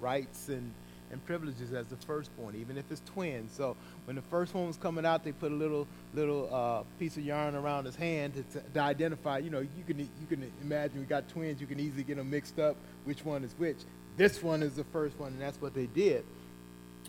rights 0.00 0.48
and, 0.48 0.72
and 1.12 1.24
privileges 1.24 1.72
as 1.72 1.86
the 1.86 1.94
firstborn, 1.96 2.56
even 2.56 2.76
if 2.76 2.90
it's 2.90 3.02
twins. 3.06 3.52
So 3.56 3.76
when 4.06 4.16
the 4.16 4.22
first 4.22 4.52
one 4.52 4.66
was 4.66 4.76
coming 4.76 5.06
out, 5.06 5.22
they 5.22 5.32
put 5.32 5.52
a 5.52 5.54
little 5.54 5.86
little 6.14 6.52
uh, 6.52 6.82
piece 6.98 7.16
of 7.16 7.24
yarn 7.24 7.54
around 7.54 7.84
his 7.84 7.94
hand 7.94 8.34
to, 8.34 8.60
to, 8.72 8.80
identify. 8.80 9.38
You 9.38 9.50
know, 9.50 9.60
you 9.60 9.84
can 9.86 10.00
you 10.00 10.26
can 10.28 10.50
imagine 10.62 10.98
we 10.98 11.06
got 11.06 11.28
twins. 11.28 11.60
You 11.60 11.68
can 11.68 11.78
easily 11.78 12.02
get 12.02 12.16
them 12.16 12.28
mixed 12.28 12.58
up. 12.58 12.74
Which 13.04 13.24
one 13.24 13.44
is 13.44 13.54
which? 13.56 13.78
This 14.16 14.42
one 14.42 14.64
is 14.64 14.74
the 14.74 14.84
first 14.84 15.16
one, 15.18 15.32
and 15.32 15.40
that's 15.40 15.60
what 15.60 15.74
they 15.74 15.86
did. 15.86 16.24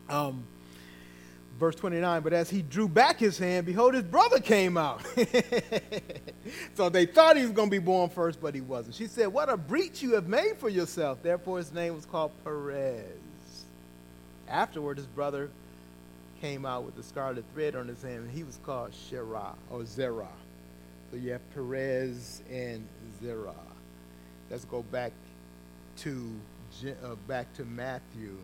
Um, 0.10 0.46
verse 1.60 1.76
29 1.76 2.22
but 2.22 2.34
as 2.34 2.50
he 2.50 2.62
drew 2.62 2.88
back 2.88 3.18
his 3.18 3.38
hand 3.38 3.66
behold 3.66 3.94
his 3.94 4.04
brother 4.04 4.40
came 4.40 4.78
out. 4.78 5.02
So 6.76 6.90
they 6.90 7.08
thought 7.08 7.38
he 7.38 7.44
was 7.44 7.54
going 7.54 7.70
to 7.70 7.72
be 7.72 7.80
born 7.80 8.10
first 8.10 8.40
but 8.40 8.54
he 8.54 8.62
wasn't. 8.62 8.96
She 8.96 9.08
said 9.08 9.28
what 9.28 9.50
a 9.50 9.58
breach 9.58 10.04
you 10.04 10.14
have 10.14 10.28
made 10.28 10.58
for 10.58 10.70
yourself. 10.70 11.24
Therefore 11.24 11.58
his 11.58 11.74
name 11.74 11.96
was 11.96 12.06
called 12.06 12.32
perez. 12.44 13.04
Afterward 14.48 14.98
his 14.98 15.08
brother 15.08 15.50
came 16.40 16.66
out 16.66 16.84
with 16.84 16.96
the 16.96 17.02
scarlet 17.04 17.44
thread 17.54 17.76
on 17.76 17.88
his 17.88 18.02
hand 18.04 18.26
and 18.26 18.32
he 18.32 18.44
was 18.44 18.60
called 18.64 18.92
Sherah 18.92 19.56
or 19.72 19.86
Zerah. 19.86 20.28
So 21.10 21.18
you 21.18 21.32
have 21.32 21.50
Perez 21.54 22.42
and 22.52 22.86
Zerah. 23.22 23.56
Let's 24.50 24.66
go 24.66 24.84
back 24.84 25.12
to 25.98 26.30
uh, 27.04 27.16
back 27.28 27.54
to 27.54 27.66
Matthew. 27.66 28.38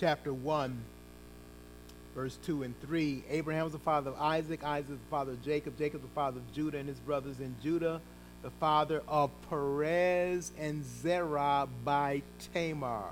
Chapter 0.00 0.32
1, 0.32 0.82
verse 2.14 2.38
2 2.46 2.62
and 2.62 2.80
3. 2.80 3.22
Abraham 3.28 3.64
was 3.64 3.74
the 3.74 3.78
father 3.78 4.12
of 4.12 4.18
Isaac, 4.18 4.64
Isaac 4.64 4.88
the 4.88 5.10
father 5.10 5.32
of 5.32 5.44
Jacob, 5.44 5.76
Jacob 5.76 6.00
the 6.00 6.08
father 6.14 6.38
of 6.38 6.54
Judah 6.54 6.78
and 6.78 6.88
his 6.88 6.98
brothers, 7.00 7.38
and 7.38 7.54
Judah 7.62 8.00
the 8.40 8.48
father 8.52 9.02
of 9.06 9.30
Perez 9.50 10.52
and 10.58 10.82
Zerah 10.86 11.68
by 11.84 12.22
Tamar. 12.54 13.10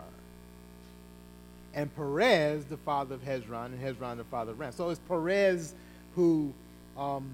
And 1.75 1.95
Perez, 1.95 2.65
the 2.65 2.79
father 2.79 3.17
of 3.17 3.23
Hezron, 3.23 3.67
and 3.67 3.83
Hezron, 3.83 4.17
the 4.17 4.25
father 4.25 4.53
of 4.53 4.59
Ram. 4.59 4.73
So 4.73 4.89
it's 4.89 5.01
Perez 5.01 5.75
who 6.15 6.55
um, 6.97 7.31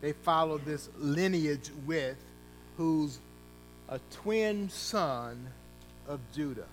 they 0.00 0.12
follow 0.12 0.58
this 0.58 0.88
lineage 0.96 1.72
with, 1.86 2.18
who's 2.76 3.18
a 3.88 3.98
twin 4.12 4.70
son 4.70 5.48
of 6.06 6.20
Judah. 6.32 6.68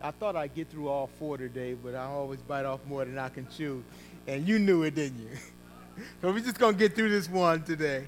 I 0.00 0.12
thought 0.12 0.36
I'd 0.36 0.54
get 0.54 0.68
through 0.68 0.88
all 0.88 1.08
four 1.18 1.36
today, 1.36 1.74
but 1.74 1.94
I 1.94 2.04
always 2.04 2.40
bite 2.40 2.64
off 2.64 2.80
more 2.86 3.04
than 3.04 3.18
I 3.18 3.28
can 3.28 3.48
chew. 3.48 3.82
And 4.26 4.46
you 4.46 4.58
knew 4.58 4.84
it, 4.84 4.94
didn't 4.94 5.18
you? 5.20 5.30
so 6.22 6.32
we're 6.32 6.40
just 6.40 6.58
going 6.58 6.74
to 6.74 6.78
get 6.78 6.94
through 6.94 7.10
this 7.10 7.28
one 7.28 7.62
today. 7.62 8.04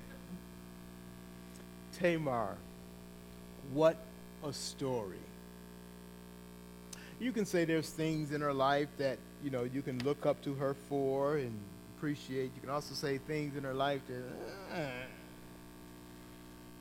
Tamar. 1.98 2.56
What 3.72 3.96
a 4.44 4.52
story. 4.52 5.18
You 7.18 7.32
can 7.32 7.44
say 7.44 7.64
there's 7.64 7.90
things 7.90 8.32
in 8.32 8.40
her 8.40 8.54
life 8.54 8.88
that, 8.98 9.18
you 9.42 9.50
know, 9.50 9.64
you 9.64 9.82
can 9.82 10.02
look 10.04 10.24
up 10.26 10.42
to 10.44 10.54
her 10.54 10.74
for 10.88 11.36
and 11.36 11.52
appreciate. 11.96 12.44
You 12.54 12.60
can 12.60 12.70
also 12.70 12.94
say 12.94 13.18
things 13.18 13.56
in 13.56 13.64
her 13.64 13.74
life 13.74 14.00
that 14.08 14.80
uh, 14.80 14.86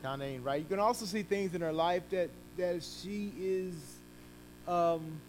kind 0.02 0.22
of 0.22 0.28
ain't 0.28 0.44
right. 0.44 0.60
You 0.60 0.68
can 0.68 0.80
also 0.80 1.06
see 1.06 1.24
things 1.24 1.56
in 1.56 1.62
her 1.62 1.74
life 1.74 2.04
that, 2.12 2.30
that 2.58 2.84
she 2.84 3.34
is 3.38 3.74
um, 4.70 5.20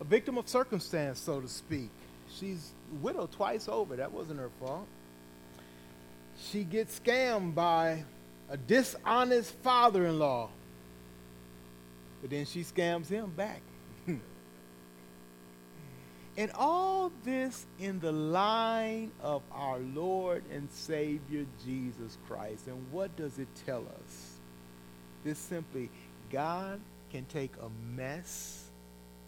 a 0.00 0.04
victim 0.04 0.38
of 0.38 0.48
circumstance, 0.48 1.18
so 1.18 1.40
to 1.40 1.48
speak. 1.48 1.90
She's 2.38 2.72
widowed 3.00 3.32
twice 3.32 3.68
over. 3.68 3.96
That 3.96 4.12
wasn't 4.12 4.38
her 4.38 4.50
fault. 4.60 4.86
She 6.50 6.62
gets 6.62 7.00
scammed 7.00 7.54
by 7.54 8.04
a 8.48 8.56
dishonest 8.56 9.54
father 9.62 10.06
in 10.06 10.18
law. 10.18 10.50
But 12.20 12.30
then 12.30 12.44
she 12.44 12.62
scams 12.62 13.08
him 13.08 13.32
back. 13.36 13.60
and 16.36 16.50
all 16.54 17.10
this 17.24 17.66
in 17.78 17.98
the 18.00 18.12
line 18.12 19.10
of 19.22 19.42
our 19.52 19.78
Lord 19.78 20.44
and 20.52 20.68
Savior 20.70 21.46
Jesus 21.64 22.18
Christ. 22.26 22.66
And 22.66 22.92
what 22.92 23.16
does 23.16 23.38
it 23.38 23.48
tell 23.66 23.84
us? 24.04 24.34
This 25.24 25.38
simply 25.38 25.90
God 26.30 26.80
can 27.10 27.24
take 27.26 27.52
a 27.62 27.68
mess 27.96 28.64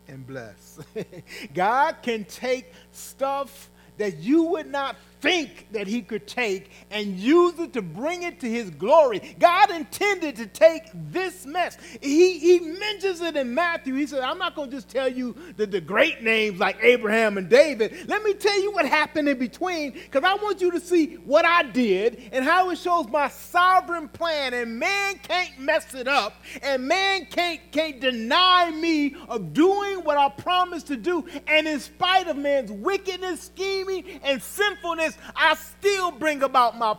and 0.09 0.27
bless. 0.27 0.79
God 1.55 1.97
can 2.03 2.25
take 2.25 2.73
stuff 2.93 3.71
that 3.99 4.19
you 4.19 4.45
would 4.45 4.67
not 4.67 4.97
think 5.21 5.69
that 5.73 5.87
he 5.87 6.03
could 6.03 6.27
take 6.27 6.71
and 6.91 7.17
use 7.17 7.59
it 7.59 7.73
to 7.75 7.83
bring 7.83 8.23
it 8.23 8.41
to 8.41 8.51
his 8.51 8.71
glory. 8.71 9.37
God 9.39 9.71
intended 9.71 10.37
to 10.37 10.47
take 10.47 10.85
this 10.95 11.47
mess. 11.47 11.77
He, 12.01 12.39
he 12.39 12.61
mentions 12.61 13.21
it 13.21 13.37
in 13.37 13.55
Matthew. 13.55 13.95
He 13.95 14.07
said, 14.07 14.21
I'm 14.21 14.39
not 14.39 14.55
going 14.55 14.71
to 14.71 14.77
just 14.77 14.89
tell 14.89 15.09
you 15.09 15.37
the, 15.57 15.67
the 15.67 15.81
great 15.81 16.23
names 16.23 16.59
like 16.59 16.79
Abraham 16.83 17.39
and 17.39 17.49
David. 17.49 18.09
Let 18.09 18.23
me 18.23 18.35
tell 18.35 18.61
you 18.61 18.73
what 18.73 18.87
happened 18.87 19.29
in 19.29 19.39
between 19.39 19.93
because 19.93 20.25
I 20.25 20.35
want 20.35 20.61
you 20.61 20.71
to 20.73 20.81
see 20.81 21.15
what 21.17 21.45
I 21.45 21.63
did 21.65 22.31
and 22.33 22.45
how 22.45 22.71
it 22.71 22.79
shows 22.79 23.09
my 23.09 23.29
sovereign 23.29 24.09
plan. 24.09 24.55
And 24.55 24.79
man 24.79 25.19
can't 25.23 25.59
mess 25.59 25.95
it 25.95 26.09
up, 26.09 26.35
and 26.63 26.87
man 26.87 27.27
can't, 27.27 27.61
can't 27.73 28.01
deny 28.01 28.71
me 28.71 29.17
of 29.29 29.53
doing 29.53 29.99
what 30.05 30.17
I 30.17 30.29
promised 30.29 30.87
to 30.89 30.97
do. 30.97 31.27
And 31.47 31.67
in 31.67 31.81
spite 31.81 32.29
of 32.29 32.37
man's 32.37 32.71
wickedness, 32.71 33.43
scheming, 33.43 34.05
and 34.23 34.43
sinfulness, 34.43 35.10
I 35.37 35.55
still 35.55 36.11
bring 36.11 36.43
about 36.43 36.77
my 36.77 36.95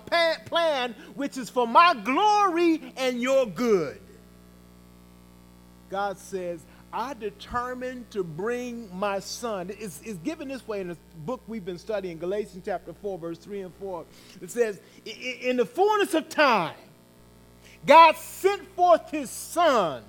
plan, 0.45 0.95
which 1.15 1.37
is 1.37 1.49
for 1.49 1.67
my 1.67 1.93
glory 1.93 2.93
and 2.97 3.21
your 3.21 3.45
good. 3.45 3.99
God 5.89 6.17
says, 6.17 6.63
I 6.93 7.13
determined 7.13 8.11
to 8.11 8.23
bring 8.23 8.89
my 8.93 9.19
son. 9.19 9.69
It's, 9.69 10.01
it's, 10.03 10.19
given 10.19 10.49
this 10.49 10.67
way 10.67 10.81
in 10.81 10.89
the 10.89 10.97
book 11.25 11.41
we've 11.47 11.63
been 11.63 11.77
studying, 11.77 12.17
Galatians 12.17 12.63
chapter 12.65 12.93
4, 12.93 13.17
verse 13.17 13.37
3 13.37 13.61
and 13.61 13.73
4. 13.75 14.05
It 14.41 14.51
says, 14.51 14.79
In 15.41 15.57
the 15.57 15.65
fullness 15.65 16.13
of 16.13 16.27
time, 16.27 16.75
God 17.85 18.17
sent 18.17 18.67
forth 18.75 19.09
his 19.09 19.29
son, 19.29 20.03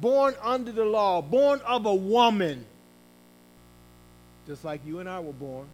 born 0.00 0.34
under 0.40 0.70
the 0.70 0.84
law, 0.84 1.20
born 1.20 1.60
of 1.66 1.86
a 1.86 1.94
woman, 1.94 2.64
just 4.46 4.64
like 4.64 4.80
you 4.86 5.00
and 5.00 5.08
I 5.08 5.18
were 5.18 5.32
born. 5.32 5.66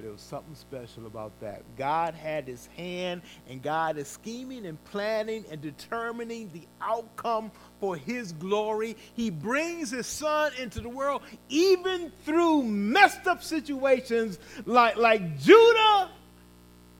But 0.00 0.04
there 0.04 0.12
was 0.12 0.22
something 0.22 0.54
special 0.54 1.04
about 1.04 1.38
that. 1.40 1.60
God 1.76 2.14
had 2.14 2.46
his 2.46 2.68
hand, 2.74 3.20
and 3.50 3.62
God 3.62 3.98
is 3.98 4.08
scheming 4.08 4.64
and 4.64 4.82
planning 4.86 5.44
and 5.50 5.60
determining 5.60 6.48
the 6.54 6.62
outcome 6.80 7.50
for 7.80 7.96
his 7.96 8.32
glory. 8.32 8.96
He 9.14 9.28
brings 9.28 9.90
his 9.90 10.06
son 10.06 10.52
into 10.58 10.80
the 10.80 10.88
world, 10.88 11.20
even 11.50 12.10
through 12.24 12.62
messed 12.62 13.26
up 13.26 13.42
situations 13.42 14.38
like, 14.64 14.96
like 14.96 15.38
Judah 15.38 16.08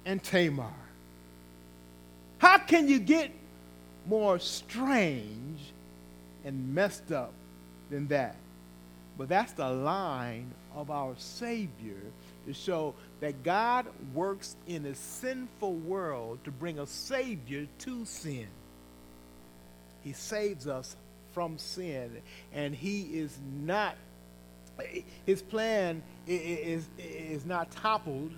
and 0.05 0.22
Tamar. 0.22 0.74
How 2.36 2.59
can 2.59 2.86
you 2.86 2.98
get 2.98 3.30
more 4.05 4.38
strange 4.38 5.59
and 6.44 6.74
messed 6.74 7.12
up 7.12 7.32
than 7.88 8.09
that? 8.09 8.36
But 9.16 9.30
that's 9.30 9.53
the 9.55 9.70
line 9.70 10.51
of 10.74 10.90
our 10.90 11.14
Savior 11.16 12.03
to 12.53 12.59
show 12.59 12.94
that 13.20 13.42
God 13.44 13.86
works 14.12 14.57
in 14.66 14.84
a 14.86 14.94
sinful 14.94 15.74
world 15.74 16.40
to 16.44 16.51
bring 16.51 16.78
a 16.78 16.86
Savior 16.86 17.66
to 17.78 18.05
sin. 18.05 18.48
He 20.03 20.12
saves 20.12 20.66
us 20.66 20.96
from 21.32 21.59
sin, 21.59 22.22
and 22.53 22.74
He 22.74 23.03
is 23.03 23.38
not, 23.62 23.96
His 25.26 25.42
plan 25.42 26.03
is, 26.26 26.88
is 26.98 27.46
not 27.46 27.70
toppled 27.70 28.32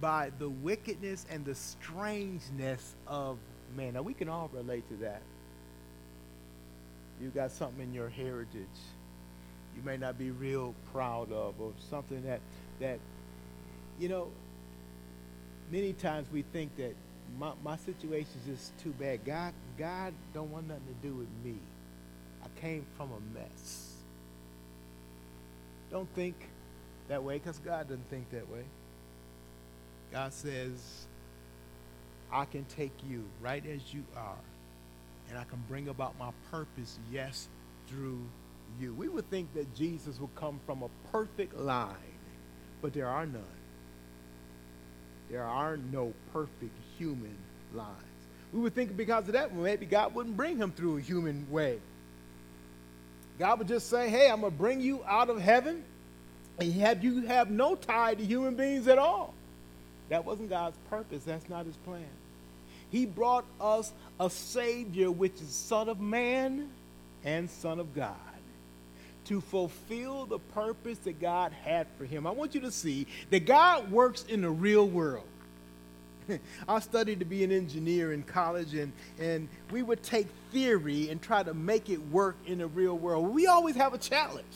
by 0.00 0.30
the 0.38 0.50
wickedness 0.50 1.24
and 1.30 1.44
the 1.44 1.54
strangeness 1.54 2.94
of 3.06 3.38
man. 3.76 3.94
Now, 3.94 4.02
we 4.02 4.12
can 4.12 4.28
all 4.28 4.50
relate 4.52 4.86
to 4.90 4.96
that. 4.96 5.22
You 7.22 7.30
got 7.30 7.52
something 7.52 7.82
in 7.82 7.94
your 7.94 8.10
heritage 8.10 8.66
you 9.76 9.82
may 9.84 9.96
not 9.96 10.18
be 10.18 10.30
real 10.30 10.74
proud 10.92 11.32
of 11.32 11.60
or 11.60 11.72
something 11.90 12.22
that 12.24 12.40
that 12.80 12.98
you 13.98 14.08
know 14.08 14.28
many 15.70 15.92
times 15.92 16.26
we 16.32 16.42
think 16.42 16.76
that 16.76 16.94
my, 17.38 17.52
my 17.64 17.76
situation 17.76 18.28
is 18.46 18.58
just 18.58 18.78
too 18.78 18.90
bad. 18.90 19.24
God 19.24 19.52
god 19.78 20.14
don't 20.32 20.50
want 20.50 20.68
nothing 20.68 20.82
to 20.86 21.08
do 21.08 21.14
with 21.14 21.28
me. 21.44 21.56
I 22.42 22.60
came 22.60 22.86
from 22.96 23.10
a 23.12 23.38
mess. 23.38 23.92
Don't 25.90 26.08
think 26.14 26.34
that 27.08 27.22
way 27.22 27.38
because 27.38 27.58
god 27.58 27.88
doesn't 27.88 28.08
think 28.10 28.30
that 28.30 28.48
way. 28.50 28.64
God 30.12 30.32
says 30.32 31.06
i 32.32 32.44
can 32.44 32.64
take 32.64 32.92
you 33.08 33.24
right 33.40 33.64
as 33.66 33.94
you 33.94 34.02
are 34.16 34.36
and 35.28 35.38
i 35.38 35.44
can 35.44 35.62
bring 35.68 35.88
about 35.88 36.18
my 36.18 36.30
purpose 36.50 36.98
yes 37.12 37.48
through 37.88 38.20
you. 38.80 38.94
We 38.94 39.08
would 39.08 39.28
think 39.30 39.52
that 39.54 39.74
Jesus 39.74 40.18
would 40.20 40.34
come 40.36 40.60
from 40.66 40.82
a 40.82 40.88
perfect 41.10 41.58
line, 41.58 41.94
but 42.82 42.92
there 42.92 43.08
are 43.08 43.26
none. 43.26 43.42
There 45.30 45.42
are 45.42 45.76
no 45.76 46.12
perfect 46.32 46.76
human 46.98 47.36
lines. 47.74 47.90
We 48.52 48.60
would 48.60 48.74
think 48.74 48.96
because 48.96 49.26
of 49.26 49.32
that, 49.32 49.54
maybe 49.54 49.86
God 49.86 50.14
wouldn't 50.14 50.36
bring 50.36 50.58
him 50.58 50.70
through 50.72 50.98
a 50.98 51.00
human 51.00 51.46
way. 51.50 51.78
God 53.38 53.58
would 53.58 53.68
just 53.68 53.90
say, 53.90 54.08
hey, 54.08 54.30
I'm 54.30 54.42
going 54.42 54.52
to 54.52 54.58
bring 54.58 54.80
you 54.80 55.02
out 55.04 55.28
of 55.28 55.40
heaven 55.40 55.82
and 56.60 56.72
have 56.74 57.02
you 57.02 57.22
have 57.22 57.50
no 57.50 57.74
tie 57.74 58.14
to 58.14 58.24
human 58.24 58.54
beings 58.54 58.86
at 58.86 58.98
all. 58.98 59.34
That 60.08 60.24
wasn't 60.24 60.50
God's 60.50 60.76
purpose. 60.88 61.24
That's 61.24 61.48
not 61.48 61.66
his 61.66 61.76
plan. 61.78 62.04
He 62.90 63.06
brought 63.06 63.44
us 63.60 63.92
a 64.20 64.30
Savior, 64.30 65.10
which 65.10 65.34
is 65.40 65.48
Son 65.48 65.88
of 65.88 65.98
Man 65.98 66.68
and 67.24 67.50
Son 67.50 67.80
of 67.80 67.92
God 67.92 68.14
to 69.26 69.40
fulfill 69.40 70.26
the 70.26 70.38
purpose 70.38 70.98
that 70.98 71.20
God 71.20 71.52
had 71.52 71.86
for 71.98 72.04
him. 72.04 72.26
I 72.26 72.30
want 72.30 72.54
you 72.54 72.60
to 72.62 72.70
see 72.72 73.06
that 73.30 73.46
God 73.46 73.90
works 73.90 74.24
in 74.24 74.42
the 74.42 74.50
real 74.50 74.86
world. 74.86 75.26
I 76.68 76.80
studied 76.80 77.18
to 77.20 77.24
be 77.24 77.44
an 77.44 77.52
engineer 77.52 78.12
in 78.12 78.22
college, 78.22 78.74
and, 78.74 78.92
and 79.18 79.48
we 79.70 79.82
would 79.82 80.02
take 80.02 80.26
theory 80.52 81.10
and 81.10 81.20
try 81.20 81.42
to 81.42 81.54
make 81.54 81.90
it 81.90 82.00
work 82.08 82.36
in 82.46 82.58
the 82.58 82.66
real 82.66 82.96
world. 82.96 83.34
We 83.34 83.46
always 83.46 83.76
have 83.76 83.94
a 83.94 83.98
challenge 83.98 84.46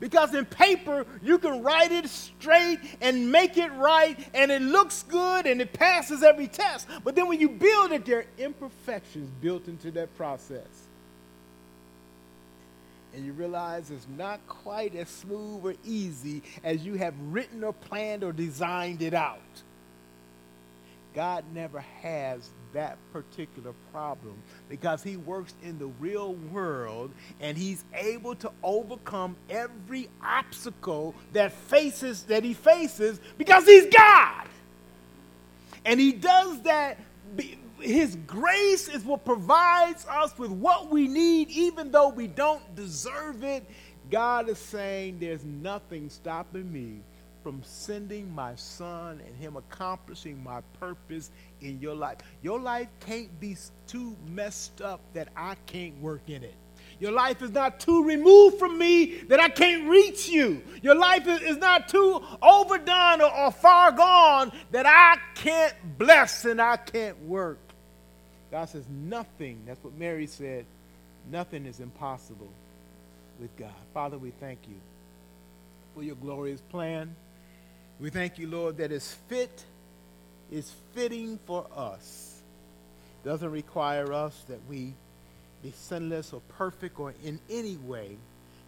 Because 0.00 0.34
in 0.34 0.44
paper, 0.44 1.06
you 1.22 1.38
can 1.38 1.62
write 1.62 1.92
it 1.92 2.08
straight 2.08 2.80
and 3.00 3.30
make 3.30 3.56
it 3.56 3.72
right, 3.72 4.18
and 4.34 4.50
it 4.50 4.62
looks 4.62 5.02
good 5.04 5.46
and 5.46 5.60
it 5.60 5.72
passes 5.72 6.22
every 6.22 6.48
test. 6.48 6.88
But 7.02 7.14
then 7.14 7.28
when 7.28 7.40
you 7.40 7.48
build 7.48 7.92
it, 7.92 8.04
there 8.04 8.18
are 8.18 8.26
imperfections 8.38 9.30
built 9.40 9.68
into 9.68 9.90
that 9.92 10.14
process. 10.16 10.83
And 13.14 13.24
you 13.24 13.32
realize 13.32 13.90
it's 13.90 14.08
not 14.16 14.40
quite 14.48 14.94
as 14.96 15.08
smooth 15.08 15.64
or 15.64 15.74
easy 15.84 16.42
as 16.64 16.84
you 16.84 16.94
have 16.94 17.14
written 17.30 17.62
or 17.62 17.72
planned 17.72 18.24
or 18.24 18.32
designed 18.32 19.02
it 19.02 19.14
out. 19.14 19.40
God 21.14 21.44
never 21.54 21.78
has 21.78 22.50
that 22.72 22.98
particular 23.12 23.72
problem 23.92 24.34
because 24.68 25.02
he 25.04 25.16
works 25.16 25.54
in 25.62 25.78
the 25.78 25.86
real 25.86 26.34
world 26.34 27.12
and 27.40 27.56
he's 27.56 27.84
able 27.94 28.34
to 28.34 28.50
overcome 28.64 29.36
every 29.48 30.08
obstacle 30.20 31.14
that 31.32 31.52
faces 31.52 32.24
that 32.24 32.42
he 32.42 32.52
faces 32.52 33.20
because 33.38 33.64
he's 33.64 33.86
God. 33.86 34.48
And 35.84 36.00
he 36.00 36.12
does 36.12 36.62
that 36.62 36.98
his 37.84 38.16
grace 38.26 38.88
is 38.88 39.04
what 39.04 39.24
provides 39.24 40.06
us 40.06 40.36
with 40.38 40.50
what 40.50 40.90
we 40.90 41.06
need 41.06 41.50
even 41.50 41.90
though 41.90 42.08
we 42.08 42.26
don't 42.26 42.74
deserve 42.74 43.44
it. 43.44 43.64
God 44.10 44.48
is 44.48 44.58
saying 44.58 45.18
there's 45.18 45.44
nothing 45.44 46.10
stopping 46.10 46.72
me 46.72 47.00
from 47.42 47.62
sending 47.62 48.34
my 48.34 48.54
son 48.54 49.20
and 49.26 49.36
him 49.36 49.56
accomplishing 49.56 50.42
my 50.42 50.62
purpose 50.80 51.30
in 51.60 51.78
your 51.78 51.94
life. 51.94 52.18
Your 52.42 52.58
life 52.58 52.88
can't 53.00 53.38
be 53.38 53.56
too 53.86 54.16
messed 54.28 54.80
up 54.80 55.00
that 55.12 55.28
I 55.36 55.54
can't 55.66 56.00
work 56.00 56.22
in 56.28 56.42
it. 56.42 56.54
Your 57.00 57.12
life 57.12 57.42
is 57.42 57.50
not 57.50 57.80
too 57.80 58.04
removed 58.04 58.58
from 58.58 58.78
me 58.78 59.18
that 59.28 59.40
I 59.40 59.48
can't 59.48 59.88
reach 59.88 60.28
you. 60.28 60.62
Your 60.82 60.94
life 60.94 61.26
is, 61.26 61.56
not 61.58 61.88
too 61.88 62.22
overdone 62.40 63.20
or 63.20 63.50
far 63.50 63.92
gone 63.92 64.52
that 64.70 64.86
I 64.86 65.18
can't 65.34 65.74
bless 65.98 66.44
and 66.44 66.60
I 66.60 66.76
can't 66.76 67.20
work. 67.24 67.63
God 68.54 68.68
says, 68.68 68.84
nothing, 68.88 69.64
that's 69.66 69.82
what 69.82 69.94
Mary 69.94 70.28
said, 70.28 70.64
nothing 71.28 71.66
is 71.66 71.80
impossible 71.80 72.52
with 73.40 73.56
God. 73.56 73.74
Father, 73.92 74.16
we 74.16 74.30
thank 74.30 74.60
you 74.68 74.76
for 75.92 76.04
your 76.04 76.14
glorious 76.14 76.60
plan. 76.60 77.16
We 77.98 78.10
thank 78.10 78.38
you, 78.38 78.46
Lord, 78.46 78.76
that 78.76 78.92
is 78.92 79.12
fit, 79.26 79.64
is 80.52 80.72
fitting 80.92 81.40
for 81.46 81.66
us. 81.74 82.42
Doesn't 83.24 83.50
require 83.50 84.12
us 84.12 84.44
that 84.46 84.60
we 84.68 84.94
be 85.64 85.72
sinless 85.72 86.32
or 86.32 86.40
perfect 86.56 87.00
or 87.00 87.12
in 87.24 87.40
any 87.50 87.74
way 87.78 88.16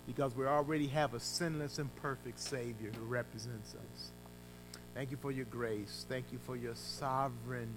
because 0.09 0.35
we 0.35 0.47
already 0.47 0.89
have 0.89 1.15
a 1.15 1.21
sinless 1.21 1.79
and 1.79 1.95
perfect 2.03 2.41
Savior 2.41 2.91
who 2.99 3.05
represents 3.05 3.77
us. 3.77 4.11
Thank 4.97 5.13
you 5.13 5.17
for 5.17 5.31
your 5.31 5.45
grace. 5.45 6.07
Thank 6.09 6.33
you 6.33 6.41
for 6.45 6.57
your 6.57 6.75
sovereign 6.75 7.73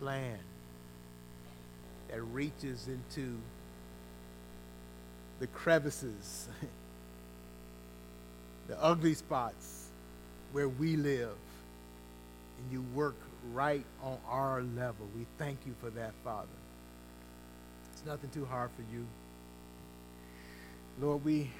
plan 0.00 0.38
that 2.14 2.22
reaches 2.22 2.86
into 2.86 3.40
the 5.40 5.48
crevices, 5.48 6.48
the 8.68 8.80
ugly 8.80 9.14
spots, 9.14 9.88
where 10.52 10.68
we 10.68 10.96
live 10.96 11.34
and 12.58 12.70
you 12.70 12.82
work 12.94 13.16
right 13.52 13.84
on 14.00 14.18
our 14.28 14.62
level. 14.62 15.08
We 15.16 15.26
thank 15.38 15.58
you 15.66 15.74
for 15.80 15.90
that, 15.90 16.12
Father. 16.22 16.46
It's 17.92 18.06
nothing 18.06 18.30
too 18.30 18.44
hard 18.44 18.70
for 18.76 18.82
you. 18.94 19.04
Lord, 21.00 21.24
we, 21.24 21.50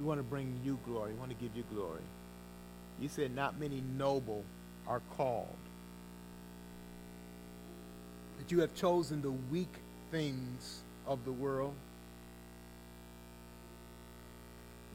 we 0.00 0.04
want 0.04 0.18
to 0.18 0.24
bring 0.24 0.58
you 0.64 0.80
glory. 0.84 1.12
We 1.12 1.18
want 1.20 1.30
to 1.30 1.36
give 1.36 1.54
you 1.54 1.62
glory. 1.72 2.02
You 3.00 3.08
said 3.08 3.36
not 3.36 3.60
many 3.60 3.84
noble 3.96 4.42
are 4.88 5.00
called. 5.16 5.46
You 8.48 8.60
have 8.60 8.74
chosen 8.74 9.22
the 9.22 9.30
weak 9.30 9.74
things 10.10 10.80
of 11.06 11.24
the 11.24 11.32
world 11.32 11.74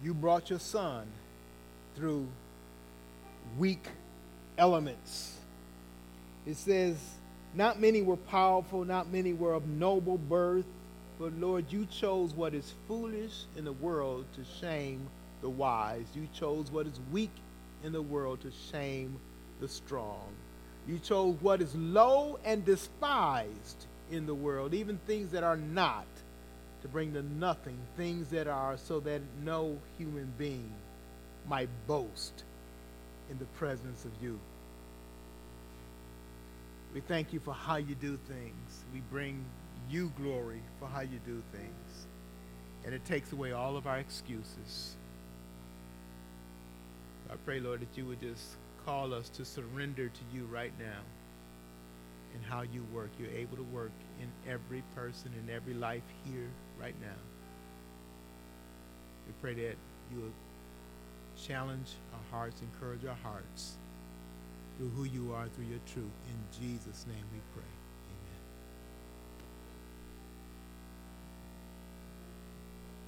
you 0.04 0.14
brought 0.14 0.50
your 0.50 0.60
son 0.60 1.08
through 1.96 2.28
weak 3.58 3.88
elements. 4.58 5.38
It 6.46 6.58
says, 6.58 6.98
Not 7.54 7.80
many 7.80 8.02
were 8.02 8.18
powerful, 8.18 8.84
not 8.84 9.10
many 9.12 9.34
were 9.34 9.54
of 9.54 9.66
noble 9.68 10.18
birth, 10.18 10.66
but 11.20 11.32
Lord, 11.40 11.72
you 11.72 11.86
chose 11.86 12.34
what 12.34 12.54
is 12.54 12.74
foolish 12.88 13.46
in 13.56 13.64
the 13.64 13.72
world 13.72 14.26
to 14.36 14.44
shame 14.60 15.08
the 15.42 15.50
wise. 15.50 16.06
You 16.14 16.28
chose 16.34 16.70
what 16.70 16.86
is 16.86 17.00
weak 17.12 17.32
in 17.84 17.94
the 17.94 18.02
world 18.02 18.42
to 18.42 18.52
shame 18.72 19.18
the 19.62 19.70
strong. 19.70 20.28
You 20.88 21.00
chose 21.00 21.38
what 21.42 21.62
is 21.62 21.74
low 21.76 22.40
and 22.44 22.66
despised 22.66 23.86
in 24.12 24.26
the 24.26 24.36
world, 24.36 24.74
even 24.74 25.00
things 25.08 25.32
that 25.32 25.44
are 25.44 25.58
not 25.58 26.06
to 26.82 26.88
bring 26.90 27.14
to 27.14 27.24
nothing 27.24 27.78
things 27.96 28.28
that 28.28 28.48
are 28.48 28.78
so 28.78 29.00
that 29.00 29.22
no 29.44 29.78
human 29.98 30.32
being 30.38 30.72
might 31.48 31.70
boast 31.88 32.44
in 33.32 33.38
the 33.40 33.46
presence 33.46 34.04
of 34.04 34.12
you. 34.22 34.38
We 36.94 37.00
thank 37.00 37.32
you 37.32 37.40
for 37.40 37.54
how 37.54 37.78
you 37.78 37.96
do 37.96 38.20
things. 38.28 38.84
We 38.94 39.02
bring 39.10 39.44
you 39.90 40.12
glory 40.18 40.62
for 40.80 40.88
how 40.88 41.02
you 41.02 41.20
do 41.26 41.42
things. 41.52 42.08
And 42.86 42.94
it 42.94 43.06
takes 43.06 43.32
away 43.32 43.54
all 43.54 43.78
of 43.78 43.88
our 43.88 43.98
excuses. 43.98 44.96
I 47.32 47.36
pray, 47.46 47.62
Lord, 47.62 47.80
that 47.80 47.98
you 47.98 48.06
would 48.06 48.20
just 48.20 48.58
call 48.86 49.14
us 49.14 49.30
to 49.30 49.46
surrender 49.46 50.08
to 50.08 50.22
you 50.34 50.46
right 50.52 50.74
now 50.80 51.02
in 52.36 52.42
how 52.42 52.62
you 52.62 52.84
work. 52.94 53.10
You're 53.20 53.38
able 53.38 53.58
to 53.58 53.64
work 53.64 53.92
in 54.22 54.52
every 54.52 54.84
person, 54.96 55.32
in 55.42 55.54
every 55.54 55.74
life 55.74 56.04
here, 56.26 56.50
right 56.80 56.96
now. 57.02 57.20
We 59.28 59.34
pray 59.42 59.54
that 59.54 59.76
you 60.12 60.22
will 60.22 60.34
challenge 61.42 61.92
our 62.14 62.38
hearts, 62.38 62.62
encourage 62.62 63.06
our 63.06 63.18
hearts 63.24 63.74
through 64.78 64.90
who 64.90 65.04
you 65.04 65.34
are, 65.34 65.48
through 65.48 65.66
your 65.66 65.80
truth. 65.94 66.12
In 66.28 66.62
Jesus' 66.62 67.06
name 67.08 67.26
we 67.34 67.40
pray. 67.56 67.83